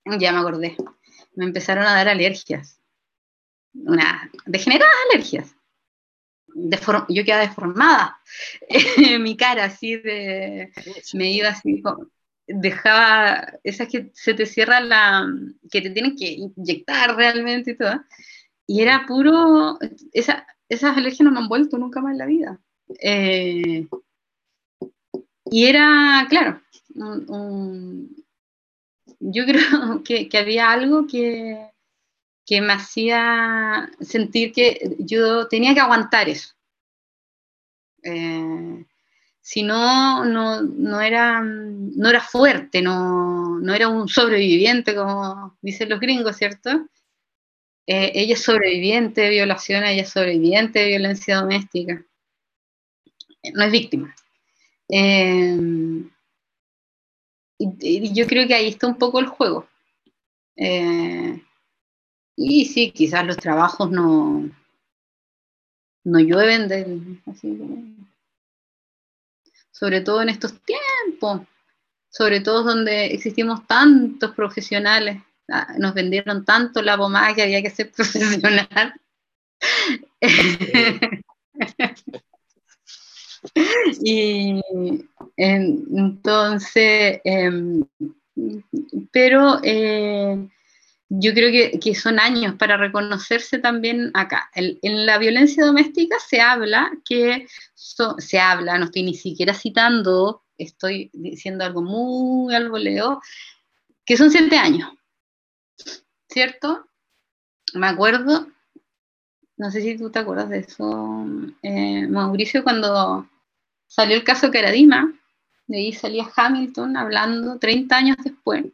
ya 0.05 0.31
me 0.31 0.39
acordé, 0.39 0.75
me 1.35 1.45
empezaron 1.45 1.85
a 1.85 1.93
dar 1.93 2.07
alergias, 2.09 2.79
una 3.73 4.29
degeneradas 4.45 4.93
alergias. 5.11 5.55
yo 7.09 7.23
quedaba 7.23 7.47
deformada, 7.47 8.19
mi 9.19 9.37
cara 9.37 9.65
así 9.65 9.97
de, 9.97 10.71
me 11.13 11.31
iba 11.31 11.49
así, 11.49 11.81
dejaba, 12.47 13.59
esas 13.63 13.87
que 13.87 14.11
se 14.13 14.33
te 14.33 14.45
cierra 14.45 14.81
la, 14.81 15.27
que 15.69 15.81
te 15.81 15.91
tienen 15.91 16.15
que 16.15 16.31
inyectar 16.31 17.15
realmente 17.15 17.71
y 17.71 17.77
todo, 17.77 18.03
y 18.67 18.81
era 18.81 19.05
puro, 19.07 19.77
esa, 20.13 20.47
esas 20.67 20.97
alergias 20.97 21.21
no 21.21 21.31
me 21.31 21.39
han 21.39 21.47
vuelto 21.47 21.77
nunca 21.77 22.01
más 22.01 22.13
en 22.13 22.17
la 22.17 22.25
vida. 22.25 22.59
Eh, 22.99 23.87
y 25.45 25.65
era, 25.65 26.25
claro, 26.29 26.61
yo 29.19 29.45
creo 29.45 30.03
que, 30.03 30.37
había 30.37 30.71
algo 30.71 31.07
que, 31.07 31.69
que, 32.45 32.61
me 32.61 32.73
hacía 32.73 33.91
sentir 33.99 34.51
que 34.53 34.95
yo 34.99 35.47
tenía 35.47 35.73
que 35.73 35.81
aguantar 35.81 36.29
eso. 36.29 36.53
Eh, 38.03 38.85
si 39.41 39.63
no, 39.63 40.23
no, 40.23 41.01
era, 41.01 41.41
no 41.41 42.09
era 42.09 42.21
fuerte, 42.21 42.81
no, 42.81 43.59
no 43.59 43.73
era 43.73 43.89
un 43.89 44.07
sobreviviente, 44.07 44.95
como 44.95 45.57
dicen 45.61 45.89
los 45.89 45.99
gringos, 45.99 46.37
¿cierto? 46.37 46.87
Eh, 47.87 48.11
ella 48.15 48.35
es 48.35 48.43
sobreviviente 48.43 49.21
de 49.21 49.29
violación, 49.31 49.83
ella 49.83 50.03
es 50.03 50.09
sobreviviente 50.09 50.79
de 50.79 50.87
violencia 50.87 51.37
doméstica 51.37 52.05
no 53.53 53.63
es 53.63 53.71
víctima. 53.71 54.15
Eh, 54.89 55.57
y, 57.57 58.13
yo 58.13 58.27
creo 58.27 58.47
que 58.47 58.55
ahí 58.55 58.69
está 58.69 58.87
un 58.87 58.97
poco 58.97 59.19
el 59.19 59.27
juego. 59.27 59.67
Eh, 60.55 61.41
y 62.35 62.65
sí, 62.65 62.91
quizás 62.91 63.25
los 63.25 63.37
trabajos 63.37 63.91
no, 63.91 64.49
no 66.03 66.19
llueven 66.19 66.67
del, 66.67 67.21
sobre 69.71 70.01
todo 70.01 70.21
en 70.21 70.29
estos 70.29 70.53
tiempos, 70.61 71.41
sobre 72.09 72.41
todo 72.41 72.63
donde 72.63 73.07
existimos 73.07 73.65
tantos 73.67 74.35
profesionales, 74.35 75.21
ah, 75.49 75.75
nos 75.77 75.93
vendieron 75.93 76.45
tanto 76.45 76.81
la 76.81 76.97
pomada 76.97 77.33
que 77.33 77.43
había 77.43 77.61
que 77.61 77.69
ser 77.69 77.91
profesional. 77.95 78.93
y 84.03 84.61
entonces, 85.37 87.21
em, 87.23 87.83
pero 89.11 89.59
eh, 89.63 90.47
yo 91.09 91.33
creo 91.33 91.79
que, 91.79 91.95
son 91.95 92.19
años 92.19 92.55
para 92.55 92.77
reconocerse 92.77 93.59
también 93.59 94.11
acá. 94.13 94.49
en 94.55 95.05
la 95.05 95.17
violencia 95.17 95.65
doméstica 95.65 96.17
se 96.19 96.39
habla 96.39 96.91
que, 97.03 97.47
se 97.75 98.39
habla, 98.39 98.77
no 98.77 98.85
estoy 98.85 99.03
ni 99.03 99.15
siquiera 99.15 99.53
citando, 99.53 100.43
estoy 100.57 101.09
diciendo 101.13 101.65
algo 101.65 101.81
muy 101.81 102.53
algo 102.55 102.77
leo, 102.77 103.21
que 104.05 104.17
son 104.17 104.31
siete 104.31 104.57
años, 104.57 104.89
¿cierto? 106.29 106.87
Me 107.73 107.87
acuerdo, 107.87 108.47
no 109.61 109.69
sé 109.69 109.79
si 109.83 109.95
tú 109.95 110.09
te 110.09 110.17
acuerdas 110.17 110.49
de 110.49 110.57
eso, 110.57 111.23
eh, 111.61 112.07
Mauricio, 112.07 112.63
cuando 112.63 113.29
salió 113.85 114.15
el 114.15 114.23
caso 114.23 114.49
Caradima, 114.49 115.13
de 115.67 115.77
ahí 115.77 115.93
salía 115.93 116.27
Hamilton 116.35 116.97
hablando 116.97 117.59
30 117.59 117.95
años 117.95 118.17
después. 118.23 118.65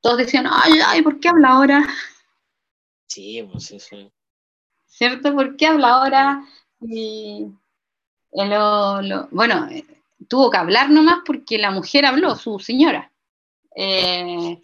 Todos 0.00 0.18
decían, 0.18 0.48
ay, 0.50 0.72
ay, 0.84 1.02
¿por 1.02 1.20
qué 1.20 1.28
habla 1.28 1.50
ahora? 1.50 1.86
Sí, 3.06 3.46
pues 3.52 3.70
eso. 3.70 4.10
¿Cierto? 4.84 5.32
¿Por 5.32 5.56
qué 5.56 5.68
habla 5.68 5.90
ahora? 5.90 6.44
Y, 6.80 7.46
bueno, 8.32 9.68
eh, 9.70 9.84
tuvo 10.26 10.50
que 10.50 10.58
hablar 10.58 10.90
nomás 10.90 11.20
porque 11.24 11.56
la 11.56 11.70
mujer 11.70 12.04
habló, 12.04 12.34
su 12.34 12.58
señora. 12.58 13.12
Eh, 13.76 14.60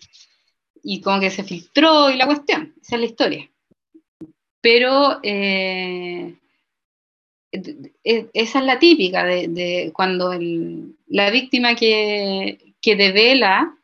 y 0.82 1.00
como 1.00 1.20
que 1.20 1.30
se 1.30 1.44
filtró 1.44 2.10
y 2.10 2.16
la 2.16 2.26
cuestión, 2.26 2.74
esa 2.82 2.96
es 2.96 3.00
la 3.00 3.06
historia. 3.06 3.50
Pero 4.60 5.20
eh, 5.22 6.36
esa 7.52 8.58
es 8.58 8.64
la 8.64 8.78
típica 8.78 9.24
de, 9.24 9.92
cuando 9.94 10.32
la 11.06 11.30
víctima 11.30 11.74
que, 11.74 12.74
que 12.80 12.96
devela 12.96 13.76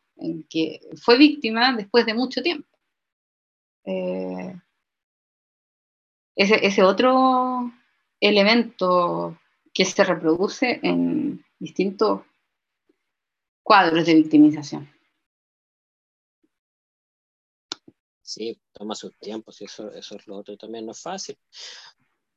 que 0.49 0.81
fue 1.03 1.18
víctima 1.18 1.75
después 1.75 2.07
de 2.07 2.14
mucho 2.14 2.43
tiempo. 2.43 2.68
Eh, 3.85 4.55
ese, 6.37 6.64
ese, 6.66 6.83
otro 6.83 7.73
elemento 8.20 9.39
que 9.75 9.85
se 9.85 10.05
reproduce 10.05 10.79
en 10.83 11.45
distintos 11.59 12.23
cuadros 13.62 14.07
de 14.07 14.14
victimización. 14.14 14.89
Sí, 18.33 18.59
toma 18.72 18.95
sus 18.95 19.14
tiempos 19.18 19.61
y 19.61 19.64
eso, 19.66 19.91
eso 19.93 20.16
es 20.16 20.26
lo 20.26 20.39
otro 20.39 20.57
también 20.57 20.87
no 20.87 20.93
es 20.93 21.03
fácil. 21.03 21.37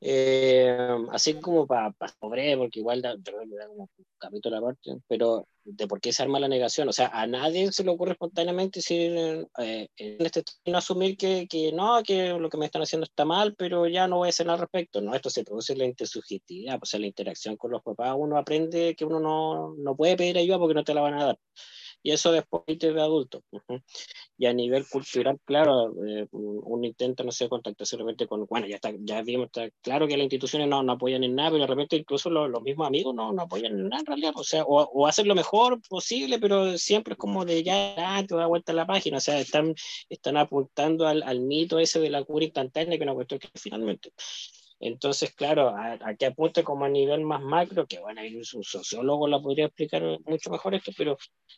Eh, 0.02 0.78
así 1.12 1.36
como 1.40 1.66
para 1.66 1.96
sobre, 2.20 2.58
porque 2.58 2.80
igual 2.80 3.02
da, 3.02 3.16
da 3.16 3.68
como 3.68 3.90
un 3.98 4.06
capítulo 4.18 4.58
aparte, 4.58 4.98
pero 5.08 5.48
de 5.64 5.88
por 5.88 6.02
qué 6.02 6.12
se 6.12 6.22
arma 6.22 6.40
la 6.40 6.50
negación. 6.50 6.90
O 6.90 6.92
sea, 6.92 7.08
a 7.08 7.26
nadie 7.28 7.72
se 7.72 7.86
le 7.86 7.92
ocurre 7.92 8.12
espontáneamente 8.12 8.80
decir, 8.80 9.48
eh, 9.58 9.88
en 9.96 10.26
este 10.26 10.44
no 10.66 10.80
asumir 10.80 11.16
que, 11.16 11.48
que, 11.48 11.72
no, 11.72 12.04
que 12.04 12.28
lo 12.34 12.50
que 12.50 12.58
me 12.58 12.66
están 12.66 12.82
haciendo 12.82 13.06
está 13.06 13.24
mal, 13.24 13.56
pero 13.56 13.88
ya 13.88 14.06
no 14.08 14.18
voy 14.18 14.28
a 14.28 14.30
hacer 14.30 14.46
nada 14.46 14.58
al 14.58 14.62
respecto. 14.62 15.00
No, 15.00 15.16
esto 15.16 15.30
se 15.30 15.46
produce 15.46 15.76
la 15.78 15.86
intersubjetividad, 15.86 16.78
o 16.82 16.86
sea, 16.86 17.00
la 17.00 17.08
interacción 17.08 17.56
con 17.56 17.72
los 17.72 17.82
papás. 17.82 18.16
Uno 18.18 18.38
aprende 18.38 18.96
que 18.96 19.06
uno 19.06 19.22
no, 19.22 19.76
no 19.78 19.96
puede 19.96 20.18
pedir 20.18 20.38
ayuda 20.38 20.60
porque 20.60 20.76
no 20.76 20.84
te 20.84 20.94
la 20.94 21.02
van 21.02 21.14
a 21.16 21.26
dar 21.26 21.40
y 22.06 22.12
eso 22.12 22.32
después 22.32 22.62
de 22.68 23.02
adulto. 23.02 23.42
Y 24.38 24.46
a 24.46 24.54
nivel 24.54 24.88
cultural, 24.88 25.40
claro, 25.44 25.92
eh, 26.06 26.28
uno 26.32 26.86
intenta, 26.86 27.24
no 27.24 27.32
sé, 27.32 27.50
contactarse 27.50 27.98
de 27.98 28.04
repente 28.04 28.28
con, 28.28 28.46
bueno, 28.46 28.68
ya 28.68 28.76
está, 28.76 28.92
ya 29.00 29.24
vimos, 29.24 29.48
está 29.48 29.72
claro 29.82 30.08
que 30.08 30.16
las 30.16 30.26
instituciones 30.26 30.68
no, 30.68 30.80
apoyan 30.92 31.24
en 31.24 31.34
nada, 31.34 31.50
pero 31.50 31.62
de 31.62 31.68
repente 31.68 31.96
incluso 31.96 32.30
los, 32.30 32.48
los 32.48 32.62
mismos 32.62 32.86
amigos 32.86 33.16
no, 33.16 33.34
no, 33.34 33.42
apoyan 33.42 33.72
en 33.72 33.90
nada 33.90 34.02
en 34.02 34.06
realidad, 34.06 34.34
o 34.36 34.44
sea, 34.44 34.64
o, 34.66 35.08
hacen 35.08 35.28
lo 35.28 35.34
mejor 35.34 35.82
posible, 35.90 36.38
pero 36.38 36.78
siempre 36.78 37.14
es 37.14 37.18
como 37.18 37.44
de 37.44 37.64
ya, 37.64 38.24
te 38.28 38.36
da 38.36 38.46
vuelta 38.46 38.72
a 38.72 38.76
la 38.76 38.86
página, 38.86 39.18
o 39.18 39.22
sea, 39.22 39.40
están, 39.40 39.74
están 40.08 40.38
apuntando 40.38 41.08
al, 41.08 41.24
al 41.24 41.40
mito 41.40 41.80
ese 41.80 42.00
de 42.00 42.12
la 42.12 42.24
cura 42.24 42.46
instantánea, 42.46 43.00
que 43.00 43.04
es 43.04 43.08
una 43.08 43.16
cuestión 43.16 43.40
que 43.40 43.50
finalmente 43.56 44.12
entonces, 44.80 45.34
claro, 45.34 45.70
a, 45.70 45.98
que 46.16 46.26
apunte 46.26 46.64
como 46.64 46.86
a 46.86 46.90
nivel 46.90 47.22
más 47.22 47.42
macro, 47.42 47.86
que 47.88 48.00
bueno, 48.00 48.22
un 48.22 48.64
sociólogo 48.64 49.28
la 49.28 49.40
podría 49.40 49.66
explicar 49.66 50.04
mucho 50.26 50.50
mejor 50.50 50.76
esto, 50.76 50.92
pero 50.98 51.18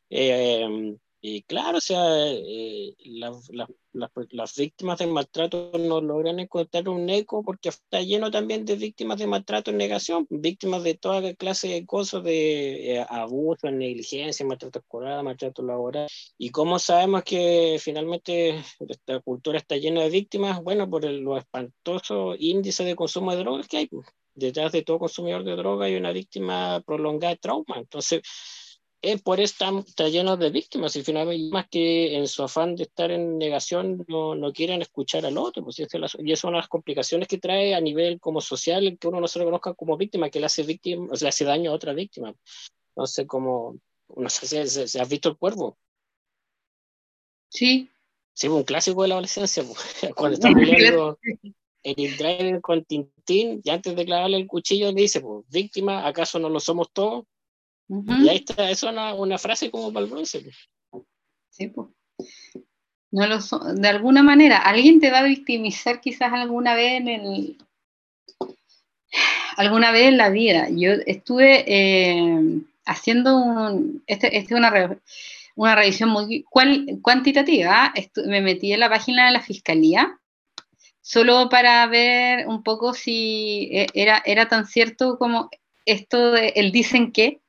eh, 0.10 0.96
y 1.20 1.42
claro, 1.44 1.80
o 1.80 1.82
sea, 1.82 2.04
eh, 2.28 2.96
las 4.30 4.56
víctimas 4.56 5.00
de 5.00 5.08
maltrato 5.08 5.72
no 5.80 6.00
logran 6.00 6.40
encontrar 6.40 6.88
un 6.90 7.10
eco 7.10 7.44
porque 7.44 7.70
está 7.70 8.02
lleno 8.02 8.30
también 8.30 8.66
de 8.66 8.76
víctimas 8.76 9.18
de 9.18 9.26
maltrato 9.26 9.72
en 9.72 9.78
negación, 9.78 10.28
víctimas 10.30 10.84
de 10.84 10.94
toda 10.94 11.34
clase 11.34 11.70
de 11.70 11.86
cosas, 11.88 12.24
de 12.24 12.98
eh, 12.98 13.06
abuso, 13.10 13.72
negligencia, 13.72 14.46
maltrato 14.46 14.80
escolar, 14.80 15.24
maltrato 15.24 15.64
laboral. 15.64 16.08
¿Y 16.38 16.52
cómo 16.52 16.78
sabemos 16.78 17.24
que 17.24 17.78
finalmente 17.82 18.64
esta 18.88 19.20
cultura 19.22 19.58
está 19.58 19.76
llena 19.78 20.04
de 20.04 20.10
víctimas? 20.12 20.62
Bueno, 20.62 20.88
por 20.90 21.04
el, 21.06 21.22
lo 21.22 21.38
espantoso 21.38 22.36
índice 22.38 22.84
de 22.84 22.96
consumo 22.96 23.32
de 23.32 23.40
drogas 23.40 23.68
que 23.68 23.78
hay. 23.78 23.90
Detrás 24.36 24.72
de 24.72 24.84
todo 24.84 25.00
consumidor 25.00 25.44
de 25.44 25.56
droga 25.56 25.88
hay 25.88 25.96
una 25.96 26.12
víctima 26.12 26.82
prolongada 26.86 27.34
de 27.34 27.40
trauma. 27.40 27.78
Entonces, 27.78 28.22
es 29.02 29.22
por 29.22 29.40
eso 29.40 29.82
está, 29.86 30.08
lleno 30.08 30.38
de 30.38 30.50
víctimas 30.50 30.96
y 30.96 31.04
finalmente 31.04 31.52
más 31.52 31.68
que 31.70 32.18
en 32.18 32.28
su 32.28 32.44
afán 32.44 32.76
de 32.76 32.84
estar 32.84 33.12
en 33.12 33.38
negación 33.38 34.04
no, 34.08 34.36
no 34.36 34.52
quieren 34.52 34.82
escuchar 34.82 35.26
al 35.26 35.38
otro 35.38 35.64
pues, 35.64 35.80
y, 35.80 35.84
es 35.84 35.90
y 36.20 36.32
es 36.32 36.44
una 36.44 36.58
de 36.58 36.62
las 36.62 36.68
complicaciones 36.68 37.28
que 37.28 37.38
trae 37.38 37.76
a 37.76 37.82
nivel 37.82 38.20
como 38.20 38.42
social 38.42 38.98
que 39.00 39.08
uno 39.08 39.22
no 39.22 39.28
se 39.28 39.40
reconozca 39.40 39.74
como 39.76 39.98
víctima 39.98 40.30
que 40.30 40.40
le 40.40 40.48
hace 40.48 40.64
víctima 40.64 41.08
o 41.12 41.16
sea, 41.16 41.28
le 41.28 41.30
hace 41.30 41.46
daño 41.46 41.72
a 41.72 41.76
otra 41.76 41.94
víctima. 41.94 42.34
No 42.96 43.06
sé 43.06 43.28
cómo 43.28 43.78
no 44.16 44.30
sé 44.30 44.68
si, 44.68 44.88
si 44.88 45.00
has 45.00 45.10
visto 45.10 45.30
el 45.30 45.38
cuervo. 45.38 45.78
Sí. 47.50 47.90
Sí 48.34 48.48
un 48.48 48.64
clásico 48.64 49.02
de 49.02 49.10
la 49.10 49.16
adolescencia 49.16 49.64
cuando 50.16 50.36
está 50.36 50.52
peleando 50.52 51.20
el 51.84 52.18
driver 52.18 52.62
con 52.62 52.84
Tintín 52.84 53.62
y 53.64 53.70
antes 53.70 53.96
de 53.96 54.06
clavarle 54.06 54.38
el 54.38 54.48
cuchillo 54.48 54.92
le 54.92 55.02
dice 55.02 55.22
pues 55.22 55.46
víctima 55.50 56.08
acaso 56.08 56.38
no 56.40 56.50
lo 56.50 56.60
somos 56.60 56.92
todos 56.92 57.26
y 57.90 58.30
ahí 58.30 58.38
está, 58.38 58.70
eso 58.70 58.88
es 58.88 58.94
una, 58.94 59.14
una, 59.14 59.38
frase 59.38 59.72
como 59.72 59.94
para 59.94 60.06
el 60.06 60.12
bronce. 60.12 60.46
Sí, 61.50 61.68
pues. 61.68 61.88
No 63.12 63.26
lo 63.26 63.40
de 63.74 63.88
alguna 63.88 64.22
manera, 64.22 64.58
alguien 64.58 65.00
te 65.00 65.10
va 65.10 65.20
a 65.20 65.24
victimizar 65.24 66.02
quizás 66.02 66.34
alguna 66.34 66.76
vez 66.76 67.00
en 67.00 67.08
el 67.08 67.58
alguna 69.56 69.92
vez 69.92 70.08
en 70.08 70.18
la 70.18 70.30
vida. 70.30 70.68
Yo 70.70 70.92
estuve 71.06 71.64
eh, 71.68 72.62
haciendo 72.86 73.38
un, 73.38 74.04
este, 74.08 74.38
este, 74.38 74.54
es 74.54 74.60
una, 74.60 75.00
una 75.56 75.76
revisión 75.76 76.10
muy 76.10 76.44
cuantitativa. 77.02 77.94
me 78.26 78.42
metí 78.42 78.74
en 78.74 78.82
la 78.82 78.90
página 78.90 79.28
de 79.28 79.32
la 79.32 79.42
fiscalía 79.42 80.20
solo 81.02 81.48
para 81.48 81.88
ver 81.88 82.48
un 82.48 82.64
poco 82.64 82.94
si 82.94 83.70
e, 83.72 83.88
era, 83.94 84.22
era 84.26 84.50
tan 84.50 84.68
cierto 84.68 85.18
como 85.18 85.50
esto 85.86 86.32
de 86.32 86.50
el 86.50 86.74
dicen 86.74 87.14
que, 87.14 87.40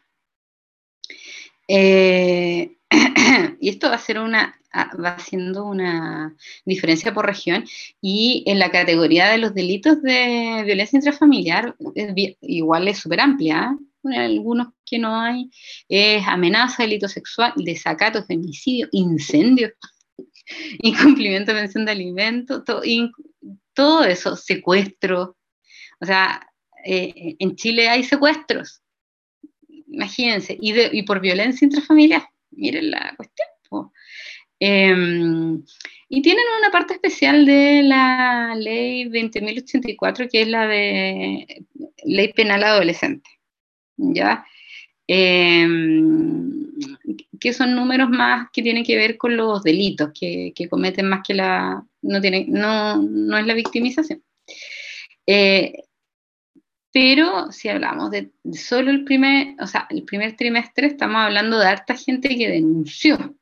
Eh, 1.68 2.78
y 3.60 3.70
esto 3.70 3.90
va 3.90 3.96
a 3.96 4.00
ser 4.00 4.20
una 4.20 4.60
va 4.74 5.10
haciendo 5.10 5.66
una 5.66 6.36
diferencia 6.66 7.14
por 7.14 7.26
región 7.26 7.66
y 8.02 8.44
en 8.48 8.60
la 8.60 8.72
categoría 8.72 9.30
de 9.30 9.38
los 9.38 9.54
delitos 9.54 10.02
de 10.02 10.64
violencia 10.66 10.98
intrafamiliar 10.98 11.76
igual 12.42 12.88
es 12.88 12.98
súper 12.98 13.22
amplia, 13.22 13.78
¿eh? 14.12 14.18
algunos 14.18 14.70
que 14.86 14.98
no 14.98 15.20
hay, 15.20 15.50
es 15.88 16.24
amenaza, 16.28 16.84
delito 16.84 17.08
sexual, 17.08 17.54
desacato, 17.56 18.26
femicidio, 18.26 18.88
incendio, 18.92 19.72
incumplimiento 20.80 21.54
de 21.54 21.62
pensión 21.62 21.86
de 21.86 21.92
alimento, 21.92 22.64
todo, 22.64 22.82
todo 23.74 24.04
eso, 24.04 24.36
secuestro, 24.36 25.38
o 26.02 26.06
sea, 26.06 26.46
eh, 26.84 27.36
en 27.40 27.56
Chile 27.56 27.90
hay 27.90 28.04
secuestros, 28.04 28.82
imagínense, 29.88 30.58
y, 30.60 31.04
por 31.04 31.20
violencia 31.20 31.66
intrafamiliar, 31.66 32.28
miren 32.52 32.92
la 32.92 33.14
cuestión. 33.16 33.48
Em, 34.60 35.64
y 36.10 36.22
tienen 36.22 36.46
una 36.60 36.72
parte 36.72 36.94
especial 36.94 37.46
de 37.46 37.84
la 37.84 38.56
ley 38.58 39.06
20.084, 39.10 40.30
que 40.30 40.44
es 40.44 40.48
la 40.48 40.68
de 40.68 41.66
ley 42.06 42.32
penal 42.34 42.64
adolescente. 42.64 43.30
¿Ya? 43.98 44.46
Em, 45.08 46.64
que 47.40 47.52
son 47.54 47.76
números 47.76 48.10
más 48.10 48.48
que 48.54 48.62
tienen 48.62 48.86
que 48.86 48.96
ver 48.96 49.18
con 49.18 49.36
los 49.36 49.64
delitos, 49.64 50.12
que, 50.18 50.54
cometen 50.70 51.10
más 51.10 51.22
que 51.28 51.34
la... 51.34 51.84
no, 52.02 53.38
es 53.38 53.46
la 53.46 53.54
victimización. 53.54 54.24
Eh, 55.28 55.74
pero 56.94 57.52
si 57.52 57.70
hablamos 57.70 58.12
de, 58.12 58.32
solo 58.54 58.92
el 58.92 59.04
primer, 59.04 59.56
o 59.60 59.66
sea, 59.66 59.88
el 59.90 60.04
primer 60.04 60.38
trimestre, 60.38 60.88
estamos 60.88 61.18
hablando 61.18 61.58
de 61.58 61.66
harta 61.66 61.98
gente 61.98 62.30
que 62.38 62.48
denunció. 62.48 63.36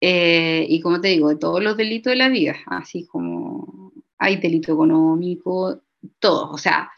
Eh, 0.00 0.66
y 0.68 0.80
como 0.82 1.00
te 1.00 1.08
digo, 1.08 1.30
de 1.30 1.36
todos 1.36 1.62
los 1.62 1.76
delitos 1.76 2.10
de 2.12 2.16
la 2.16 2.28
vida, 2.28 2.56
así 2.66 3.06
como 3.06 3.92
hay 4.18 4.36
delito 4.36 4.74
económico, 4.74 5.80
todos, 6.18 6.50
o 6.52 6.58
sea, 6.58 6.90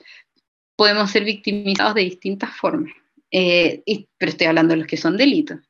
podemos 0.75 1.11
ser 1.11 1.25
victimizados 1.25 1.95
de 1.95 2.03
distintas 2.03 2.51
formas. 2.57 2.93
Eh, 3.31 3.85
pero 4.19 4.31
estoy 4.31 4.49
hablando 4.49 4.73
de 4.73 4.79
los 4.79 4.89
que 4.89 4.97
son 4.97 5.17
delitos, 5.17 5.61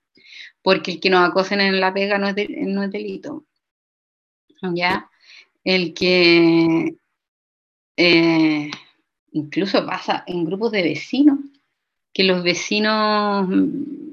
porque 0.62 0.92
el 0.92 1.00
que 1.00 1.10
nos 1.10 1.28
acosen 1.28 1.60
en 1.60 1.80
la 1.80 1.92
pega 1.92 2.16
no 2.16 2.28
es, 2.28 2.34
no 2.48 2.82
es 2.82 2.90
delito. 2.90 3.44
¿Ya? 4.62 5.10
El 5.64 5.92
que 5.92 6.96
eh, 7.98 8.70
incluso 9.32 9.84
pasa 9.86 10.24
en 10.26 10.44
grupos 10.44 10.72
de 10.72 10.82
vecinos, 10.82 11.38
que 12.12 12.24
los 12.24 12.42
vecinos 12.42 13.48
mm, 13.48 14.12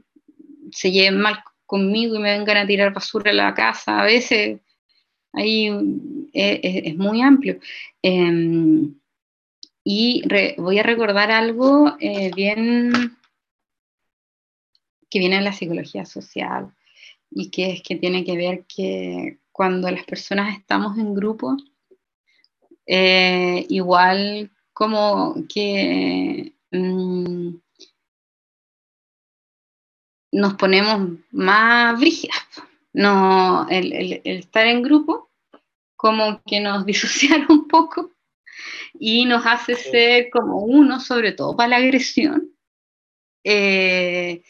se 0.72 0.92
lleven 0.92 1.20
mal 1.20 1.40
conmigo 1.66 2.16
y 2.16 2.20
me 2.20 2.38
vengan 2.38 2.58
a 2.58 2.68
tirar 2.68 2.94
basura 2.94 3.32
a 3.32 3.34
la 3.34 3.54
casa, 3.54 4.00
a 4.00 4.06
veces 4.06 4.60
ahí 5.34 5.70
mm, 5.70 6.30
es, 6.34 6.96
muy 6.98 7.22
amplio. 7.22 7.60
Em, 8.02 8.96
y 9.84 10.24
voy 10.58 10.80
a 10.80 10.84
recordar 10.84 11.32
algo 11.32 11.96
eh, 12.00 12.32
bien 12.36 13.18
que 15.10 15.20
viene 15.20 15.38
en 15.38 15.46
la 15.46 15.54
psicología 15.54 16.06
social 16.06 16.74
y 17.32 17.50
que 17.50 17.72
es 17.72 17.82
que 17.84 17.96
tiene 17.96 18.26
que 18.26 18.36
ver 18.36 18.66
que 18.66 19.40
cuando 19.52 19.90
las 19.90 20.04
personas 20.06 20.58
estamos 20.58 20.98
en 20.98 21.14
grupo, 21.14 21.56
eh, 22.86 23.66
igual 23.70 24.52
como 24.78 25.34
que 25.50 26.54
mm, 26.70 27.50
nos 30.34 30.54
ponemos 30.54 31.18
más 31.32 32.00
brígidas. 32.00 32.38
No, 32.94 33.68
el, 33.72 34.22
estar 34.24 34.68
en 34.68 34.84
grupo 34.84 35.32
como 35.96 36.44
que 36.46 36.60
nos 36.60 36.86
disociara 36.92 37.48
un 37.50 37.68
poco 37.68 38.12
y 39.00 39.26
nos 39.26 39.48
hace 39.48 39.74
ser 39.74 40.30
como 40.30 40.60
uno, 40.60 41.00
sobre 41.00 41.32
todo 41.32 41.56
para 41.56 41.70
la 41.70 41.78
agresión, 41.78 42.52
eh, 43.44 44.44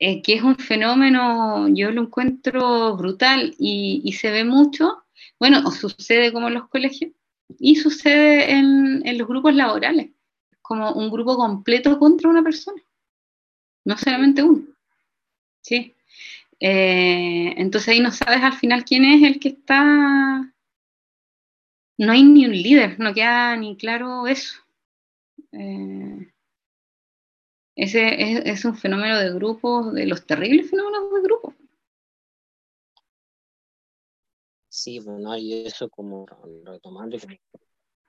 eh, 0.00 0.22
que 0.22 0.34
es 0.34 0.42
un 0.42 0.56
fenómeno, 0.56 1.68
yo 1.68 1.92
lo 1.92 2.02
encuentro 2.02 2.96
brutal 2.96 3.54
y, 3.60 4.12
se 4.14 4.32
ve 4.32 4.42
mucho, 4.42 5.04
bueno, 5.38 5.70
sucede 5.70 6.32
como 6.32 6.48
en 6.48 6.54
los 6.54 6.68
colegios 6.68 7.12
y 7.58 7.76
sucede 7.76 8.52
en, 8.52 9.06
en, 9.06 9.18
los 9.18 9.26
grupos 9.26 9.54
laborales, 9.54 10.10
como 10.62 10.92
un 10.92 11.10
grupo 11.10 11.36
completo 11.36 11.98
contra 11.98 12.28
una 12.28 12.42
persona, 12.42 12.82
no 13.84 13.96
solamente 13.96 14.42
uno. 14.42 14.64
Sí. 15.62 15.94
Eh, 16.60 17.54
entonces 17.56 17.88
ahí 17.88 18.00
no 18.00 18.10
sabes 18.10 18.42
al 18.42 18.54
final 18.54 18.84
quién 18.84 19.04
es 19.04 19.22
el 19.22 19.38
que 19.40 19.50
está... 19.50 20.52
No 21.98 22.12
hay 22.12 22.22
ni 22.22 22.46
un 22.46 22.52
líder, 22.52 22.98
no 23.00 23.12
queda 23.12 23.56
ni 23.56 23.76
claro 23.76 24.26
eso. 24.26 24.60
Eh, 25.52 26.32
ese 27.74 28.50
es, 28.50 28.64
un 28.64 28.76
fenómeno 28.76 29.18
de 29.18 29.32
grupos, 29.32 29.94
de 29.94 30.06
los 30.06 30.26
terribles 30.26 30.70
fenómenos 30.70 31.12
de 31.14 31.22
grupos. 31.22 31.37
Sí, 34.78 35.00
bueno, 35.00 35.36
y 35.36 35.66
eso 35.66 35.90
como 35.90 36.24
retomando 36.64 37.16
y 37.16 37.40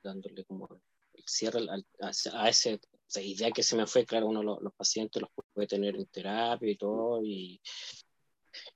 dándole 0.04 0.46
como 0.46 0.68
el 1.14 1.24
cierre 1.26 1.62
a, 1.68 2.12
a 2.34 2.50
ese, 2.50 2.80
esa 3.08 3.22
idea 3.24 3.50
que 3.50 3.64
se 3.64 3.76
me 3.76 3.88
fue, 3.88 4.06
claro, 4.06 4.28
uno 4.28 4.44
los, 4.44 4.62
los 4.62 4.74
pacientes 4.76 5.20
los 5.20 5.32
puede 5.52 5.66
tener 5.66 5.96
en 5.96 6.06
terapia 6.06 6.70
y 6.70 6.78
todo, 6.78 7.24
y, 7.24 7.60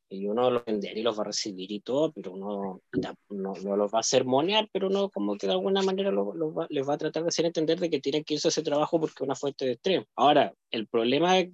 y 0.10 0.26
uno 0.26 0.50
los 0.50 0.66
vender 0.66 0.98
y 0.98 1.04
los 1.04 1.16
va 1.16 1.22
a 1.22 1.26
recibir 1.26 1.72
y 1.72 1.82
todo, 1.82 2.12
pero 2.12 2.32
uno 2.32 2.82
no, 3.30 3.54
no 3.62 3.78
los 3.78 3.94
va 3.94 4.00
a 4.00 4.04
sermonear, 4.04 4.68
pero 4.74 4.88
uno 4.88 5.12
como 5.12 5.38
que 5.38 5.46
de 5.46 5.54
alguna 5.54 5.84
manera 5.84 6.12
les 6.70 6.90
va 6.90 6.94
a 6.96 6.98
tratar 6.98 7.22
de 7.22 7.30
hacer 7.30 7.46
entender 7.46 7.80
de 7.80 7.92
que 7.92 8.02
tienen 8.02 8.24
que 8.24 8.34
irse 8.34 8.48
a 8.48 8.50
ese 8.50 8.64
trabajo 8.64 9.00
porque 9.00 9.18
es 9.18 9.22
una 9.22 9.36
fuente 9.36 9.66
de 9.66 9.74
estrés. 9.74 10.04
Ahora, 10.16 10.52
el 10.72 10.88
problema 10.88 11.38
es, 11.38 11.52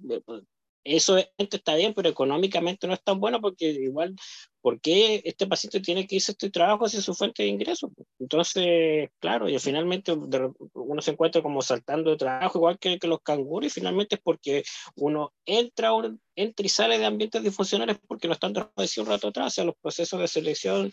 eso 0.84 1.18
está 1.36 1.74
bien, 1.74 1.92
pero 1.92 2.08
económicamente 2.08 2.86
no 2.86 2.94
es 2.94 3.02
tan 3.02 3.20
bueno 3.20 3.40
porque 3.42 3.66
igual, 3.70 4.16
¿por 4.60 4.80
qué 4.80 5.22
este 5.24 5.46
paciente 5.46 5.80
tiene 5.80 6.06
que 6.06 6.16
irse 6.16 6.32
a 6.32 6.34
este 6.34 6.50
trabajo 6.50 6.88
si 6.88 6.98
es 6.98 7.04
su 7.04 7.14
fuente 7.14 7.42
de 7.42 7.48
ingreso? 7.48 7.90
Entonces, 8.18 9.10
claro, 9.18 9.48
y 9.48 9.58
finalmente 9.58 10.12
uno 10.12 11.02
se 11.02 11.12
encuentra 11.12 11.42
como 11.42 11.62
saltando 11.62 12.10
de 12.10 12.16
trabajo, 12.16 12.58
igual 12.58 12.78
que, 12.78 12.98
que 12.98 13.08
los 13.08 13.20
canguros, 13.22 13.66
y 13.66 13.70
finalmente 13.70 14.16
es 14.16 14.20
porque 14.22 14.62
uno 14.96 15.32
entra, 15.44 15.90
entra 16.34 16.66
y 16.66 16.68
sale 16.68 16.98
de 16.98 17.06
ambientes 17.06 17.42
disfuncionales 17.42 17.98
porque 18.06 18.28
lo 18.28 18.34
están 18.34 18.52
trabajando 18.52 19.02
un 19.02 19.06
rato 19.06 19.28
atrás, 19.28 19.46
o 19.46 19.50
sea, 19.50 19.64
los 19.64 19.76
procesos 19.80 20.20
de 20.20 20.28
selección 20.28 20.90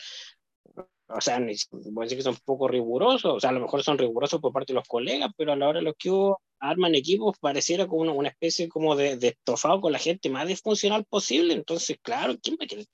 o 1.10 1.22
sea, 1.22 1.40
voy 1.40 2.04
a 2.04 2.04
decir 2.04 2.18
que 2.18 2.24
son 2.24 2.36
poco 2.44 2.68
rigurosos, 2.68 3.34
o 3.34 3.40
sea, 3.40 3.52
a 3.52 3.54
lo 3.54 3.62
mejor 3.62 3.82
son 3.84 3.98
rigurosos 3.98 4.42
por 4.42 4.52
parte 4.52 4.74
de 4.74 4.80
los 4.80 4.88
colegas, 4.88 5.32
pero 5.38 5.54
a 5.54 5.56
la 5.56 5.70
hora 5.70 5.80
de 5.80 5.86
los 5.86 5.96
que 5.98 6.10
hubo, 6.12 6.42
arman 6.60 6.96
equipos 6.96 7.38
pareciera 7.40 7.88
como 7.88 8.12
una, 8.14 8.30
especie 8.30 8.68
como 8.68 8.96
de, 8.96 9.16
de, 9.16 9.30
estofado 9.30 9.80
con 9.80 9.94
la 9.94 10.00
gente 10.00 10.30
más 10.30 10.48
disfuncional 10.48 11.06
posible, 11.06 11.54
entonces, 11.54 11.98
claro, 12.02 12.36
¿quién 12.42 12.58
va 12.60 12.66
a 12.66 12.68
querer? 12.68 12.86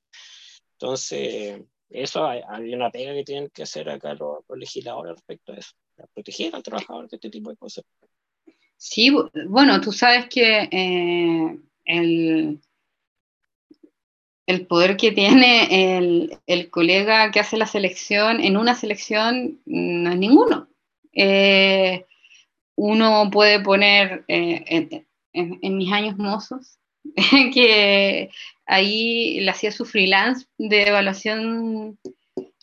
Entonces, 0.84 1.61
eso 1.89 2.27
hay, 2.27 2.73
una 2.73 2.91
pega 2.91 3.13
que 3.13 3.23
tienen 3.23 3.49
que 3.53 3.63
hacer 3.63 3.89
acá 3.89 4.15
los, 4.15 4.43
legisladores 4.53 5.13
respecto 5.13 5.53
a 5.53 5.55
eso, 5.55 5.71
para 5.95 6.09
proteger 6.09 6.53
al 6.53 6.61
trabajador 6.61 7.07
de 7.07 7.15
este 7.15 7.29
tipo 7.29 7.49
de 7.49 7.55
cosas. 7.55 7.86
Sí, 8.75 9.09
bueno, 9.47 9.79
tú 9.79 9.93
sabes 9.93 10.27
que 10.27 10.67
eh, 10.69 11.57
el 11.86 12.59
el 14.45 14.67
poder 14.67 14.97
que 14.97 15.13
tiene 15.13 16.38
el, 16.47 16.69
colega 16.69 17.31
que 17.31 17.39
hace 17.39 17.55
la 17.55 17.65
selección, 17.65 18.41
en 18.41 18.57
una 18.57 18.75
selección 18.75 19.61
no 19.65 20.11
es 20.11 20.17
ninguno. 20.17 20.67
Eh, 21.13 22.05
uno 22.75 23.29
puede 23.31 23.61
poner 23.61 24.25
eh, 24.27 25.05
en, 25.31 25.77
mis 25.77 25.93
años 25.93 26.17
mozos, 26.17 26.77
que 27.54 28.30
ahí 28.66 29.39
le 29.39 29.51
hacía 29.51 29.72
su 29.72 29.86
freelance 29.86 30.47
de 30.58 30.84
evaluación 30.84 31.99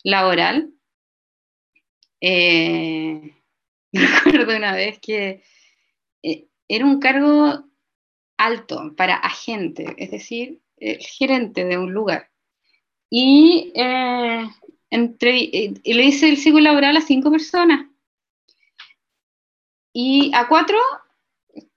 laboral. 0.03 0.71
Eh, 2.21 3.35
recuerdo 3.93 4.55
una 4.55 4.75
vez 4.75 4.99
que 4.99 5.43
era 6.67 6.85
un 6.85 6.99
cargo 6.99 7.65
alto 8.37 8.95
para 8.95 9.15
agente, 9.15 9.93
es 9.97 10.09
decir, 10.09 10.61
el 10.77 10.99
gerente 10.99 11.65
de 11.65 11.77
un 11.77 11.93
lugar. 11.93 12.29
Y, 13.09 13.73
eh, 13.75 14.47
entre, 14.89 15.43
eh, 15.43 15.73
le 15.83 16.03
hice 16.03 16.29
el 16.29 16.37
ciclo 16.37 16.61
laboral 16.61 16.95
a 16.95 17.01
cinco 17.01 17.29
personas. 17.29 17.87
Y 19.93 20.31
a 20.33 20.47
cuatro 20.47 20.77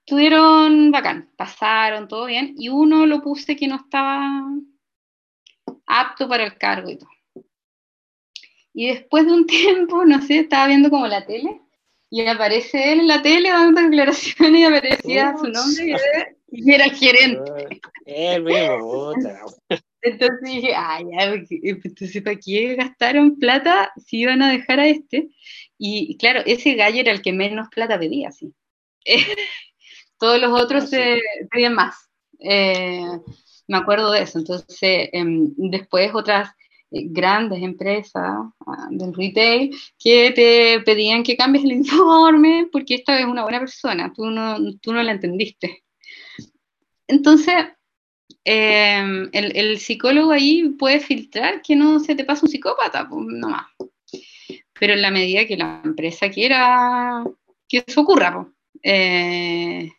estuvieron 0.05 0.91
bacán, 0.91 1.31
pasaron 1.35 2.07
todo 2.07 2.27
bien. 2.27 2.53
Y 2.57 2.69
uno 2.69 3.07
lo 3.07 3.21
puse 3.21 3.55
que 3.55 3.67
no 3.67 3.77
estaba 3.77 4.43
apto 5.87 6.29
para 6.29 6.45
el 6.45 6.57
cargo 6.57 6.91
y 6.91 6.97
todo. 6.97 7.09
Y 8.73 8.87
después 8.87 9.25
de 9.25 9.33
un 9.33 9.47
tiempo, 9.47 10.05
no 10.05 10.21
sé, 10.21 10.39
estaba 10.39 10.67
viendo 10.67 10.89
como 10.91 11.07
la 11.07 11.25
tele 11.25 11.61
y 12.11 12.21
aparece 12.27 12.93
él 12.93 12.99
en 12.99 13.07
la 13.07 13.21
tele 13.21 13.49
dando 13.49 13.81
declaraciones 13.81 14.61
y 14.61 14.63
aparecía 14.63 15.35
su 15.37 15.47
nombre 15.47 15.97
y 16.51 16.71
era 16.71 16.85
el 16.85 16.91
gerente. 16.91 17.81
El 18.05 18.43
mismo, 18.43 19.13
Entonces 20.01 20.39
dije, 20.43 20.73
ay, 20.77 21.05
entonces 21.63 22.21
¿para 22.21 22.37
qué 22.37 22.75
gastaron 22.75 23.39
plata 23.39 23.91
si 23.97 24.19
iban 24.19 24.43
a 24.43 24.51
dejar 24.51 24.79
a 24.79 24.87
este? 24.87 25.29
Y 25.79 26.15
claro, 26.17 26.41
ese 26.45 26.75
gallo 26.75 26.99
era 26.99 27.11
el 27.11 27.23
que 27.23 27.33
menos 27.33 27.69
plata 27.69 27.97
pedía, 27.97 28.31
sí. 28.31 28.53
Todos 30.17 30.39
los 30.39 30.61
otros 30.61 30.83
ah, 30.85 30.87
se 30.87 31.21
pedían 31.51 31.73
más. 31.73 32.09
Eh, 32.39 33.19
me 33.67 33.77
acuerdo 33.77 34.11
de 34.11 34.21
eso. 34.21 34.39
Entonces, 34.39 35.09
em, 35.11 35.53
después 35.57 36.11
otras 36.13 36.49
eh, 36.91 37.03
grandes 37.09 37.61
empresas 37.63 38.23
ah, 38.67 38.87
del 38.91 39.13
retail 39.13 39.75
que 39.99 40.31
te 40.31 40.81
pedían 40.81 41.23
que 41.23 41.37
cambies 41.37 41.65
el 41.65 41.71
informe 41.73 42.67
porque 42.71 42.95
esta 42.95 43.19
es 43.19 43.25
una 43.25 43.43
buena 43.43 43.59
persona, 43.59 44.13
tú 44.13 44.25
no, 44.27 44.57
tú 44.81 44.93
no 44.93 45.03
la 45.03 45.11
entendiste. 45.11 45.83
Entonces, 47.07 47.55
em, 48.43 49.29
el, 49.33 49.79
psicólogo 49.79 50.31
ahí 50.31 50.69
puede 50.69 50.99
filtrar 50.99 51.61
que 51.61 51.75
no 51.75 51.99
se 51.99 52.15
te 52.15 52.25
pasa 52.25 52.45
un 52.45 52.51
psicópata, 52.51 53.07
pues, 53.09 53.25
no 53.27 53.49
más. 53.49 53.67
Pero 54.79 54.93
en 54.93 55.01
la 55.01 55.11
medida 55.11 55.45
que 55.47 55.57
la 55.57 55.81
empresa 55.83 56.29
quiera 56.29 57.23
que 57.67 57.83
eso 57.85 58.01
ocurra, 58.01 58.33
pues. 58.33 58.47
eh, 58.83 59.91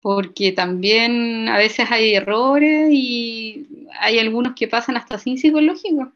porque 0.00 0.52
también 0.52 1.48
a 1.48 1.58
veces 1.58 1.90
hay 1.90 2.14
errores 2.14 2.88
y 2.90 3.86
hay 3.98 4.18
algunos 4.18 4.54
que 4.54 4.68
pasan 4.68 4.96
hasta 4.96 5.18
sin 5.18 5.36
psicológico, 5.36 6.12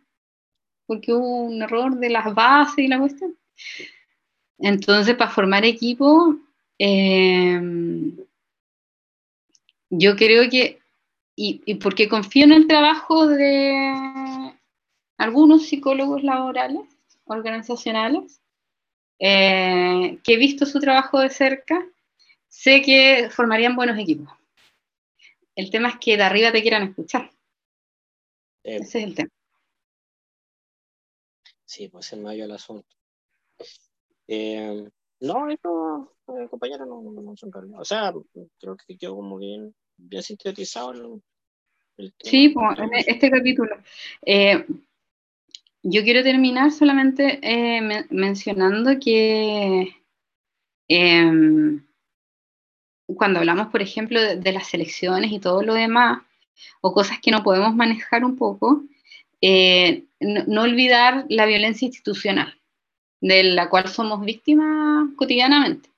porque 0.86 1.12
hubo 1.12 1.42
un 1.44 1.62
error 1.62 1.96
de 1.96 2.10
las 2.10 2.34
bases 2.34 2.78
y 2.78 2.88
la 2.88 2.98
cuestión. 2.98 3.36
Entonces, 4.58 5.14
para 5.16 5.30
formar 5.30 5.64
equipo, 5.64 6.36
em, 6.78 8.16
yo 9.90 10.16
creo 10.16 10.48
que, 10.48 10.80
y, 11.36 11.74
porque 11.76 12.08
confío 12.08 12.44
en 12.44 12.52
el 12.52 12.66
trabajo 12.66 13.26
de 13.26 14.54
algunos 15.18 15.66
psicólogos 15.66 16.22
laborales, 16.22 16.82
organizacionales, 17.26 18.40
eh, 19.18 20.18
que 20.24 20.34
he 20.34 20.36
visto 20.36 20.66
su 20.66 20.80
trabajo 20.80 21.20
de 21.20 21.30
cerca, 21.30 21.84
sé 22.54 22.82
que 22.82 23.28
formarían 23.30 23.74
buenos 23.74 23.98
equipos. 23.98 24.32
El 25.56 25.70
tema 25.70 25.88
es 25.88 25.96
que 26.00 26.16
de 26.16 26.22
arriba 26.22 26.52
te 26.52 26.62
quieran 26.62 26.84
escuchar. 26.84 27.30
Ese 28.62 28.98
es 28.98 29.04
el 29.04 29.14
tema. 29.14 29.30
Sí, 31.64 31.88
pues 31.88 32.12
el 32.12 32.20
mayor 32.20 32.46
el 32.46 32.52
asunto. 32.52 32.96
Eh, 34.28 34.88
no, 35.20 35.50
eso, 35.50 36.16
eh, 36.28 36.48
compañero, 36.48 36.86
no, 36.86 37.02
no, 37.02 37.20
no 37.20 37.36
son 37.36 37.50
problemas. 37.50 37.80
O 37.80 37.84
sea, 37.84 38.12
creo 38.60 38.76
que 38.76 38.96
quedó 38.96 39.16
como 39.16 39.36
bien, 39.36 39.74
bien 39.96 40.22
sintetizado 40.22 40.92
el, 41.96 42.14
Sí, 42.20 42.48
pues, 42.50 42.78
este 43.06 43.30
capítulo. 43.30 43.76
Eh, 44.22 44.64
yo 45.82 46.02
quiero 46.02 46.22
terminar 46.22 46.70
solamente 46.70 47.40
mencionando 48.10 48.98
que 48.98 49.94
em, 50.88 51.83
cuando 53.06 53.40
hablamos, 53.40 53.68
por 53.68 53.82
ejemplo, 53.82 54.20
de, 54.20 54.52
las 54.52 54.68
selecciones 54.68 55.32
y 55.32 55.38
todo 55.38 55.62
lo 55.62 55.74
demás, 55.74 56.22
o 56.80 56.92
cosas 56.92 57.18
que 57.20 57.30
no 57.30 57.42
podemos 57.42 57.74
manejar 57.74 58.24
un 58.24 58.36
poco, 58.36 58.82
no, 60.20 60.62
olvidar 60.62 61.26
la 61.28 61.46
violencia 61.46 61.86
institucional 61.86 62.54
de 63.20 63.42
la 63.42 63.68
cual 63.68 63.88
somos 63.88 64.24
víctimas 64.24 65.08
cotidianamente. 65.16 65.90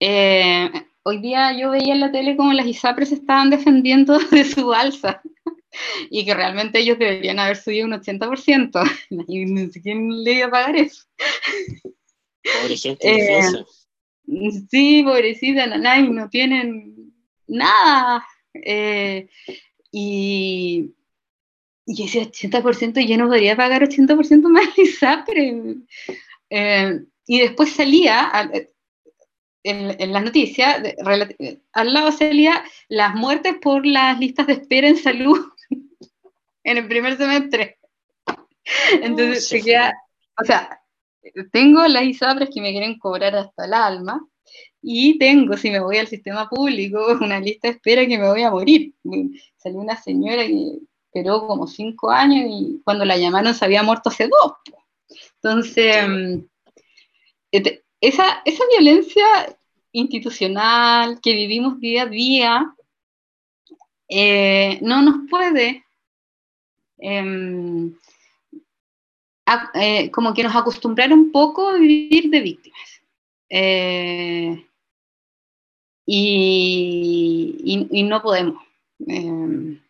Eh, 0.00 0.70
hoy 1.02 1.18
día 1.18 1.56
yo 1.58 1.70
veía 1.70 1.92
en 1.92 2.00
la 2.00 2.12
tele 2.12 2.36
como 2.36 2.52
las 2.52 2.66
ISAPRES 2.66 3.12
estaban 3.12 3.50
defendiendo 3.50 4.18
de 4.30 4.44
su 4.44 4.72
alza 4.72 5.20
y 6.08 6.24
que 6.24 6.34
realmente 6.34 6.80
ellos 6.80 6.98
deberían 6.98 7.38
haber 7.38 7.56
subido 7.56 7.86
un 7.86 7.92
80%. 7.92 9.00
Y 9.28 9.80
quién 9.80 10.24
le 10.24 10.32
iba 10.32 10.46
a 10.46 10.50
pagar 10.50 10.76
eso. 10.76 11.04
Pobre 12.62 12.76
gente 12.76 13.38
eh, 13.38 13.64
Sí, 14.70 15.02
pobrecita, 15.02 15.98
y 15.98 16.08
no 16.08 16.28
tienen 16.28 17.12
nada. 17.46 18.24
Eh, 18.54 19.28
y, 19.90 20.94
y 21.86 22.02
ese 22.04 22.30
80% 22.30 23.06
yo 23.06 23.16
no 23.16 23.28
podría 23.28 23.56
pagar 23.56 23.82
80% 23.82 24.48
más 24.48 24.78
ISAPRE. 24.78 25.76
Eh, 26.50 27.00
y 27.26 27.40
después 27.40 27.72
salía 27.72 28.30
en, 29.62 30.12
las 30.12 30.22
noticias, 30.24 30.82
al 31.72 31.92
lado 31.92 32.12
salía 32.12 32.64
las 32.88 33.14
muertes 33.14 33.54
por 33.60 33.86
las 33.86 34.18
listas 34.18 34.46
de 34.46 34.54
espera 34.54 34.88
en 34.88 34.96
salud 34.96 35.38
en 36.64 36.78
el 36.78 36.88
primer 36.88 37.16
semestre. 37.16 37.78
Entonces 39.02 39.48
se 39.48 39.62
queda, 39.62 39.94
o 40.40 40.44
sea, 40.44 40.79
tengo 41.52 41.86
las 41.86 42.04
ISAPRES 42.04 42.50
que 42.52 42.60
me 42.60 42.72
quieren 42.72 42.98
cobrar 42.98 43.34
hasta 43.36 43.64
el 43.64 43.74
alma 43.74 44.26
y 44.82 45.18
tengo, 45.18 45.56
si 45.56 45.70
me 45.70 45.80
voy 45.80 45.98
al 45.98 46.08
sistema 46.08 46.48
público, 46.48 47.06
una 47.20 47.40
lista 47.40 47.68
de 47.68 47.74
espera 47.74 48.06
que 48.06 48.18
me 48.18 48.28
voy 48.28 48.42
a 48.42 48.50
morir. 48.50 48.94
Salió 49.56 49.78
una 49.78 49.96
señora 49.96 50.46
que 50.46 50.78
esperó 51.06 51.46
como 51.46 51.66
cinco 51.66 52.10
años 52.10 52.46
y 52.48 52.80
cuando 52.84 53.04
la 53.04 53.16
llamaron 53.16 53.54
se 53.54 53.64
había 53.64 53.82
muerto 53.82 54.08
hace 54.08 54.28
dos. 54.28 54.52
Entonces, 55.42 56.08
mm, 56.08 56.38
esa, 58.00 58.42
esa 58.44 58.64
violencia 58.78 59.24
institucional 59.92 61.20
que 61.20 61.32
vivimos 61.34 61.80
día 61.80 62.02
a 62.02 62.06
día 62.06 62.74
eh, 64.08 64.78
no 64.82 65.02
nos 65.02 65.28
puede 65.28 65.84
eh, 69.74 70.10
como 70.10 70.34
que 70.34 70.42
nos 70.42 70.54
acostumbrar 70.54 71.12
un 71.12 71.32
poco 71.32 71.68
a 71.68 71.78
vivir 71.78 72.30
de 72.30 72.40
víctimas. 72.40 73.02
Eh, 73.48 74.66
y, 76.06 77.88
y, 77.90 78.02
no 78.02 78.22
podemos. 78.22 78.62
Em, 79.06 79.80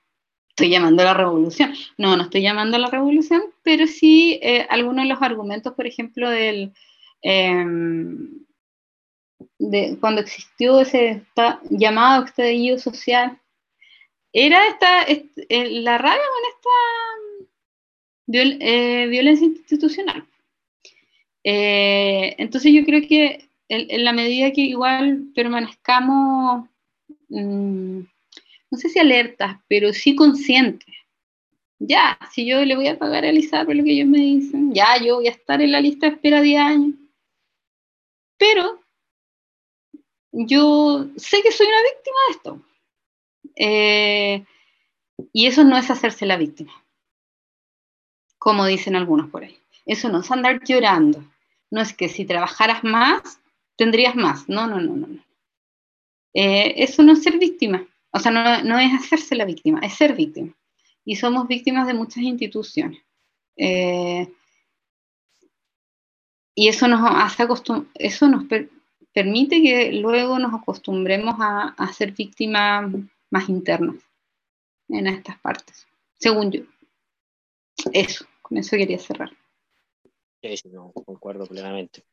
estoy 0.50 0.70
llamando 0.70 1.02
a 1.02 1.06
la 1.06 1.14
revolución. 1.14 1.72
No, 1.96 2.16
no 2.16 2.24
estoy 2.24 2.42
llamando 2.42 2.76
a 2.76 2.80
la 2.80 2.90
revolución, 2.90 3.42
pero 3.62 3.86
sí 3.86 4.38
eh, 4.42 4.66
algunos 4.68 5.04
de 5.04 5.08
los 5.08 5.22
argumentos, 5.22 5.74
por 5.74 5.86
ejemplo, 5.86 6.28
del, 6.28 6.72
em, 7.22 8.44
de 9.58 9.96
cuando 10.00 10.20
existió 10.20 10.80
ese 10.80 11.24
llamado 11.70 12.24
estallido 12.24 12.78
social, 12.78 13.38
era 14.32 14.68
esta, 14.68 15.06
la 15.48 15.98
rabia 15.98 16.22
con 16.22 16.44
esta 16.54 16.70
eh, 18.32 19.06
violencia 19.08 19.46
institucional. 19.46 20.26
Eh, 21.44 22.34
entonces 22.38 22.72
yo 22.72 22.84
creo 22.84 23.06
que 23.06 23.48
en, 23.68 24.04
la 24.04 24.12
medida 24.12 24.52
que 24.52 24.62
igual 24.62 25.24
permanezcamos 25.34 26.68
mm, 27.28 28.00
no 28.70 28.78
sé 28.78 28.88
si 28.88 28.98
alertas, 28.98 29.56
pero 29.68 29.92
sí 29.92 30.14
conscientes. 30.14 30.94
Ya, 31.78 32.18
si 32.32 32.46
yo 32.46 32.64
le 32.64 32.76
voy 32.76 32.88
a 32.88 32.98
pagar 32.98 33.24
a 33.24 33.30
Elisa 33.30 33.64
por 33.64 33.74
lo 33.74 33.82
que 33.82 33.92
ellos 33.92 34.08
me 34.08 34.18
dicen, 34.18 34.72
ya 34.74 34.98
yo 35.02 35.16
voy 35.16 35.28
a 35.28 35.32
estar 35.32 35.60
en 35.60 35.72
la 35.72 35.80
lista 35.80 36.06
de 36.06 36.14
espera 36.14 36.40
10 36.42 36.60
años. 36.60 36.94
Pero 38.38 38.80
yo 40.32 41.08
sé 41.16 41.42
que 41.42 41.52
soy 41.52 41.66
una 41.66 41.82
víctima 41.82 42.16
de 42.26 42.32
esto. 42.32 42.62
Eh, 43.56 44.44
y 45.32 45.46
eso 45.46 45.64
no 45.64 45.76
es 45.76 45.90
hacerse 45.90 46.26
la 46.26 46.36
víctima, 46.36 46.72
como 48.40 48.64
dicen 48.64 48.96
algunos 48.96 49.30
por 49.30 49.44
ahí. 49.44 49.58
Eso 49.84 50.08
no 50.08 50.20
es 50.20 50.30
andar 50.30 50.64
llorando. 50.64 51.22
No 51.70 51.82
es 51.82 51.92
que 51.92 52.08
si 52.08 52.24
trabajaras 52.24 52.82
más, 52.82 53.38
tendrías 53.76 54.16
más. 54.16 54.48
No, 54.48 54.66
no, 54.66 54.80
no, 54.80 54.96
no. 54.96 55.06
Eh, 56.32 56.72
eso 56.78 57.02
no 57.02 57.12
es 57.12 57.22
ser 57.22 57.38
víctima. 57.38 57.86
O 58.10 58.18
sea, 58.18 58.32
no, 58.62 58.78
es 58.78 58.94
hacerse 58.94 59.34
la 59.34 59.44
víctima, 59.44 59.80
es 59.80 59.92
ser 59.92 60.14
víctima. 60.14 60.54
Y 61.04 61.16
somos 61.16 61.48
víctimas 61.48 61.86
de 61.86 61.92
muchas 61.92 62.22
instituciones. 62.24 63.02
Eh, 63.56 64.26
y 66.54 66.68
eso 66.68 66.88
nos 66.88 67.00
hace 67.04 67.46
eso 67.94 68.28
nos 68.28 68.44
permite 69.12 69.62
que 69.62 69.92
luego 69.92 70.38
nos 70.38 70.54
acostumbremos 70.54 71.36
a, 71.38 71.92
ser 71.92 72.12
víctimas 72.12 72.90
más 73.30 73.48
internas 73.50 73.96
en 74.88 75.06
estas 75.08 75.38
partes, 75.40 75.86
según 76.18 76.50
yo. 76.52 76.62
Eso, 77.92 78.24
con 78.42 78.58
eso 78.58 78.76
quería 78.76 78.98
cerrar. 78.98 79.30
Sí, 80.42 80.68
no, 80.70 80.92
concuerdo 80.92 81.46
plenamente. 81.46 82.04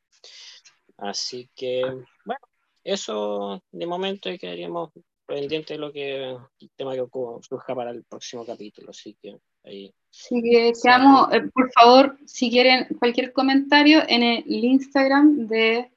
Así 0.98 1.50
que, 1.56 1.82
bueno, 2.26 2.42
eso 2.84 3.62
de 3.72 3.86
momento 3.86 4.30
quedaríamos 4.40 4.92
pendiente 5.26 5.74
de 5.74 5.80
lo 5.80 5.92
que 5.92 6.30
el 6.32 6.72
tema 6.76 6.94
que 6.94 7.06
surja 7.42 7.76
para 7.76 7.92
el 7.92 8.04
próximo 8.04 8.46
capítulo, 8.46 8.92
así 8.92 9.16
que 9.22 9.38
ahí. 9.64 9.94
Sí, 10.10 10.42
que 10.42 10.72
quedamos, 10.82 11.32
eh, 11.34 11.42
por 11.54 11.72
favor, 11.72 12.18
si 12.26 12.50
quieren 12.50 12.88
cualquier 12.98 13.34
comentario 13.34 14.02
en 14.08 14.24
el 14.24 14.64
Instagram 14.64 15.48
de, 15.48 15.92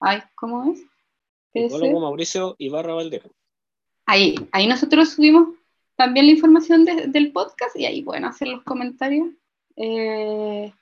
ay, 0.00 0.20
¿cómo 0.34 0.72
es? 0.72 0.80
Psicólogo 1.52 2.00
Mauricio 2.00 2.54
Ibarra 2.58 2.94
Valdejo. 2.94 3.30
Ahí, 4.04 4.36
ahí 4.52 4.66
nosotros 4.66 5.10
subimos 5.10 5.55
también 5.96 6.26
la 6.26 6.32
información 6.32 6.84
del 6.84 7.32
podcast 7.32 7.74
y 7.76 7.86
ahí 7.86 8.02
pueden 8.02 8.24
hacer 8.24 8.48
los 8.48 8.62
comentarios. 8.62 9.28
Eh, 9.76 10.72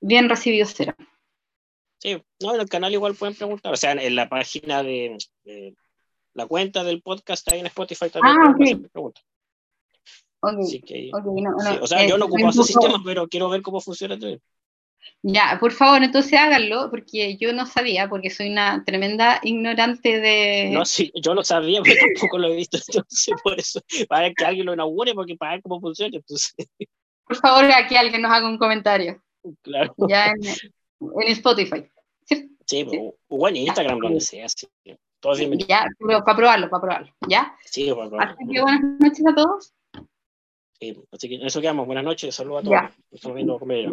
bien 0.00 0.28
recibidos 0.28 0.70
serán. 0.70 0.96
Sí, 1.98 2.22
no, 2.40 2.54
en 2.54 2.60
el 2.60 2.68
canal 2.68 2.92
igual 2.92 3.14
pueden 3.14 3.34
preguntar, 3.34 3.74
o 3.74 3.76
sea, 3.76 3.92
en 3.92 4.16
la 4.16 4.28
página 4.28 4.82
de 4.82 5.18
la 6.32 6.46
cuenta 6.46 6.84
del 6.84 7.02
podcast 7.02 7.50
ahí 7.52 7.60
en 7.60 7.66
Spotify 7.66 8.08
también. 8.10 8.36
Ah, 8.40 8.50
ok. 8.50 9.12
Okay. 10.42 10.80
que, 10.80 11.10
o 11.12 11.86
sea, 11.86 12.06
yo 12.06 12.16
no 12.16 12.24
ocupo 12.24 12.48
ese 12.48 12.62
sistema, 12.62 13.02
pero 13.04 13.28
quiero 13.28 13.50
ver 13.50 13.60
cómo 13.60 13.80
funciona 13.80 14.18
también. 14.18 14.40
Ya, 15.22 15.58
por 15.60 15.72
favor, 15.72 16.02
entonces 16.02 16.32
háganlo, 16.32 16.90
porque 16.90 17.36
yo 17.36 17.52
no 17.52 17.66
sabía, 17.66 18.08
porque 18.08 18.30
soy 18.30 18.50
una 18.50 18.84
tremenda 18.84 19.40
ignorante 19.42 20.20
de... 20.20 20.70
No, 20.72 20.84
sí, 20.84 21.12
yo 21.14 21.34
lo 21.34 21.44
sabía, 21.44 21.82
pero 21.82 21.94
tampoco 22.14 22.38
lo 22.38 22.48
he 22.48 22.56
visto, 22.56 22.78
entonces 22.78 23.34
por 23.42 23.58
eso, 23.58 23.80
para 24.08 24.32
que 24.32 24.44
alguien 24.44 24.66
lo 24.66 24.74
inaugure, 24.74 25.14
porque 25.14 25.36
para 25.36 25.52
ver 25.52 25.62
cómo 25.62 25.80
funciona, 25.80 26.16
entonces... 26.16 26.54
Por 27.24 27.36
favor, 27.36 27.64
aquí 27.70 27.96
alguien 27.96 28.22
nos 28.22 28.32
haga 28.32 28.48
un 28.48 28.58
comentario. 28.58 29.22
Claro. 29.62 29.94
Ya 30.08 30.28
en, 30.28 30.40
en 30.42 31.28
Spotify. 31.32 31.84
¿sí? 32.24 32.56
Sí, 32.66 32.86
o 33.28 33.48
en 33.48 33.56
Instagram, 33.56 33.98
donde 33.98 34.20
sea, 34.20 34.48
sí. 34.48 34.66
Todo 35.20 35.34
Ya, 35.68 35.86
pero 35.98 36.24
para 36.24 36.36
probarlo, 36.36 36.70
para 36.70 36.80
probarlo, 36.80 37.12
¿ya? 37.28 37.54
Sí, 37.66 37.90
para 37.92 38.08
probarlo. 38.08 38.34
Así 38.34 38.52
que 38.52 38.62
buenas 38.62 38.82
noches 38.98 39.26
a 39.26 39.34
todos. 39.34 39.74
Sí, 40.80 40.96
así 41.12 41.28
que 41.28 41.46
eso 41.46 41.60
quedamos. 41.60 41.86
Buenas 41.86 42.04
noches, 42.04 42.34
saludos 42.34 42.60
a 42.60 42.64
todos. 42.64 42.80
Ya. 42.80 42.94
Estamos 43.10 43.34
viendo 43.34 43.58
comer. 43.58 43.90